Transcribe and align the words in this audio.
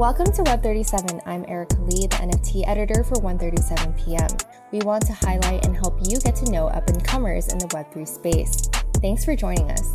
Welcome 0.00 0.32
to 0.32 0.42
Web37. 0.44 1.20
I'm 1.26 1.44
Erica 1.46 1.76
Lee, 1.82 2.06
the 2.06 2.16
NFT 2.16 2.66
editor 2.66 3.04
for 3.04 3.16
137PM. 3.16 4.46
We 4.72 4.78
want 4.78 5.04
to 5.04 5.12
highlight 5.12 5.66
and 5.66 5.76
help 5.76 5.98
you 6.02 6.18
get 6.20 6.34
to 6.36 6.50
know 6.50 6.68
up 6.68 6.88
and 6.88 7.04
comers 7.04 7.48
in 7.48 7.58
the 7.58 7.66
Web3 7.66 8.08
space. 8.08 8.62
Thanks 9.02 9.26
for 9.26 9.36
joining 9.36 9.70
us. 9.70 9.92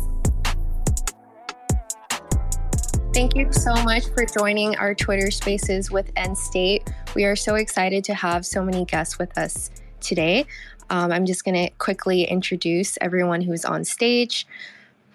Thank 3.12 3.34
you 3.34 3.52
so 3.52 3.74
much 3.82 4.04
for 4.10 4.24
joining 4.24 4.76
our 4.76 4.94
Twitter 4.94 5.32
spaces 5.32 5.90
with 5.90 6.14
Endstate. 6.14 6.88
We 7.16 7.24
are 7.24 7.34
so 7.34 7.56
excited 7.56 8.04
to 8.04 8.14
have 8.14 8.46
so 8.46 8.62
many 8.62 8.84
guests 8.84 9.18
with 9.18 9.36
us 9.36 9.72
today. 9.98 10.46
Um, 10.88 11.10
I'm 11.10 11.26
just 11.26 11.44
going 11.44 11.56
to 11.66 11.74
quickly 11.78 12.22
introduce 12.22 12.96
everyone 13.00 13.40
who's 13.40 13.64
on 13.64 13.82
stage. 13.82 14.46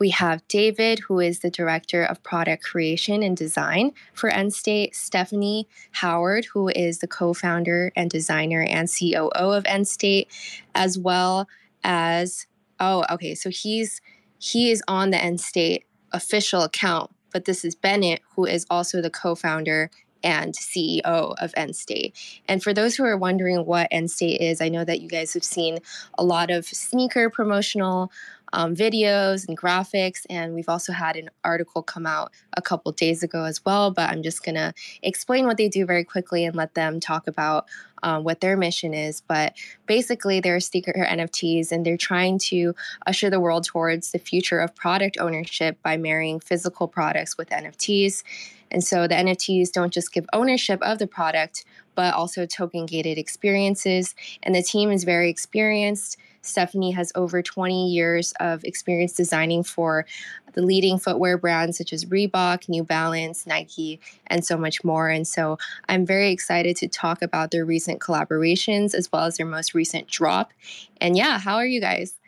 We 0.02 0.10
have 0.10 0.48
David, 0.48 0.98
who 0.98 1.20
is 1.20 1.42
the 1.42 1.52
Director 1.52 2.04
of 2.04 2.24
Product 2.24 2.64
Creation 2.64 3.22
and 3.22 3.38
Design 3.38 3.92
for 4.16 4.32
Endstate, 4.32 4.96
Stephanie 4.96 5.68
Howard, 5.92 6.46
who 6.46 6.70
is 6.70 6.98
the 6.98 7.08
co 7.08 7.36
founder 7.36 7.92
and 7.96 8.10
designer 8.10 8.64
and 8.64 8.90
COO 8.90 9.30
of 9.30 9.64
Endstate, 9.66 10.26
as 10.74 10.98
well 10.98 11.48
as, 11.84 12.48
oh, 12.80 13.06
okay, 13.12 13.36
so 13.36 13.52
he's 13.52 14.02
he 14.40 14.72
is 14.72 14.82
on 14.88 15.12
the 15.12 15.18
Endstate 15.18 15.84
official 16.12 16.64
account, 16.64 17.12
but 17.32 17.46
this 17.46 17.64
is 17.64 17.76
Bennett, 17.76 18.22
who 18.36 18.46
is 18.46 18.66
also 18.72 19.04
the 19.04 19.12
co 19.12 19.36
founder 19.36 19.92
and 20.24 20.56
CEO 20.56 21.04
of 21.40 21.52
Endstate. 21.54 22.14
And 22.48 22.64
for 22.64 22.74
those 22.74 22.96
who 22.96 23.04
are 23.04 23.18
wondering 23.18 23.66
what 23.66 23.90
Endstate 23.92 24.38
is, 24.40 24.62
I 24.62 24.70
know 24.70 24.84
that 24.84 25.02
you 25.02 25.10
guys 25.10 25.34
have 25.34 25.44
seen 25.44 25.80
a 26.18 26.24
lot 26.24 26.50
of 26.50 26.66
sneaker 26.66 27.30
promotional 27.30 28.12
um, 28.54 28.76
videos 28.76 29.48
and 29.48 29.58
graphics. 29.58 30.26
And 30.30 30.54
we've 30.54 30.70
also 30.70 30.94
had 30.94 31.16
an 31.16 31.30
article 31.44 31.84
come 31.84 32.06
out 32.06 32.32
a 32.56 32.62
couple 32.62 32.92
days 32.92 33.24
ago 33.24 33.44
as 33.44 33.64
well. 33.66 33.92
But 33.92 34.10
I'm 34.10 34.24
just 34.24 34.44
going 34.44 34.56
to 34.56 34.74
explain 35.02 35.46
what 35.46 35.58
they 35.58 35.70
do 35.70 35.86
very 35.86 36.04
quickly 36.04 36.46
and 36.46 36.56
let 36.56 36.74
them 36.74 37.00
talk 37.00 37.28
about 37.28 37.66
um, 38.04 38.24
what 38.24 38.42
their 38.42 38.58
mission 38.58 38.94
is. 38.94 39.22
But 39.22 39.54
basically, 39.86 40.40
they're 40.40 40.60
sneaker 40.60 40.94
NFTs 40.94 41.72
and 41.72 41.86
they're 41.86 41.98
trying 41.98 42.40
to 42.40 42.76
usher 43.06 43.30
the 43.30 43.40
world 43.40 43.66
towards 43.66 44.12
the 44.12 44.20
future 44.20 44.60
of 44.60 44.76
product 44.76 45.18
ownership 45.20 45.78
by 45.84 45.98
marrying 45.98 46.40
physical 46.40 46.88
products 46.88 47.38
with 47.38 47.50
NFTs. 47.50 48.24
And 48.72 48.84
so 48.84 49.08
the 49.08 49.16
NFTs 49.16 49.72
don't 49.72 49.94
just 49.94 50.14
give 50.14 50.26
ownership 50.34 50.82
of 50.82 50.98
the 50.98 51.08
product, 51.08 51.66
but 51.94 52.14
also 52.14 52.46
token 52.46 52.86
gated 52.86 53.18
experiences. 53.18 54.16
And 54.42 54.56
the 54.56 54.64
team 54.64 54.92
is 54.92 55.04
very 55.04 55.30
experienced. 55.30 56.18
Stephanie 56.42 56.92
has 56.92 57.12
over 57.16 57.42
20 57.42 57.90
years 57.90 58.34
of 58.40 58.64
experience 58.64 59.14
designing 59.14 59.64
for 59.64 60.06
the 60.54 60.62
leading 60.62 61.00
footwear 61.00 61.38
brands 61.38 61.78
such 61.78 61.94
as 61.94 62.06
Reebok, 62.06 62.68
New 62.68 62.84
Balance, 62.84 63.48
Nike, 63.48 64.00
and 64.28 64.46
so 64.46 64.58
much 64.58 64.84
more. 64.84 65.10
And 65.10 65.28
so 65.28 65.58
I'm 65.88 66.06
very 66.06 66.32
excited 66.32 66.76
to 66.78 66.88
talk 66.88 67.22
about 67.22 67.52
their 67.52 67.66
recent 67.66 68.00
collaborations 68.00 68.94
as 68.94 69.12
well 69.12 69.24
as 69.24 69.38
their 69.38 69.46
most 69.46 69.74
recent 69.74 70.08
drop. 70.08 70.52
And 71.00 71.16
yeah, 71.16 71.40
how 71.40 71.56
are 71.56 71.66
you 71.66 71.82
guys? 71.82 72.21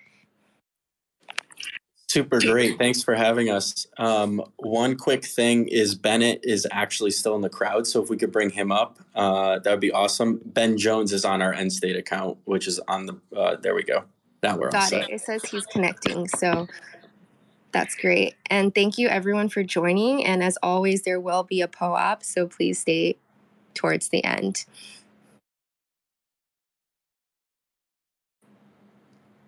Super 2.13 2.39
great. 2.39 2.77
Thanks 2.77 3.01
for 3.01 3.15
having 3.15 3.49
us. 3.49 3.87
Um, 3.97 4.39
one 4.57 4.95
quick 4.95 5.25
thing 5.25 5.67
is 5.67 5.95
Bennett 5.95 6.41
is 6.43 6.67
actually 6.69 7.09
still 7.09 7.35
in 7.35 7.41
the 7.41 7.49
crowd. 7.49 7.87
So 7.87 8.03
if 8.03 8.09
we 8.11 8.17
could 8.17 8.31
bring 8.31 8.51
him 8.51 8.71
up, 8.71 8.99
uh, 9.15 9.57
that 9.57 9.71
would 9.71 9.79
be 9.79 9.91
awesome. 9.91 10.39
Ben 10.45 10.77
Jones 10.77 11.11
is 11.11 11.25
on 11.25 11.41
our 11.41 11.55
Endstate 11.55 11.97
account, 11.97 12.37
which 12.45 12.67
is 12.67 12.79
on 12.87 13.07
the, 13.07 13.19
uh, 13.35 13.55
there 13.55 13.73
we 13.73 13.81
go. 13.81 14.03
Now 14.43 14.57
we're 14.57 14.69
Got 14.69 14.93
it. 14.93 15.09
It 15.09 15.21
says 15.21 15.43
he's 15.45 15.65
connecting. 15.65 16.27
So 16.27 16.67
that's 17.71 17.95
great. 17.95 18.35
And 18.45 18.75
thank 18.75 18.99
you 18.99 19.07
everyone 19.07 19.49
for 19.49 19.63
joining. 19.63 20.23
And 20.23 20.43
as 20.43 20.55
always, 20.61 21.01
there 21.01 21.19
will 21.19 21.41
be 21.41 21.61
a 21.61 21.67
po 21.67 21.95
POAP. 21.95 22.23
So 22.23 22.45
please 22.45 22.77
stay 22.77 23.17
towards 23.73 24.09
the 24.09 24.23
end. 24.23 24.65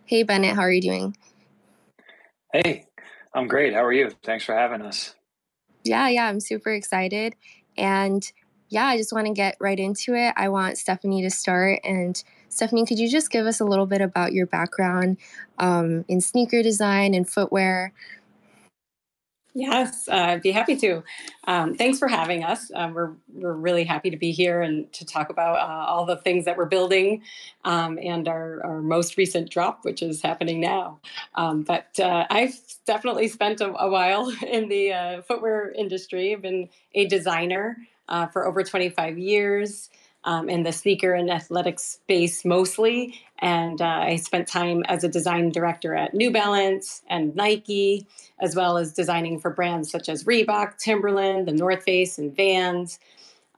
Hey, 0.06 0.24
Bennett, 0.24 0.56
how 0.56 0.62
are 0.62 0.72
you 0.72 0.82
doing? 0.82 1.16
Hey, 2.64 2.86
I'm 3.34 3.50
great. 3.50 3.74
How 3.74 3.84
are 3.84 3.92
you? 3.92 4.12
Thanks 4.24 4.46
for 4.46 4.56
having 4.56 4.82
us. 4.82 5.14
Yeah, 5.84 6.08
yeah, 6.08 6.28
I'm 6.28 6.40
super 6.40 6.72
excited. 6.72 7.36
And 7.78 8.32
yeah, 8.70 8.86
I 8.86 8.96
just 8.96 9.12
want 9.12 9.28
to 9.28 9.34
get 9.34 9.58
right 9.60 9.78
into 9.78 10.16
it. 10.16 10.34
I 10.38 10.48
want 10.48 10.78
Stephanie 10.78 11.22
to 11.24 11.30
start. 11.30 11.82
And 11.84 12.24
Stephanie, 12.48 12.86
could 12.86 12.98
you 12.98 13.10
just 13.10 13.30
give 13.30 13.46
us 13.46 13.60
a 13.60 13.66
little 13.66 13.86
bit 13.86 14.00
about 14.00 14.32
your 14.32 14.46
background 14.46 15.18
um, 15.60 16.06
in 16.08 16.22
sneaker 16.22 16.64
design 16.64 17.14
and 17.14 17.28
footwear? 17.28 17.92
Yes, 19.58 20.10
uh, 20.10 20.16
I'd 20.16 20.44
be 20.44 20.52
happy 20.52 20.76
to. 20.78 21.04
Um, 21.46 21.76
thanks 21.76 22.00
for 22.00 22.10
having 22.10 22.44
us. 22.44 22.72
Uh, 22.76 22.92
we're 22.94 23.14
we're 23.34 23.54
really 23.54 23.86
happy 23.86 24.10
to 24.10 24.18
be 24.18 24.32
here 24.32 24.62
and 24.62 24.92
to 24.94 25.06
talk 25.06 25.30
about 25.30 25.58
uh, 25.58 25.86
all 25.92 26.06
the 26.06 26.18
things 26.18 26.46
that 26.46 26.58
we're 26.58 26.66
building 26.66 27.24
um, 27.66 28.00
and 28.04 28.28
our, 28.30 28.66
our 28.66 28.82
most 28.82 29.18
recent 29.18 29.52
drop, 29.52 29.86
which 29.86 30.04
is 30.04 30.22
happening 30.22 30.62
now. 30.62 31.00
Um, 31.36 31.64
but 31.64 32.00
uh, 32.00 32.28
I've 32.32 32.60
definitely 32.88 33.30
spent 33.30 33.62
a, 33.62 33.74
a 33.78 33.90
while 33.90 34.30
in 34.48 34.70
the 34.70 34.94
uh, 34.94 35.24
footwear 35.24 35.72
industry. 35.72 36.34
I've 36.34 36.44
been 36.44 36.70
a 36.96 37.08
designer 37.08 37.78
uh, 38.10 38.28
for 38.28 38.48
over 38.48 38.64
25 38.64 39.20
years 39.20 39.90
um, 40.26 40.50
in 40.50 40.64
the 40.64 40.72
sneaker 40.72 41.14
and 41.14 41.30
athletic 41.30 41.80
space 41.80 42.44
mostly. 42.44 43.22
And 43.40 43.82
uh, 43.82 43.86
I 43.86 44.16
spent 44.18 44.48
time 44.48 44.84
as 44.88 45.04
a 45.04 45.08
design 45.08 45.52
director 45.52 45.96
at 45.96 46.14
New 46.14 46.32
Balance 46.32 47.04
and 47.08 47.36
Nike, 47.36 48.08
as 48.40 48.56
well 48.56 48.78
as 48.78 48.92
designing 48.92 49.40
for 49.40 49.52
brands 49.52 49.90
such 49.90 50.10
as 50.10 50.24
Reebok, 50.24 50.78
Timberland, 50.78 51.48
the 51.48 51.54
North 51.54 51.84
Face, 51.84 52.18
and 52.18 52.36
Vans. 52.36 53.00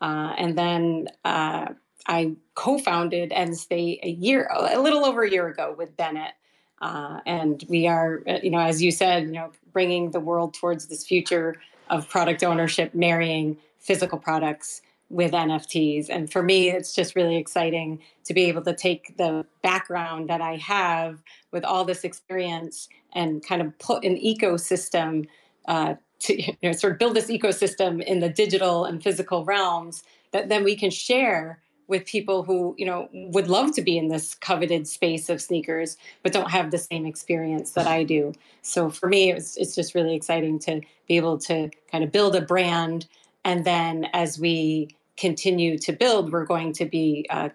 Uh, 0.01 0.33
and 0.37 0.57
then 0.57 1.07
uh, 1.23 1.67
I 2.05 2.35
co-founded 2.53 3.31
Endstate 3.31 3.99
a 4.03 4.09
year, 4.09 4.49
a 4.53 4.79
little 4.79 5.05
over 5.05 5.23
a 5.23 5.31
year 5.31 5.47
ago 5.47 5.73
with 5.77 5.95
Bennett. 5.95 6.33
Uh, 6.81 7.21
and 7.25 7.63
we 7.69 7.87
are, 7.87 8.21
uh, 8.27 8.37
you 8.43 8.51
know, 8.51 8.59
as 8.59 8.83
you 8.83 8.91
said, 8.91 9.23
you 9.23 9.31
know, 9.31 9.51
bringing 9.71 10.11
the 10.11 10.19
world 10.19 10.53
towards 10.53 10.87
this 10.87 11.05
future 11.05 11.55
of 11.89 12.09
product 12.09 12.43
ownership, 12.43 12.93
marrying 12.93 13.57
physical 13.79 14.17
products 14.17 14.81
with 15.09 15.31
NFTs. 15.31 16.09
And 16.09 16.31
for 16.31 16.43
me, 16.43 16.69
it's 16.69 16.93
just 16.93 17.15
really 17.15 17.37
exciting 17.37 17.99
to 18.25 18.33
be 18.33 18.45
able 18.45 18.61
to 18.63 18.75
take 18.75 19.15
the 19.17 19.45
background 19.61 20.29
that 20.29 20.41
I 20.41 20.57
have 20.57 21.23
with 21.51 21.63
all 21.63 21.85
this 21.85 22.03
experience 22.03 22.89
and 23.13 23.45
kind 23.45 23.61
of 23.61 23.77
put 23.79 24.03
an 24.03 24.17
ecosystem 24.17 25.27
uh, 25.67 25.95
to 26.19 26.41
you 26.41 26.55
know, 26.61 26.71
sort 26.73 26.93
of 26.93 26.99
build 26.99 27.15
this 27.15 27.27
ecosystem 27.27 28.03
in 28.03 28.19
the 28.19 28.29
digital 28.29 28.85
and 28.85 29.01
physical 29.01 29.45
realms 29.45 30.03
that 30.31 30.49
then 30.49 30.63
we 30.63 30.75
can 30.75 30.89
share 30.89 31.59
with 31.87 32.05
people 32.05 32.43
who 32.43 32.75
you 32.77 32.85
know 32.85 33.07
would 33.13 33.47
love 33.47 33.73
to 33.73 33.81
be 33.81 33.97
in 33.97 34.09
this 34.09 34.35
coveted 34.35 34.85
space 34.85 35.29
of 35.29 35.41
sneakers 35.41 35.95
but 36.21 36.33
don't 36.33 36.51
have 36.51 36.69
the 36.69 36.77
same 36.77 37.05
experience 37.05 37.71
that 37.71 37.87
I 37.87 38.03
do. 38.03 38.33
So 38.61 38.89
for 38.89 39.07
me, 39.07 39.31
it's 39.31 39.55
it's 39.55 39.73
just 39.73 39.95
really 39.95 40.13
exciting 40.13 40.59
to 40.59 40.81
be 41.07 41.15
able 41.15 41.37
to 41.39 41.69
kind 41.89 42.03
of 42.03 42.11
build 42.11 42.35
a 42.35 42.41
brand 42.41 43.07
and 43.45 43.63
then 43.63 44.07
as 44.11 44.37
we 44.37 44.96
continue 45.17 45.77
to 45.79 45.93
build, 45.93 46.31
we're 46.31 46.45
going 46.45 46.73
to 46.73 46.85
be 46.85 47.25
uh, 47.29 47.49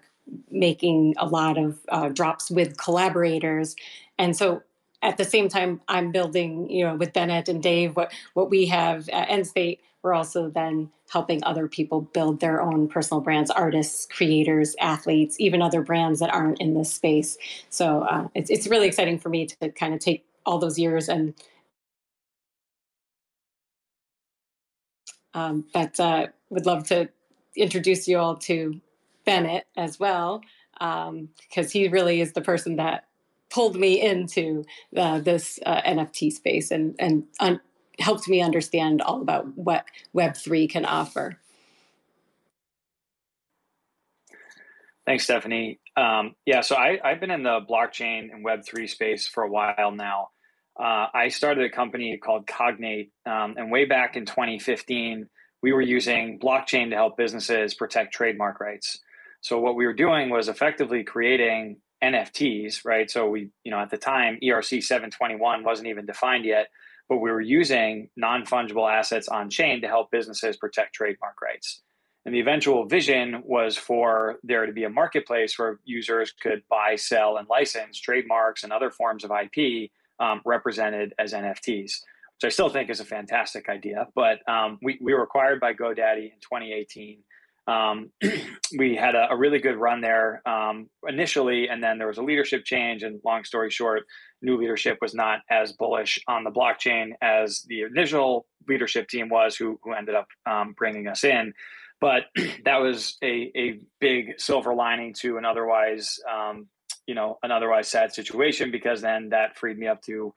making 0.51 1.15
a 1.17 1.25
lot 1.25 1.57
of 1.57 1.79
uh, 1.89 2.09
drops 2.09 2.51
with 2.51 2.77
collaborators. 2.77 3.75
And 4.17 4.35
so 4.35 4.63
at 5.01 5.17
the 5.17 5.25
same 5.25 5.49
time, 5.49 5.81
I'm 5.87 6.11
building, 6.11 6.69
you 6.69 6.85
know, 6.85 6.95
with 6.95 7.13
Bennett 7.13 7.49
and 7.49 7.61
Dave, 7.61 7.95
what, 7.95 8.13
what 8.33 8.49
we 8.49 8.65
have 8.67 9.09
at 9.09 9.29
Endstate, 9.29 9.79
we're 10.01 10.13
also 10.13 10.49
then 10.49 10.89
helping 11.09 11.43
other 11.43 11.67
people 11.67 12.01
build 12.01 12.39
their 12.39 12.61
own 12.61 12.87
personal 12.87 13.21
brands, 13.21 13.51
artists, 13.51 14.05
creators, 14.05 14.75
athletes, 14.79 15.39
even 15.39 15.61
other 15.61 15.81
brands 15.81 16.19
that 16.19 16.33
aren't 16.33 16.59
in 16.59 16.73
this 16.73 16.93
space. 16.93 17.37
So 17.69 18.01
uh, 18.01 18.27
it's, 18.35 18.49
it's 18.49 18.67
really 18.67 18.87
exciting 18.87 19.19
for 19.19 19.29
me 19.29 19.45
to 19.45 19.69
kind 19.69 19.93
of 19.93 19.99
take 19.99 20.25
all 20.45 20.57
those 20.57 20.77
years 20.79 21.09
and 21.09 21.33
Um, 25.35 25.65
but 25.73 25.99
uh, 25.99 26.27
would 26.49 26.67
love 26.67 26.85
to 26.89 27.09
introduce 27.55 28.07
you 28.07 28.17
all 28.17 28.37
to 28.37 28.79
Bennett 29.25 29.65
as 29.77 29.99
well, 29.99 30.41
um, 30.81 31.29
because 31.49 31.71
he 31.71 31.87
really 31.87 32.21
is 32.21 32.33
the 32.33 32.41
person 32.41 32.77
that 32.77 33.05
pulled 33.49 33.75
me 33.75 34.01
into 34.01 34.65
uh, 34.97 35.19
this 35.19 35.59
uh, 35.65 35.81
NFT 35.81 36.31
space 36.31 36.71
and 36.71 36.95
and 36.99 37.25
un- 37.39 37.61
helped 37.99 38.27
me 38.27 38.41
understand 38.41 39.01
all 39.01 39.21
about 39.21 39.55
what 39.55 39.85
Web 40.13 40.35
three 40.35 40.67
can 40.67 40.85
offer. 40.85 41.37
Thanks, 45.05 45.25
Stephanie. 45.25 45.79
Um, 45.97 46.35
yeah, 46.45 46.61
so 46.61 46.75
I, 46.75 46.99
have 47.03 47.19
been 47.19 47.29
in 47.29 47.43
the 47.43 47.59
blockchain 47.69 48.33
and 48.33 48.43
Web 48.43 48.65
three 48.65 48.87
space 48.87 49.27
for 49.27 49.43
a 49.43 49.49
while 49.49 49.91
now. 49.91 50.29
Uh, 50.79 51.07
I 51.13 51.27
started 51.27 51.65
a 51.65 51.69
company 51.69 52.17
called 52.17 52.47
Cognate, 52.47 53.11
um, 53.25 53.55
and 53.57 53.71
way 53.71 53.85
back 53.85 54.15
in 54.15 54.25
2015, 54.25 55.29
we 55.63 55.71
were 55.71 55.81
using 55.81 56.37
blockchain 56.37 56.89
to 56.89 56.95
help 56.95 57.17
businesses 57.17 57.73
protect 57.73 58.13
trademark 58.13 58.59
rights. 58.59 58.99
So 59.41 59.59
what 59.59 59.75
we 59.75 59.85
were 59.85 59.93
doing 59.93 60.29
was 60.29 60.49
effectively 60.49 61.03
creating 61.03 61.77
NFTs, 62.03 62.85
right? 62.85 63.09
So 63.09 63.29
we, 63.29 63.49
you 63.63 63.71
know, 63.71 63.79
at 63.79 63.89
the 63.89 63.97
time, 63.97 64.37
ERC 64.43 64.83
721 64.83 65.63
wasn't 65.63 65.87
even 65.87 66.05
defined 66.05 66.43
yet, 66.43 66.67
but 67.07 67.17
we 67.17 67.31
were 67.31 67.41
using 67.41 68.09
non 68.17 68.45
fungible 68.45 68.91
assets 68.91 69.29
on 69.29 69.49
chain 69.49 69.81
to 69.81 69.87
help 69.87 70.11
businesses 70.11 70.57
protect 70.57 70.93
trademark 70.93 71.41
rights. 71.41 71.81
And 72.25 72.35
the 72.35 72.41
eventual 72.41 72.85
vision 72.85 73.41
was 73.45 73.77
for 73.77 74.39
there 74.43 74.65
to 74.65 74.71
be 74.71 74.83
a 74.83 74.89
marketplace 74.89 75.57
where 75.57 75.79
users 75.85 76.31
could 76.31 76.63
buy, 76.69 76.95
sell, 76.97 77.37
and 77.37 77.47
license 77.49 77.99
trademarks 77.99 78.63
and 78.63 78.71
other 78.71 78.91
forms 78.91 79.23
of 79.23 79.31
IP 79.31 79.91
um, 80.19 80.41
represented 80.45 81.13
as 81.17 81.33
NFTs, 81.33 82.01
which 82.43 82.51
I 82.51 82.53
still 82.53 82.69
think 82.69 82.89
is 82.89 82.99
a 82.99 83.05
fantastic 83.05 83.69
idea. 83.69 84.07
But 84.15 84.39
um, 84.49 84.77
we, 84.81 84.99
we 85.01 85.13
were 85.13 85.23
acquired 85.23 85.61
by 85.61 85.73
GoDaddy 85.73 86.25
in 86.25 86.39
2018. 86.41 87.19
Um, 87.65 88.11
we 88.77 88.95
had 88.97 89.15
a, 89.15 89.29
a, 89.31 89.37
really 89.37 89.59
good 89.59 89.77
run 89.77 90.01
there 90.01 90.41
um, 90.45 90.89
initially, 91.07 91.69
and 91.69 91.81
then 91.81 91.97
there 91.97 92.07
was 92.07 92.17
a 92.17 92.21
leadership 92.21 92.65
change. 92.65 93.03
And 93.03 93.21
long 93.23 93.45
story 93.45 93.71
short, 93.71 94.03
new 94.41 94.57
leadership 94.57 94.97
was 95.01 95.13
not 95.15 95.39
as 95.49 95.71
bullish 95.71 96.19
on 96.27 96.43
the 96.43 96.51
blockchain 96.51 97.11
as 97.21 97.63
the 97.67 97.83
initial 97.83 98.45
leadership 98.67 99.07
team 99.07 99.29
was, 99.29 99.55
who, 99.55 99.79
who 99.81 99.93
ended 99.93 100.15
up 100.15 100.27
um, 100.45 100.73
bringing 100.77 101.07
us 101.07 101.23
in. 101.23 101.53
But 102.01 102.23
that 102.65 102.81
was 102.81 103.17
a, 103.23 103.51
a 103.55 103.79
big 104.01 104.33
silver 104.37 104.73
lining 104.73 105.13
to 105.21 105.37
an 105.37 105.45
otherwise, 105.45 106.19
um, 106.29 106.67
you 107.07 107.15
know, 107.15 107.37
an 107.41 107.51
otherwise 107.51 107.87
sad 107.87 108.13
situation 108.13 108.69
because 108.71 108.99
then 108.99 109.29
that 109.29 109.55
freed 109.57 109.77
me 109.77 109.87
up 109.87 110.01
to 110.03 110.33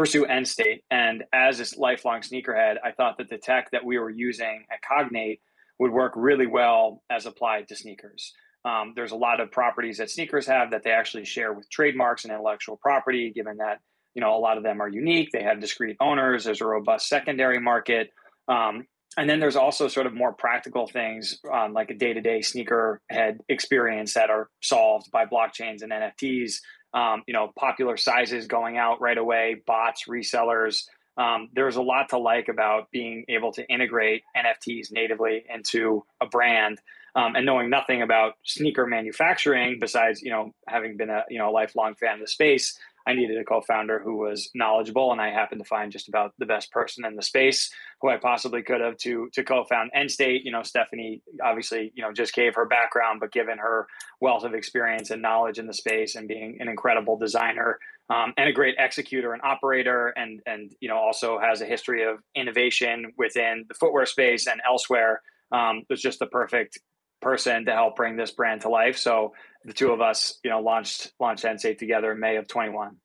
pursue 0.00 0.24
Endstate. 0.24 0.80
And 0.90 1.24
as 1.34 1.58
this 1.58 1.76
lifelong 1.76 2.22
sneakerhead, 2.22 2.76
I 2.82 2.92
thought 2.92 3.18
that 3.18 3.28
the 3.28 3.36
tech 3.36 3.70
that 3.72 3.84
we 3.84 3.98
were 3.98 4.08
using 4.08 4.64
at 4.72 4.80
Cognate 4.80 5.40
would 5.78 5.90
work 5.90 6.14
really 6.16 6.46
well 6.46 7.02
as 7.10 7.26
applied 7.26 7.68
to 7.68 7.76
sneakers. 7.76 8.32
Um, 8.64 8.94
there's 8.96 9.12
a 9.12 9.16
lot 9.16 9.40
of 9.40 9.52
properties 9.52 9.98
that 9.98 10.08
sneakers 10.08 10.46
have 10.46 10.70
that 10.70 10.84
they 10.84 10.90
actually 10.90 11.26
share 11.26 11.52
with 11.52 11.68
trademarks 11.68 12.24
and 12.24 12.32
intellectual 12.32 12.78
property, 12.78 13.30
given 13.30 13.58
that 13.58 13.80
you 14.14 14.22
know 14.22 14.34
a 14.34 14.40
lot 14.40 14.56
of 14.56 14.62
them 14.62 14.80
are 14.80 14.88
unique. 14.88 15.32
They 15.32 15.42
have 15.42 15.60
discrete 15.60 15.98
owners. 16.00 16.44
There's 16.44 16.62
a 16.62 16.66
robust 16.66 17.06
secondary 17.06 17.60
market, 17.60 18.08
um, 18.48 18.86
and 19.18 19.28
then 19.28 19.38
there's 19.38 19.56
also 19.56 19.86
sort 19.86 20.06
of 20.06 20.14
more 20.14 20.32
practical 20.32 20.86
things 20.86 21.40
um, 21.52 21.74
like 21.74 21.90
a 21.90 21.94
day-to-day 21.94 22.40
sneaker 22.40 23.02
head 23.10 23.40
experience 23.50 24.14
that 24.14 24.30
are 24.30 24.48
solved 24.62 25.10
by 25.10 25.26
blockchains 25.26 25.82
and 25.82 25.92
NFTs. 25.92 26.54
Um, 26.92 27.22
you 27.26 27.34
know, 27.34 27.52
popular 27.56 27.96
sizes 27.96 28.46
going 28.46 28.76
out 28.76 29.00
right 29.00 29.16
away, 29.16 29.62
bots, 29.66 30.06
resellers. 30.08 30.86
Um, 31.16 31.48
there's 31.54 31.76
a 31.76 31.82
lot 31.82 32.08
to 32.10 32.18
like 32.18 32.48
about 32.48 32.90
being 32.90 33.24
able 33.28 33.52
to 33.52 33.66
integrate 33.68 34.22
NFTs 34.36 34.90
natively 34.90 35.44
into 35.48 36.04
a 36.20 36.26
brand 36.26 36.80
um, 37.14 37.34
and 37.36 37.44
knowing 37.44 37.70
nothing 37.70 38.02
about 38.02 38.34
sneaker 38.44 38.86
manufacturing 38.86 39.78
besides 39.80 40.22
you 40.22 40.30
know 40.30 40.54
having 40.68 40.96
been 40.96 41.10
a 41.10 41.24
you 41.28 41.38
know 41.38 41.50
a 41.50 41.52
lifelong 41.52 41.94
fan 41.94 42.14
of 42.14 42.20
the 42.20 42.26
space 42.26 42.78
i 43.06 43.12
needed 43.12 43.38
a 43.38 43.44
co-founder 43.44 44.00
who 44.00 44.16
was 44.16 44.50
knowledgeable 44.54 45.12
and 45.12 45.20
i 45.20 45.30
happened 45.30 45.60
to 45.60 45.68
find 45.68 45.92
just 45.92 46.08
about 46.08 46.32
the 46.38 46.46
best 46.46 46.70
person 46.70 47.04
in 47.04 47.16
the 47.16 47.22
space 47.22 47.70
who 48.00 48.08
i 48.08 48.16
possibly 48.16 48.62
could 48.62 48.80
have 48.80 48.96
to 48.96 49.28
to 49.32 49.44
co-found 49.44 49.90
Endstate. 49.96 50.40
you 50.44 50.52
know 50.52 50.62
stephanie 50.62 51.22
obviously 51.44 51.92
you 51.94 52.02
know 52.02 52.12
just 52.12 52.34
gave 52.34 52.54
her 52.54 52.66
background 52.66 53.20
but 53.20 53.32
given 53.32 53.58
her 53.58 53.86
wealth 54.20 54.44
of 54.44 54.54
experience 54.54 55.10
and 55.10 55.22
knowledge 55.22 55.58
in 55.58 55.66
the 55.66 55.74
space 55.74 56.14
and 56.14 56.28
being 56.28 56.56
an 56.60 56.68
incredible 56.68 57.16
designer 57.16 57.78
um, 58.10 58.34
and 58.36 58.48
a 58.48 58.52
great 58.52 58.74
executor 58.78 59.32
and 59.32 59.42
operator 59.42 60.08
and 60.16 60.40
and 60.46 60.72
you 60.80 60.88
know 60.88 60.96
also 60.96 61.38
has 61.38 61.60
a 61.60 61.66
history 61.66 62.04
of 62.04 62.18
innovation 62.34 63.12
within 63.16 63.64
the 63.68 63.74
footwear 63.74 64.06
space 64.06 64.46
and 64.46 64.60
elsewhere 64.68 65.22
um, 65.52 65.82
was 65.88 66.00
just 66.00 66.18
the 66.18 66.26
perfect 66.26 66.78
person 67.20 67.64
to 67.66 67.72
help 67.72 67.96
bring 67.96 68.16
this 68.16 68.30
brand 68.30 68.62
to 68.62 68.68
life. 68.68 68.96
So 68.96 69.34
the 69.64 69.72
two 69.72 69.92
of 69.92 70.00
us, 70.00 70.38
you 70.42 70.50
know, 70.50 70.60
launched 70.60 71.12
launched 71.20 71.44
Endstate 71.44 71.78
together 71.78 72.12
in 72.12 72.20
May 72.20 72.36
of 72.36 72.48
21. 72.48 72.96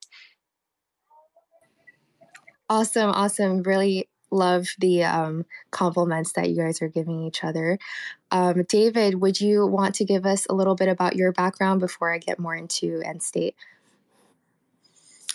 Awesome, 2.70 3.12
awesome. 3.12 3.62
Really 3.64 4.10
love 4.32 4.68
the 4.80 5.04
um, 5.04 5.46
compliments 5.72 6.34
that 6.34 6.50
you 6.50 6.58
guys 6.58 6.82
are 6.82 6.88
giving 6.88 7.24
each 7.24 7.44
other. 7.44 7.78
Um, 8.32 8.64
David, 8.68 9.22
would 9.22 9.40
you 9.40 9.66
want 9.66 9.96
to 9.96 10.06
give 10.06 10.26
us 10.26 10.48
a 10.50 10.54
little 10.54 10.76
bit 10.76 10.90
about 10.90 11.16
your 11.16 11.32
background 11.32 11.80
before 11.80 12.14
I 12.14 12.18
get 12.18 12.40
more 12.40 12.56
into 12.56 13.02
Endstate? 13.06 13.54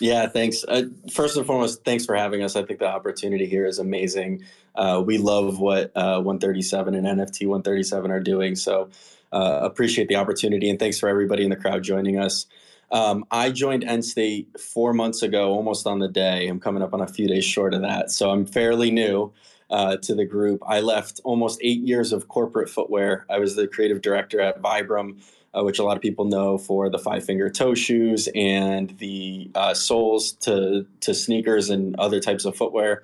Yeah, 0.01 0.27
thanks. 0.27 0.65
Uh, 0.67 0.85
first 1.11 1.37
and 1.37 1.45
foremost, 1.45 1.85
thanks 1.85 2.07
for 2.07 2.15
having 2.15 2.41
us. 2.41 2.55
I 2.55 2.63
think 2.63 2.79
the 2.79 2.87
opportunity 2.87 3.45
here 3.45 3.67
is 3.67 3.77
amazing. 3.77 4.43
Uh, 4.73 5.03
we 5.05 5.19
love 5.19 5.59
what 5.59 5.91
uh, 5.95 6.19
137 6.19 6.95
and 6.95 7.05
NFT 7.05 7.45
137 7.47 8.09
are 8.09 8.19
doing. 8.19 8.55
So 8.55 8.89
uh, 9.31 9.59
appreciate 9.61 10.07
the 10.07 10.15
opportunity 10.15 10.71
and 10.71 10.79
thanks 10.79 10.99
for 10.99 11.07
everybody 11.07 11.43
in 11.43 11.51
the 11.51 11.55
crowd 11.55 11.83
joining 11.83 12.17
us. 12.17 12.47
Um, 12.91 13.25
I 13.29 13.51
joined 13.51 13.83
Endstate 13.83 14.59
four 14.59 14.91
months 14.91 15.21
ago, 15.21 15.53
almost 15.53 15.85
on 15.85 15.99
the 15.99 16.07
day. 16.07 16.47
I'm 16.47 16.59
coming 16.59 16.81
up 16.81 16.95
on 16.95 17.01
a 17.01 17.07
few 17.07 17.27
days 17.27 17.45
short 17.45 17.75
of 17.75 17.81
that. 17.83 18.09
So 18.09 18.31
I'm 18.31 18.45
fairly 18.47 18.89
new. 18.89 19.31
Uh, 19.69 19.95
to 19.95 20.13
the 20.13 20.25
group. 20.25 20.61
I 20.67 20.81
left 20.81 21.21
almost 21.23 21.57
eight 21.63 21.79
years 21.79 22.11
of 22.11 22.27
corporate 22.27 22.69
footwear. 22.69 23.25
I 23.29 23.39
was 23.39 23.55
the 23.55 23.69
creative 23.69 24.01
director 24.01 24.41
at 24.41 24.61
Vibram, 24.61 25.21
uh, 25.53 25.63
which 25.63 25.79
a 25.79 25.83
lot 25.83 25.97
of 25.97 26.01
people 26.01 26.25
know 26.25 26.57
for 26.57 26.89
the 26.89 26.97
five 26.97 27.23
finger 27.23 27.49
toe 27.49 27.73
shoes 27.73 28.29
and 28.35 28.97
the 28.99 29.51
uh, 29.55 29.73
soles 29.73 30.33
to 30.33 30.85
to 31.01 31.13
sneakers 31.13 31.69
and 31.69 31.95
other 31.97 32.19
types 32.19 32.45
of 32.45 32.55
footwear. 32.55 33.03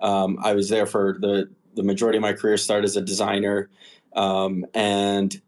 Um, 0.00 0.38
I 0.42 0.54
was 0.54 0.68
there 0.68 0.86
for 0.86 1.16
the 1.20 1.48
the 1.74 1.82
majority 1.82 2.18
of 2.18 2.22
my 2.22 2.32
career. 2.32 2.56
Started 2.56 2.84
as 2.84 2.96
a 2.96 3.02
designer, 3.02 3.70
um, 4.14 4.66
and 4.74 5.40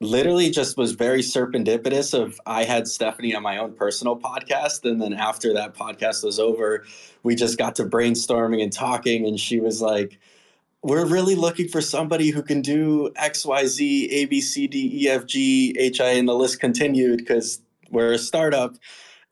literally 0.00 0.50
just 0.50 0.76
was 0.76 0.92
very 0.92 1.20
serendipitous. 1.20 2.12
Of 2.12 2.40
I 2.44 2.64
had 2.64 2.86
Stephanie 2.86 3.34
on 3.34 3.42
my 3.42 3.58
own 3.58 3.72
personal 3.74 4.18
podcast, 4.18 4.84
and 4.84 5.00
then 5.00 5.14
after 5.14 5.54
that 5.54 5.74
podcast 5.74 6.24
was 6.24 6.38
over, 6.38 6.84
we 7.22 7.34
just 7.34 7.56
got 7.56 7.74
to 7.76 7.84
brainstorming 7.84 8.62
and 8.62 8.72
talking, 8.72 9.26
and 9.26 9.40
she 9.40 9.60
was 9.60 9.80
like 9.80 10.18
we're 10.82 11.04
really 11.04 11.34
looking 11.34 11.68
for 11.68 11.80
somebody 11.80 12.30
who 12.30 12.42
can 12.42 12.62
do 12.62 13.10
X, 13.16 13.44
Y, 13.44 13.66
Z, 13.66 14.08
A, 14.10 14.24
B, 14.24 14.40
C, 14.40 14.66
D, 14.66 15.04
E, 15.04 15.08
F, 15.08 15.26
G, 15.26 15.74
H, 15.78 16.00
I, 16.00 16.10
and 16.10 16.28
the 16.28 16.34
list 16.34 16.60
continued 16.60 17.18
because 17.18 17.60
we're 17.90 18.12
a 18.12 18.18
startup. 18.18 18.76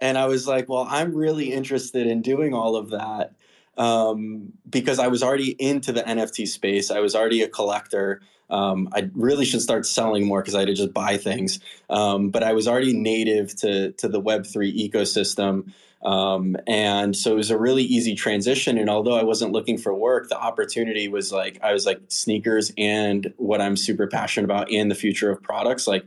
And 0.00 0.18
I 0.18 0.26
was 0.26 0.46
like, 0.46 0.68
well, 0.68 0.86
I'm 0.88 1.14
really 1.14 1.52
interested 1.52 2.06
in 2.06 2.22
doing 2.22 2.54
all 2.54 2.76
of 2.76 2.90
that 2.90 3.32
um, 3.78 4.52
because 4.68 4.98
I 4.98 5.08
was 5.08 5.22
already 5.22 5.52
into 5.52 5.92
the 5.92 6.02
NFT 6.02 6.46
space. 6.48 6.90
I 6.90 7.00
was 7.00 7.14
already 7.14 7.42
a 7.42 7.48
collector. 7.48 8.20
Um, 8.50 8.88
I 8.92 9.10
really 9.14 9.44
should 9.44 9.62
start 9.62 9.86
selling 9.86 10.26
more 10.26 10.40
because 10.40 10.54
I 10.54 10.60
had 10.60 10.68
to 10.68 10.74
just 10.74 10.92
buy 10.92 11.16
things. 11.16 11.60
Um, 11.88 12.30
but 12.30 12.42
I 12.42 12.52
was 12.52 12.68
already 12.68 12.92
native 12.92 13.54
to 13.56 13.92
to 13.92 14.08
the 14.08 14.20
Web 14.20 14.46
three 14.46 14.88
ecosystem. 14.88 15.72
Um, 16.02 16.56
and 16.66 17.16
so 17.16 17.32
it 17.32 17.36
was 17.36 17.50
a 17.50 17.58
really 17.58 17.82
easy 17.82 18.14
transition. 18.14 18.78
And 18.78 18.88
although 18.88 19.18
I 19.18 19.24
wasn't 19.24 19.52
looking 19.52 19.78
for 19.78 19.92
work, 19.92 20.28
the 20.28 20.38
opportunity 20.38 21.08
was 21.08 21.32
like, 21.32 21.58
I 21.62 21.72
was 21.72 21.86
like 21.86 22.00
sneakers 22.08 22.72
and 22.78 23.32
what 23.36 23.60
I'm 23.60 23.76
super 23.76 24.06
passionate 24.06 24.44
about 24.44 24.70
and 24.70 24.90
the 24.90 24.94
future 24.94 25.30
of 25.30 25.42
products. 25.42 25.86
Like 25.86 26.04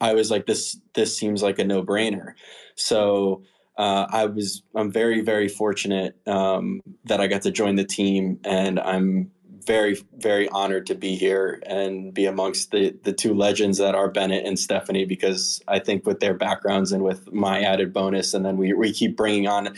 I 0.00 0.14
was 0.14 0.30
like, 0.30 0.46
this, 0.46 0.78
this 0.94 1.16
seems 1.16 1.42
like 1.42 1.58
a 1.58 1.64
no 1.64 1.82
brainer. 1.82 2.34
So, 2.74 3.42
uh, 3.76 4.06
I 4.10 4.26
was, 4.26 4.62
I'm 4.76 4.92
very, 4.92 5.20
very 5.20 5.48
fortunate, 5.48 6.16
um, 6.26 6.80
that 7.06 7.20
I 7.20 7.26
got 7.26 7.42
to 7.42 7.50
join 7.50 7.76
the 7.76 7.84
team 7.84 8.38
and 8.44 8.78
I'm 8.78 9.30
very, 9.66 9.96
very 10.16 10.48
honored 10.48 10.86
to 10.86 10.94
be 10.94 11.16
here 11.16 11.62
and 11.66 12.12
be 12.12 12.26
amongst 12.26 12.70
the 12.70 12.94
the 13.02 13.12
two 13.12 13.34
legends 13.34 13.78
that 13.78 13.94
are 13.94 14.08
Bennett 14.08 14.46
and 14.46 14.58
Stephanie 14.58 15.04
because 15.04 15.62
I 15.68 15.78
think 15.78 16.06
with 16.06 16.20
their 16.20 16.34
backgrounds 16.34 16.92
and 16.92 17.02
with 17.02 17.32
my 17.32 17.62
added 17.62 17.92
bonus, 17.92 18.34
and 18.34 18.44
then 18.44 18.56
we 18.56 18.72
we 18.72 18.92
keep 18.92 19.16
bringing 19.16 19.48
on 19.48 19.74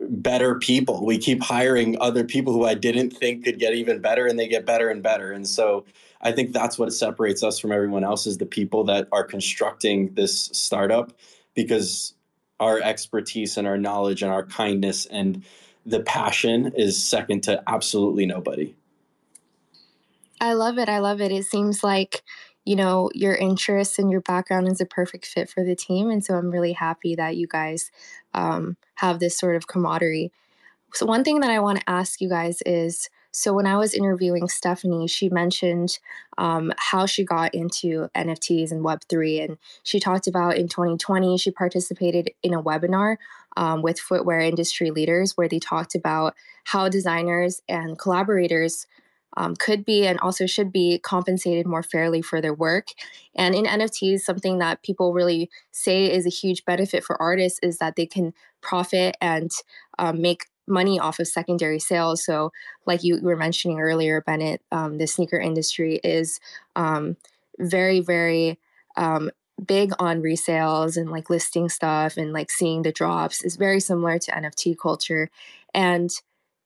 better 0.00 0.58
people. 0.58 1.04
We 1.04 1.18
keep 1.18 1.42
hiring 1.42 2.00
other 2.00 2.24
people 2.24 2.52
who 2.52 2.64
I 2.64 2.74
didn't 2.74 3.10
think 3.10 3.44
could 3.44 3.58
get 3.58 3.74
even 3.74 4.00
better, 4.00 4.26
and 4.26 4.38
they 4.38 4.48
get 4.48 4.66
better 4.66 4.88
and 4.88 5.02
better. 5.02 5.32
And 5.32 5.46
so 5.46 5.84
I 6.22 6.32
think 6.32 6.52
that's 6.52 6.78
what 6.78 6.92
separates 6.92 7.42
us 7.42 7.58
from 7.58 7.72
everyone 7.72 8.04
else 8.04 8.26
is 8.26 8.38
the 8.38 8.46
people 8.46 8.84
that 8.84 9.08
are 9.12 9.24
constructing 9.24 10.14
this 10.14 10.50
startup 10.52 11.12
because 11.54 12.14
our 12.58 12.78
expertise 12.80 13.56
and 13.56 13.66
our 13.66 13.78
knowledge 13.78 14.22
and 14.22 14.30
our 14.30 14.44
kindness 14.44 15.06
and 15.06 15.42
the 15.86 16.00
passion 16.00 16.72
is 16.76 17.02
second 17.02 17.42
to 17.44 17.62
absolutely 17.66 18.26
nobody. 18.26 18.74
I 20.40 20.54
love 20.54 20.78
it. 20.78 20.88
I 20.88 20.98
love 20.98 21.20
it. 21.20 21.32
It 21.32 21.44
seems 21.44 21.84
like, 21.84 22.22
you 22.64 22.74
know, 22.74 23.10
your 23.14 23.34
interests 23.34 23.98
and 23.98 24.10
your 24.10 24.22
background 24.22 24.68
is 24.68 24.80
a 24.80 24.86
perfect 24.86 25.26
fit 25.26 25.50
for 25.50 25.62
the 25.62 25.76
team. 25.76 26.10
And 26.10 26.24
so 26.24 26.34
I'm 26.34 26.50
really 26.50 26.72
happy 26.72 27.14
that 27.14 27.36
you 27.36 27.46
guys 27.46 27.90
um, 28.32 28.76
have 28.96 29.18
this 29.18 29.36
sort 29.36 29.56
of 29.56 29.66
camaraderie. 29.66 30.32
So, 30.92 31.06
one 31.06 31.22
thing 31.22 31.40
that 31.40 31.50
I 31.50 31.60
want 31.60 31.78
to 31.80 31.90
ask 31.90 32.20
you 32.20 32.28
guys 32.28 32.62
is 32.66 33.08
so, 33.32 33.52
when 33.52 33.66
I 33.66 33.76
was 33.76 33.94
interviewing 33.94 34.48
Stephanie, 34.48 35.06
she 35.06 35.28
mentioned 35.28 35.98
um, 36.36 36.72
how 36.78 37.06
she 37.06 37.24
got 37.24 37.54
into 37.54 38.08
NFTs 38.16 38.72
and 38.72 38.84
Web3. 38.84 39.44
And 39.44 39.58
she 39.84 40.00
talked 40.00 40.26
about 40.26 40.56
in 40.56 40.66
2020, 40.66 41.38
she 41.38 41.52
participated 41.52 42.30
in 42.42 42.54
a 42.54 42.62
webinar 42.62 43.16
um, 43.56 43.82
with 43.82 44.00
footwear 44.00 44.40
industry 44.40 44.90
leaders 44.90 45.36
where 45.36 45.48
they 45.48 45.60
talked 45.60 45.94
about 45.94 46.34
how 46.64 46.88
designers 46.88 47.62
and 47.68 47.98
collaborators 47.98 48.86
um, 49.36 49.54
could 49.56 49.84
be 49.84 50.06
and 50.06 50.18
also 50.20 50.46
should 50.46 50.72
be 50.72 50.98
compensated 50.98 51.66
more 51.66 51.82
fairly 51.82 52.22
for 52.22 52.40
their 52.40 52.54
work. 52.54 52.88
And 53.34 53.54
in 53.54 53.64
NFTs, 53.64 54.20
something 54.20 54.58
that 54.58 54.82
people 54.82 55.12
really 55.12 55.50
say 55.70 56.12
is 56.12 56.26
a 56.26 56.30
huge 56.30 56.64
benefit 56.64 57.04
for 57.04 57.20
artists 57.20 57.60
is 57.62 57.78
that 57.78 57.96
they 57.96 58.06
can 58.06 58.34
profit 58.60 59.16
and 59.20 59.50
um, 59.98 60.20
make 60.20 60.46
money 60.66 60.98
off 60.98 61.18
of 61.18 61.28
secondary 61.28 61.78
sales. 61.78 62.24
So, 62.24 62.52
like 62.86 63.02
you 63.02 63.20
were 63.20 63.36
mentioning 63.36 63.80
earlier, 63.80 64.20
Bennett, 64.20 64.62
um, 64.72 64.98
the 64.98 65.06
sneaker 65.06 65.38
industry 65.38 66.00
is 66.02 66.40
um, 66.76 67.16
very, 67.58 68.00
very 68.00 68.58
um, 68.96 69.30
big 69.64 69.92
on 69.98 70.22
resales 70.22 70.96
and 70.96 71.10
like 71.10 71.30
listing 71.30 71.68
stuff 71.68 72.16
and 72.16 72.32
like 72.32 72.50
seeing 72.50 72.82
the 72.82 72.92
drops. 72.92 73.44
is 73.44 73.56
very 73.56 73.80
similar 73.80 74.18
to 74.18 74.30
NFT 74.32 74.78
culture. 74.78 75.30
And 75.74 76.10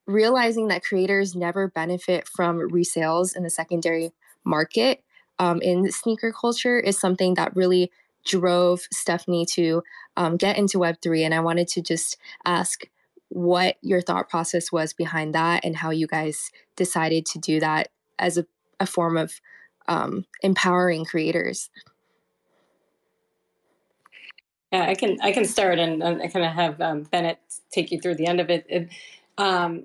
realizing 0.07 0.69
that 0.69 0.85
creators 0.85 1.35
never 1.35 1.69
benefit 1.69 2.29
from 2.29 2.71
resales 2.71 3.37
in 3.37 3.43
the 3.43 3.51
secondary 3.51 4.13
market 4.45 5.03
um, 5.39 5.61
in 5.61 5.91
sneaker 5.91 6.33
culture 6.33 6.79
is 6.79 6.99
something 6.99 7.35
that 7.35 7.57
really 7.57 7.91
drove 8.25 8.87
Stephanie 8.93 9.47
to 9.47 9.83
um, 10.17 10.37
get 10.37 10.57
into 10.57 10.79
Web3. 10.79 11.25
And 11.25 11.35
I 11.35 11.41
wanted 11.41 11.69
to 11.69 11.83
just 11.83 12.17
ask 12.45 12.83
what 13.29 13.77
your 13.83 14.01
thought 14.01 14.29
process 14.29 14.71
was 14.71 14.93
behind 14.93 15.35
that 15.35 15.65
and 15.65 15.77
how 15.77 15.91
you 15.91 16.07
guys 16.07 16.51
decided 16.77 17.27
to 17.27 17.39
do 17.39 17.61
that 17.61 17.89
as 18.19 18.39
a, 18.39 18.47
a 18.79 18.87
form 18.87 19.17
of 19.17 19.41
um, 19.89 20.25
empowering 20.43 21.05
creators. 21.05 21.71
Yeah, 24.73 24.87
I 24.89 24.95
can 24.95 25.19
I 25.23 25.31
can 25.31 25.45
start 25.45 25.79
and, 25.79 26.03
and 26.03 26.23
I 26.23 26.27
kind 26.27 26.45
of 26.45 26.53
have 26.53 26.81
um, 26.81 27.03
Bennett 27.03 27.39
take 27.71 27.93
you 27.93 28.01
through 28.01 28.17
the 28.17 28.27
end 28.27 28.41
of 28.41 28.51
it. 28.51 28.67
it 28.69 28.89
um, 29.39 29.85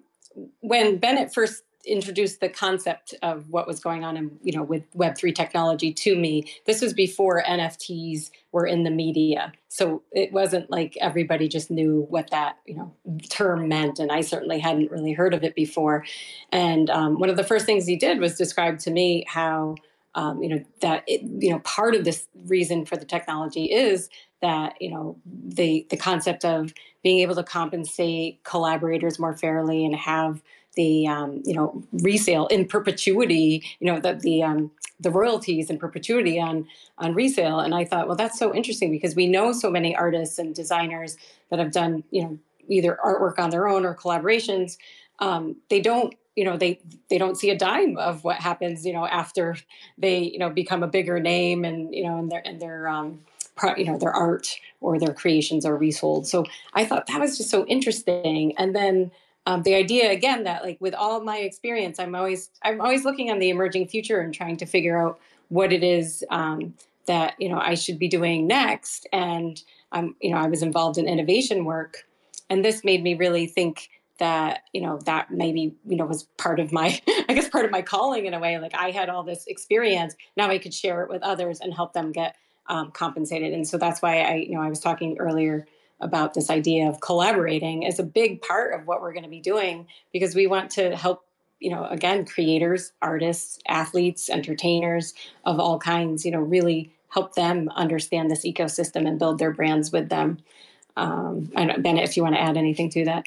when 0.61 0.97
Bennett 0.97 1.33
first 1.33 1.63
introduced 1.85 2.41
the 2.41 2.49
concept 2.49 3.15
of 3.21 3.49
what 3.49 3.65
was 3.65 3.79
going 3.79 4.03
on 4.03 4.17
in 4.17 4.37
you 4.43 4.51
know 4.51 4.63
with 4.63 4.83
web3 4.95 5.33
technology 5.33 5.93
to 5.93 6.13
me 6.13 6.43
this 6.65 6.81
was 6.81 6.93
before 6.93 7.41
nfts 7.47 8.29
were 8.51 8.65
in 8.65 8.83
the 8.83 8.89
media. 8.89 9.53
So 9.67 10.01
it 10.11 10.31
wasn't 10.31 10.71
like 10.71 10.97
everybody 10.99 11.47
just 11.47 11.69
knew 11.69 12.05
what 12.09 12.31
that 12.31 12.57
you 12.65 12.75
know 12.75 12.93
term 13.29 13.67
meant 13.67 13.99
and 13.99 14.11
i 14.11 14.21
certainly 14.21 14.59
hadn't 14.59 14.91
really 14.91 15.13
heard 15.13 15.33
of 15.33 15.43
it 15.43 15.55
before. 15.55 16.05
And 16.51 16.89
um, 16.89 17.19
one 17.19 17.29
of 17.29 17.37
the 17.37 17.43
first 17.43 17.65
things 17.65 17.85
he 17.85 17.95
did 17.95 18.19
was 18.19 18.35
describe 18.35 18.79
to 18.79 18.91
me 18.91 19.25
how 19.27 19.75
um, 20.15 20.41
you 20.41 20.49
know 20.49 20.63
that 20.81 21.03
it, 21.07 21.21
you 21.21 21.51
know 21.51 21.59
part 21.59 21.95
of 21.95 22.03
this 22.03 22.27
reason 22.45 22.85
for 22.85 22.97
the 22.97 23.05
technology 23.05 23.65
is 23.65 24.09
that 24.41 24.75
you 24.81 24.91
know 24.91 25.17
the 25.25 25.85
the 25.89 25.97
concept 25.97 26.45
of 26.45 26.73
being 27.03 27.19
able 27.19 27.35
to 27.35 27.43
compensate 27.43 28.43
collaborators 28.43 29.19
more 29.19 29.35
fairly 29.35 29.85
and 29.85 29.95
have 29.95 30.41
the 30.75 31.07
um, 31.07 31.41
you 31.45 31.53
know 31.53 31.83
resale 31.93 32.47
in 32.47 32.67
perpetuity 32.67 33.63
you 33.79 33.91
know 33.91 33.99
the 33.99 34.13
the 34.13 34.43
um, 34.43 34.71
the 34.99 35.11
royalties 35.11 35.69
in 35.69 35.77
perpetuity 35.77 36.39
on 36.39 36.67
on 36.97 37.13
resale. 37.13 37.59
And 37.59 37.73
i 37.73 37.85
thought 37.85 38.07
well 38.07 38.17
that's 38.17 38.37
so 38.37 38.53
interesting 38.53 38.91
because 38.91 39.15
we 39.15 39.27
know 39.27 39.51
so 39.51 39.69
many 39.69 39.95
artists 39.95 40.39
and 40.39 40.53
designers 40.53 41.17
that 41.49 41.59
have 41.59 41.71
done 41.71 42.03
you 42.11 42.23
know 42.23 42.39
either 42.67 42.97
artwork 43.03 43.39
on 43.39 43.49
their 43.49 43.67
own 43.67 43.85
or 43.85 43.95
collaborations. 43.95 44.77
Um, 45.19 45.57
they 45.69 45.81
don't 45.81 46.13
you 46.35 46.45
know 46.45 46.55
they 46.55 46.79
they 47.09 47.17
don't 47.17 47.35
see 47.35 47.49
a 47.49 47.57
dime 47.57 47.97
of 47.97 48.23
what 48.23 48.37
happens 48.37 48.85
you 48.85 48.93
know 48.93 49.05
after 49.05 49.57
they 49.97 50.19
you 50.19 50.39
know 50.39 50.49
become 50.49 50.83
a 50.83 50.87
bigger 50.87 51.19
name 51.19 51.65
and 51.65 51.93
you 51.93 52.03
know 52.03 52.17
and 52.17 52.31
their 52.31 52.41
and 52.47 52.61
their 52.61 52.87
um 52.87 53.19
you 53.77 53.85
know 53.85 53.97
their 53.97 54.13
art 54.13 54.59
or 54.81 54.99
their 54.99 55.13
creations 55.13 55.65
are 55.65 55.75
resold. 55.75 56.27
So 56.27 56.45
i 56.73 56.85
thought 56.85 57.07
that 57.07 57.19
was 57.19 57.37
just 57.37 57.49
so 57.49 57.65
interesting. 57.65 58.57
And 58.57 58.75
then 58.75 59.11
um, 59.45 59.63
the 59.63 59.73
idea 59.73 60.11
again 60.11 60.43
that 60.43 60.63
like 60.63 60.77
with 60.79 60.93
all 60.93 61.21
my 61.21 61.37
experience 61.37 61.97
i'm 61.97 62.13
always 62.13 62.51
i'm 62.63 62.81
always 62.81 63.03
looking 63.03 63.31
on 63.31 63.39
the 63.39 63.49
emerging 63.49 63.87
future 63.87 64.19
and 64.19 64.33
trying 64.33 64.57
to 64.57 64.65
figure 64.65 65.01
out 65.01 65.19
what 65.47 65.73
it 65.73 65.83
is 65.83 66.23
um, 66.29 66.75
that 67.07 67.33
you 67.39 67.49
know 67.49 67.59
i 67.59 67.73
should 67.73 67.97
be 67.97 68.07
doing 68.07 68.47
next. 68.47 69.07
And 69.11 69.61
i'm 69.91 70.15
you 70.21 70.31
know 70.31 70.37
i 70.37 70.47
was 70.47 70.61
involved 70.61 70.97
in 70.97 71.07
innovation 71.07 71.65
work 71.65 72.05
and 72.49 72.63
this 72.63 72.83
made 72.83 73.03
me 73.03 73.15
really 73.15 73.47
think 73.47 73.89
that 74.19 74.63
you 74.73 74.81
know 74.81 74.99
that 75.05 75.31
maybe 75.31 75.73
you 75.87 75.95
know 75.95 76.05
was 76.05 76.23
part 76.37 76.59
of 76.59 76.71
my 76.71 77.01
i 77.29 77.33
guess 77.33 77.49
part 77.49 77.65
of 77.65 77.71
my 77.71 77.81
calling 77.81 78.25
in 78.25 78.33
a 78.33 78.39
way. 78.39 78.59
Like 78.59 78.75
i 78.75 78.91
had 78.91 79.09
all 79.09 79.23
this 79.23 79.45
experience. 79.47 80.15
Now 80.37 80.49
i 80.49 80.57
could 80.57 80.73
share 80.73 81.03
it 81.03 81.09
with 81.09 81.23
others 81.23 81.59
and 81.59 81.73
help 81.73 81.93
them 81.93 82.11
get 82.11 82.35
um, 82.69 82.91
compensated. 82.91 83.53
And 83.53 83.67
so 83.67 83.77
that's 83.77 84.01
why 84.01 84.21
i 84.21 84.35
you 84.35 84.53
know 84.53 84.61
i 84.61 84.69
was 84.69 84.79
talking 84.79 85.17
earlier 85.19 85.67
about 86.01 86.33
this 86.33 86.49
idea 86.49 86.87
of 86.87 87.01
collaborating 87.01 87.83
is 87.83 87.99
a 87.99 88.03
big 88.03 88.41
part 88.41 88.73
of 88.73 88.87
what 88.87 89.01
we're 89.01 89.11
going 89.11 89.23
to 89.23 89.29
be 89.29 89.41
doing 89.41 89.85
because 90.13 90.33
we 90.33 90.47
want 90.47 90.71
to 90.71 90.95
help 90.95 91.25
you 91.59 91.69
know 91.69 91.85
again 91.85 92.25
creators 92.25 92.93
artists 93.01 93.59
athletes 93.67 94.29
entertainers 94.29 95.13
of 95.45 95.59
all 95.59 95.77
kinds 95.77 96.25
you 96.25 96.31
know 96.31 96.39
really 96.39 96.93
help 97.09 97.33
them 97.33 97.69
understand 97.75 98.29
this 98.29 98.45
ecosystem 98.45 99.07
and 99.07 99.17
build 99.17 99.39
their 99.39 99.51
brands 99.51 99.91
with 99.91 100.09
them. 100.09 100.37
Um, 100.95 101.51
don't, 101.55 101.81
bennett 101.81 102.03
if 102.03 102.15
you 102.15 102.23
want 102.23 102.35
to 102.35 102.41
add 102.41 102.55
anything 102.55 102.89
to 102.91 103.05
that. 103.05 103.25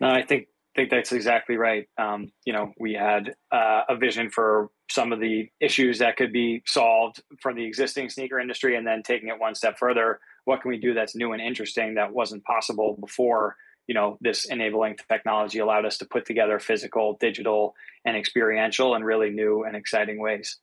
No 0.00 0.08
i 0.08 0.22
think 0.22 0.48
think 0.78 0.90
that's 0.90 1.10
exactly 1.10 1.56
right. 1.56 1.88
Um, 1.98 2.30
you 2.44 2.52
know 2.52 2.72
we 2.78 2.94
had 2.94 3.34
uh, 3.50 3.82
a 3.88 3.96
vision 3.96 4.30
for 4.30 4.70
some 4.88 5.12
of 5.12 5.18
the 5.18 5.48
issues 5.60 5.98
that 5.98 6.16
could 6.16 6.32
be 6.32 6.62
solved 6.66 7.20
for 7.42 7.52
the 7.52 7.64
existing 7.64 8.08
sneaker 8.10 8.38
industry 8.38 8.76
and 8.76 8.86
then 8.86 9.02
taking 9.02 9.28
it 9.28 9.40
one 9.40 9.56
step 9.56 9.76
further. 9.76 10.20
What 10.44 10.62
can 10.62 10.70
we 10.70 10.78
do 10.78 10.94
that's 10.94 11.16
new 11.16 11.32
and 11.32 11.42
interesting 11.42 11.96
that 11.96 12.12
wasn't 12.12 12.44
possible 12.44 12.96
before? 13.00 13.56
You 13.88 13.94
know 13.94 14.18
this 14.20 14.44
enabling 14.44 14.98
technology 15.08 15.58
allowed 15.58 15.84
us 15.84 15.98
to 15.98 16.06
put 16.06 16.26
together 16.26 16.60
physical 16.60 17.16
digital 17.20 17.74
and 18.04 18.16
experiential 18.16 18.94
in 18.94 19.02
really 19.02 19.30
new 19.30 19.64
and 19.64 19.74
exciting 19.74 20.20
ways. 20.20 20.58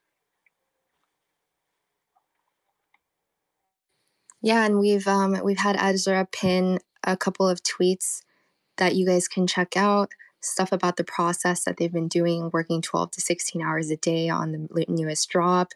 Yeah 4.42 4.64
and 4.64 4.80
we've 4.80 5.08
um, 5.10 5.38
we've 5.44 5.58
had 5.58 5.76
ezra 5.76 6.26
pin 6.32 6.80
a 7.04 7.18
couple 7.18 7.50
of 7.50 7.62
tweets 7.62 8.22
that 8.78 8.96
you 8.96 9.06
guys 9.06 9.28
can 9.28 9.48
check 9.48 9.76
out 9.78 10.12
stuff 10.46 10.72
about 10.72 10.98
the 10.98 11.04
process 11.04 11.64
that 11.64 11.78
they've 11.78 11.92
been 11.92 12.08
doing, 12.08 12.50
working 12.54 12.82
12 12.82 13.12
to 13.12 13.22
16 13.22 13.62
hours 13.62 13.90
a 13.90 13.98
day 13.98 14.30
on 14.30 14.52
the 14.52 14.86
newest 14.88 15.30
drop, 15.30 15.74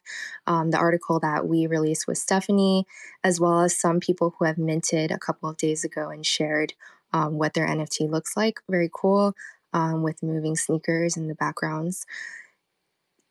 um, 0.48 0.72
the 0.72 0.78
article 0.78 1.20
that 1.20 1.48
we 1.48 1.68
released 1.68 2.08
with 2.08 2.18
Stephanie, 2.18 2.86
as 3.24 3.40
well 3.40 3.62
as 3.62 3.76
some 3.76 4.00
people 4.00 4.36
who 4.38 4.46
have 4.46 4.58
minted 4.58 5.12
a 5.12 5.18
couple 5.20 5.50
of 5.50 5.58
days 5.58 5.84
ago 5.84 6.10
and 6.10 6.26
shared 6.26 6.74
um, 7.14 7.38
what 7.38 7.54
their 7.54 7.68
NFT 7.68 8.10
looks 8.10 8.38
like. 8.38 8.60
Very 8.70 8.90
cool 8.94 9.34
um, 9.74 10.04
with 10.04 10.24
moving 10.24 10.56
sneakers 10.56 11.18
in 11.18 11.28
the 11.28 11.36
backgrounds. 11.36 12.06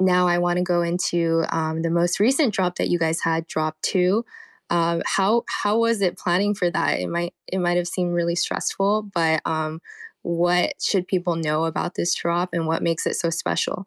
Now 0.00 0.28
I 0.28 0.38
want 0.38 0.58
to 0.58 0.62
go 0.62 0.82
into 0.82 1.44
um, 1.50 1.82
the 1.82 1.90
most 1.90 2.20
recent 2.20 2.54
drop 2.54 2.76
that 2.76 2.88
you 2.88 2.98
guys 2.98 3.20
had, 3.20 3.46
drop 3.46 3.76
two. 3.82 4.24
Um, 4.70 5.02
how 5.06 5.44
how 5.62 5.78
was 5.78 6.02
it 6.02 6.18
planning 6.18 6.54
for 6.54 6.70
that? 6.70 7.00
It 7.00 7.08
might 7.08 7.34
it 7.46 7.58
might 7.58 7.76
have 7.76 7.88
seemed 7.88 8.14
really 8.14 8.34
stressful, 8.36 9.10
but 9.14 9.40
um, 9.46 9.80
what 10.22 10.74
should 10.80 11.06
people 11.08 11.36
know 11.36 11.64
about 11.64 11.94
this 11.94 12.14
drop 12.14 12.50
and 12.52 12.66
what 12.66 12.82
makes 12.82 13.06
it 13.06 13.16
so 13.16 13.30
special? 13.30 13.86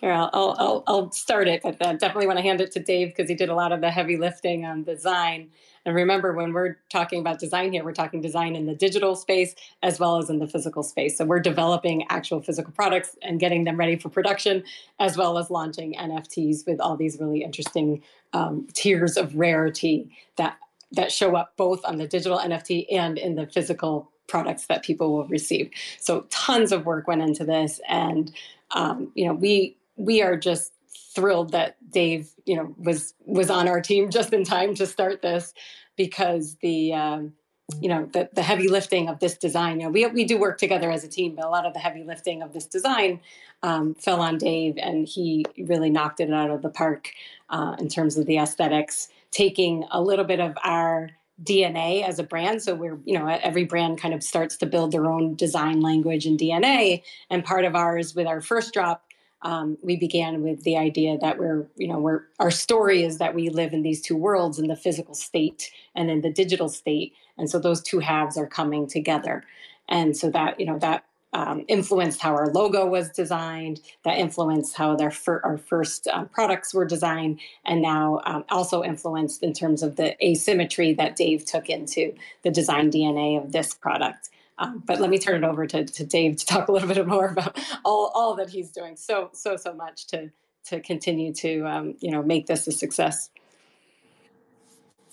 Here, 0.00 0.12
I'll, 0.12 0.30
I'll, 0.32 0.84
I'll 0.86 1.10
start 1.12 1.48
it, 1.48 1.62
but 1.62 1.78
definitely 1.78 2.26
want 2.26 2.38
to 2.38 2.42
hand 2.42 2.60
it 2.60 2.72
to 2.72 2.80
Dave 2.80 3.08
because 3.08 3.28
he 3.28 3.34
did 3.34 3.48
a 3.48 3.54
lot 3.54 3.72
of 3.72 3.80
the 3.80 3.90
heavy 3.90 4.16
lifting 4.16 4.64
on 4.64 4.82
design. 4.82 5.50
And 5.86 5.94
remember, 5.94 6.32
when 6.32 6.52
we're 6.52 6.78
talking 6.90 7.20
about 7.20 7.38
design 7.38 7.72
here, 7.72 7.84
we're 7.84 7.92
talking 7.92 8.20
design 8.20 8.56
in 8.56 8.66
the 8.66 8.74
digital 8.74 9.14
space 9.14 9.54
as 9.82 10.00
well 10.00 10.18
as 10.18 10.28
in 10.28 10.40
the 10.40 10.48
physical 10.48 10.82
space. 10.82 11.16
So 11.16 11.24
we're 11.24 11.40
developing 11.40 12.04
actual 12.10 12.42
physical 12.42 12.72
products 12.72 13.16
and 13.22 13.38
getting 13.38 13.64
them 13.64 13.76
ready 13.76 13.96
for 13.96 14.08
production, 14.08 14.64
as 14.98 15.16
well 15.16 15.38
as 15.38 15.48
launching 15.48 15.94
NFTs 15.94 16.66
with 16.66 16.80
all 16.80 16.96
these 16.96 17.18
really 17.20 17.42
interesting 17.42 18.02
um, 18.32 18.66
tiers 18.74 19.16
of 19.16 19.36
rarity 19.36 20.10
that 20.36 20.58
that 20.92 21.10
show 21.10 21.34
up 21.34 21.56
both 21.56 21.84
on 21.84 21.96
the 21.96 22.06
digital 22.06 22.38
NFT 22.38 22.86
and 22.92 23.18
in 23.18 23.34
the 23.34 23.46
physical 23.46 24.10
products 24.28 24.66
that 24.66 24.84
people 24.84 25.12
will 25.12 25.26
receive. 25.26 25.70
So 26.00 26.26
tons 26.30 26.72
of 26.72 26.86
work 26.86 27.06
went 27.08 27.22
into 27.22 27.44
this, 27.44 27.80
and 27.88 28.32
um, 28.72 29.12
you 29.14 29.26
know 29.26 29.34
we 29.34 29.76
we 29.96 30.22
are 30.22 30.36
just 30.36 30.72
thrilled 31.14 31.52
that 31.52 31.76
Dave 31.90 32.30
you 32.44 32.56
know 32.56 32.74
was 32.78 33.14
was 33.24 33.50
on 33.50 33.68
our 33.68 33.80
team 33.80 34.10
just 34.10 34.32
in 34.32 34.44
time 34.44 34.74
to 34.74 34.86
start 34.86 35.22
this 35.22 35.52
because 35.96 36.56
the 36.60 36.92
um, 36.92 37.32
you 37.80 37.88
know 37.88 38.08
the, 38.12 38.28
the 38.32 38.42
heavy 38.42 38.68
lifting 38.68 39.08
of 39.08 39.18
this 39.18 39.36
design 39.36 39.80
you 39.80 39.86
know 39.86 39.90
we, 39.90 40.06
we 40.06 40.24
do 40.24 40.38
work 40.38 40.58
together 40.58 40.90
as 40.90 41.02
a 41.04 41.08
team 41.08 41.34
but 41.34 41.44
a 41.44 41.48
lot 41.48 41.66
of 41.66 41.72
the 41.72 41.80
heavy 41.80 42.04
lifting 42.04 42.42
of 42.42 42.52
this 42.52 42.66
design 42.66 43.20
um, 43.62 43.94
fell 43.94 44.20
on 44.20 44.38
dave 44.38 44.78
and 44.78 45.08
he 45.08 45.44
really 45.58 45.90
knocked 45.90 46.20
it 46.20 46.32
out 46.32 46.50
of 46.50 46.62
the 46.62 46.68
park 46.68 47.10
uh, 47.50 47.74
in 47.78 47.88
terms 47.88 48.16
of 48.16 48.26
the 48.26 48.38
aesthetics 48.38 49.08
taking 49.32 49.84
a 49.90 50.00
little 50.00 50.24
bit 50.24 50.38
of 50.38 50.56
our 50.62 51.10
DNA 51.42 52.02
as 52.06 52.18
a 52.18 52.22
brand. 52.22 52.62
So 52.62 52.74
we're, 52.74 52.98
you 53.04 53.18
know, 53.18 53.26
every 53.26 53.64
brand 53.64 54.00
kind 54.00 54.14
of 54.14 54.22
starts 54.22 54.56
to 54.58 54.66
build 54.66 54.92
their 54.92 55.06
own 55.06 55.34
design 55.34 55.82
language 55.82 56.24
and 56.24 56.38
DNA. 56.38 57.02
And 57.28 57.44
part 57.44 57.64
of 57.64 57.74
ours 57.74 58.14
with 58.14 58.26
our 58.26 58.40
first 58.40 58.72
drop, 58.72 59.04
um, 59.46 59.78
we 59.80 59.94
began 59.94 60.42
with 60.42 60.64
the 60.64 60.76
idea 60.76 61.16
that 61.18 61.38
we're, 61.38 61.68
you 61.76 61.86
know, 61.86 62.00
we're 62.00 62.24
our 62.40 62.50
story 62.50 63.04
is 63.04 63.18
that 63.18 63.32
we 63.32 63.48
live 63.48 63.72
in 63.72 63.82
these 63.82 64.02
two 64.02 64.16
worlds 64.16 64.58
in 64.58 64.66
the 64.66 64.74
physical 64.74 65.14
state 65.14 65.70
and 65.94 66.10
in 66.10 66.20
the 66.20 66.32
digital 66.32 66.68
state. 66.68 67.14
And 67.38 67.48
so 67.48 67.60
those 67.60 67.80
two 67.80 68.00
halves 68.00 68.36
are 68.36 68.48
coming 68.48 68.88
together. 68.88 69.44
And 69.88 70.16
so 70.16 70.30
that, 70.30 70.58
you 70.58 70.66
know, 70.66 70.80
that 70.80 71.04
um, 71.32 71.64
influenced 71.68 72.20
how 72.20 72.34
our 72.34 72.48
logo 72.52 72.86
was 72.86 73.10
designed, 73.10 73.80
that 74.04 74.18
influenced 74.18 74.76
how 74.76 74.96
their 74.96 75.12
fir- 75.12 75.42
our 75.44 75.58
first 75.58 76.08
uh, 76.08 76.24
products 76.24 76.74
were 76.74 76.84
designed, 76.84 77.38
and 77.64 77.80
now 77.80 78.20
um, 78.24 78.44
also 78.48 78.82
influenced 78.82 79.44
in 79.44 79.52
terms 79.52 79.84
of 79.84 79.94
the 79.94 80.16
asymmetry 80.26 80.92
that 80.94 81.14
Dave 81.14 81.44
took 81.44 81.68
into 81.68 82.12
the 82.42 82.50
design 82.50 82.90
DNA 82.90 83.40
of 83.40 83.52
this 83.52 83.74
product. 83.74 84.30
Um, 84.58 84.82
but 84.86 85.00
let 85.00 85.10
me 85.10 85.18
turn 85.18 85.44
it 85.44 85.46
over 85.46 85.66
to, 85.66 85.84
to 85.84 86.04
Dave 86.04 86.36
to 86.36 86.46
talk 86.46 86.68
a 86.68 86.72
little 86.72 86.88
bit 86.88 87.06
more 87.06 87.28
about 87.28 87.58
all, 87.84 88.10
all 88.14 88.34
that 88.36 88.50
he's 88.50 88.70
doing 88.70 88.96
so 88.96 89.30
so 89.32 89.56
so 89.56 89.74
much 89.74 90.06
to 90.08 90.30
to 90.66 90.80
continue 90.80 91.32
to 91.34 91.64
um, 91.66 91.94
you 92.00 92.10
know 92.10 92.22
make 92.22 92.46
this 92.46 92.66
a 92.66 92.72
success. 92.72 93.30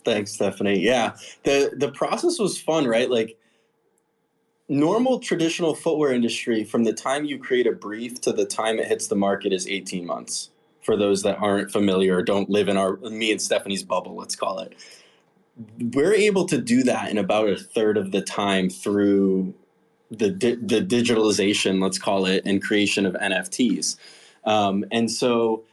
Thanks, 0.06 0.34
Stephanie. 0.34 0.80
Yeah, 0.80 1.16
the 1.44 1.74
the 1.76 1.92
process 1.92 2.40
was 2.40 2.60
fun, 2.60 2.86
right? 2.86 3.10
Like 3.10 3.38
normal 4.68 5.20
traditional 5.20 5.76
footwear 5.76 6.14
industry, 6.14 6.64
from 6.64 6.84
the 6.84 6.94
time 6.94 7.26
you 7.26 7.38
create 7.38 7.68
a 7.68 7.72
brief 7.72 8.20
to 8.22 8.34
the 8.34 8.46
time 8.46 8.80
it 8.80 8.88
hits 8.88 9.08
the 9.08 9.16
market 9.16 9.54
is 9.54 9.68
eighteen 9.68 10.06
months. 10.06 10.50
For 10.82 10.98
those 10.98 11.24
that 11.24 11.38
aren't 11.40 11.72
familiar 11.72 12.18
or 12.18 12.24
don't 12.24 12.50
live 12.50 12.68
in 12.68 12.76
our 12.76 12.98
me 12.98 13.32
and 13.32 13.42
Stephanie's 13.42 13.84
bubble, 13.84 14.16
let's 14.16 14.36
call 14.36 14.60
it. 14.60 14.76
We're 15.80 16.14
able 16.14 16.46
to 16.48 16.60
do 16.60 16.84
that 16.84 17.10
in 17.12 17.18
about 17.18 17.50
a 17.50 17.58
third 17.58 17.98
of 17.98 18.12
the 18.12 18.22
time 18.22 18.70
through 18.70 19.54
the 20.10 20.30
di- 20.30 20.56
the 20.56 20.82
digitalization, 20.82 21.82
let's 21.82 21.98
call 21.98 22.26
it, 22.26 22.44
and 22.46 22.62
creation 22.62 23.06
of 23.06 23.14
NFTs. 23.14 23.98
Um, 24.46 24.86
and 24.92 25.10
so 25.10 25.64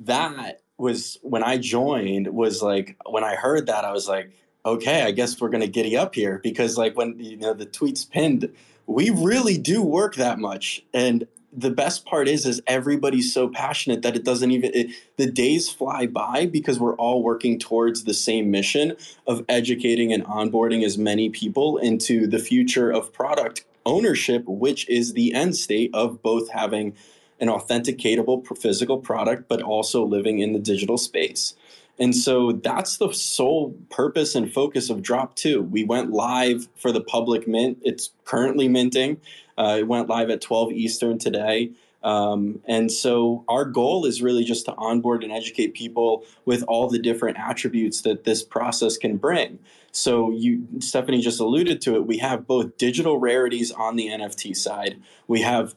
that 0.00 0.62
was 0.78 1.18
when 1.22 1.42
I 1.42 1.56
joined 1.58 2.28
was 2.28 2.62
like 2.62 2.96
when 3.06 3.24
I 3.24 3.34
heard 3.34 3.66
that 3.66 3.84
I 3.84 3.92
was 3.92 4.08
like, 4.08 4.30
okay, 4.64 5.02
I 5.02 5.10
guess 5.10 5.40
we're 5.40 5.48
gonna 5.48 5.66
giddy 5.66 5.96
up 5.96 6.14
here 6.14 6.40
because 6.42 6.76
like 6.76 6.96
when 6.96 7.18
you 7.18 7.36
know 7.36 7.54
the 7.54 7.66
tweets 7.66 8.08
pinned, 8.08 8.52
we 8.86 9.10
really 9.10 9.58
do 9.58 9.82
work 9.82 10.16
that 10.16 10.38
much. 10.38 10.84
And 10.92 11.26
the 11.56 11.70
best 11.70 12.04
part 12.04 12.28
is 12.28 12.44
is 12.44 12.60
everybody's 12.66 13.32
so 13.32 13.48
passionate 13.48 14.02
that 14.02 14.14
it 14.14 14.24
doesn't 14.24 14.50
even 14.50 14.70
it, 14.74 14.90
the 15.16 15.30
days 15.30 15.70
fly 15.70 16.06
by 16.06 16.46
because 16.46 16.78
we're 16.78 16.96
all 16.96 17.22
working 17.22 17.58
towards 17.58 18.04
the 18.04 18.14
same 18.14 18.50
mission 18.50 18.94
of 19.26 19.44
educating 19.48 20.12
and 20.12 20.24
onboarding 20.26 20.84
as 20.84 20.98
many 20.98 21.30
people 21.30 21.78
into 21.78 22.26
the 22.26 22.38
future 22.38 22.90
of 22.90 23.12
product 23.12 23.64
ownership 23.86 24.44
which 24.46 24.88
is 24.88 25.14
the 25.14 25.32
end 25.32 25.56
state 25.56 25.90
of 25.94 26.22
both 26.22 26.50
having 26.50 26.94
an 27.40 27.48
authenticatable 27.48 28.56
physical 28.58 28.98
product, 28.98 29.48
but 29.48 29.62
also 29.62 30.04
living 30.04 30.38
in 30.38 30.52
the 30.52 30.58
digital 30.58 30.98
space. 30.98 31.54
And 31.98 32.14
so 32.14 32.52
that's 32.52 32.98
the 32.98 33.12
sole 33.12 33.74
purpose 33.90 34.34
and 34.34 34.52
focus 34.52 34.90
of 34.90 35.02
Drop 35.02 35.34
2. 35.36 35.62
We 35.62 35.84
went 35.84 36.12
live 36.12 36.68
for 36.76 36.92
the 36.92 37.00
public 37.00 37.48
mint. 37.48 37.78
It's 37.82 38.10
currently 38.24 38.68
minting. 38.68 39.18
Uh, 39.58 39.76
it 39.78 39.88
went 39.88 40.08
live 40.08 40.30
at 40.30 40.40
12 40.40 40.72
Eastern 40.72 41.18
today. 41.18 41.70
Um, 42.02 42.60
and 42.66 42.92
so 42.92 43.44
our 43.48 43.64
goal 43.64 44.06
is 44.06 44.22
really 44.22 44.44
just 44.44 44.66
to 44.66 44.74
onboard 44.76 45.24
and 45.24 45.32
educate 45.32 45.74
people 45.74 46.24
with 46.44 46.62
all 46.68 46.88
the 46.88 47.00
different 47.00 47.36
attributes 47.38 48.02
that 48.02 48.24
this 48.24 48.44
process 48.44 48.96
can 48.96 49.16
bring. 49.16 49.58
So 49.90 50.30
you, 50.30 50.66
Stephanie 50.78 51.20
just 51.20 51.40
alluded 51.40 51.80
to 51.82 51.96
it. 51.96 52.06
We 52.06 52.18
have 52.18 52.46
both 52.46 52.76
digital 52.76 53.18
rarities 53.18 53.72
on 53.72 53.96
the 53.96 54.08
NFT 54.08 54.54
side. 54.54 55.02
We 55.26 55.40
have, 55.40 55.74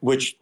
which 0.00 0.38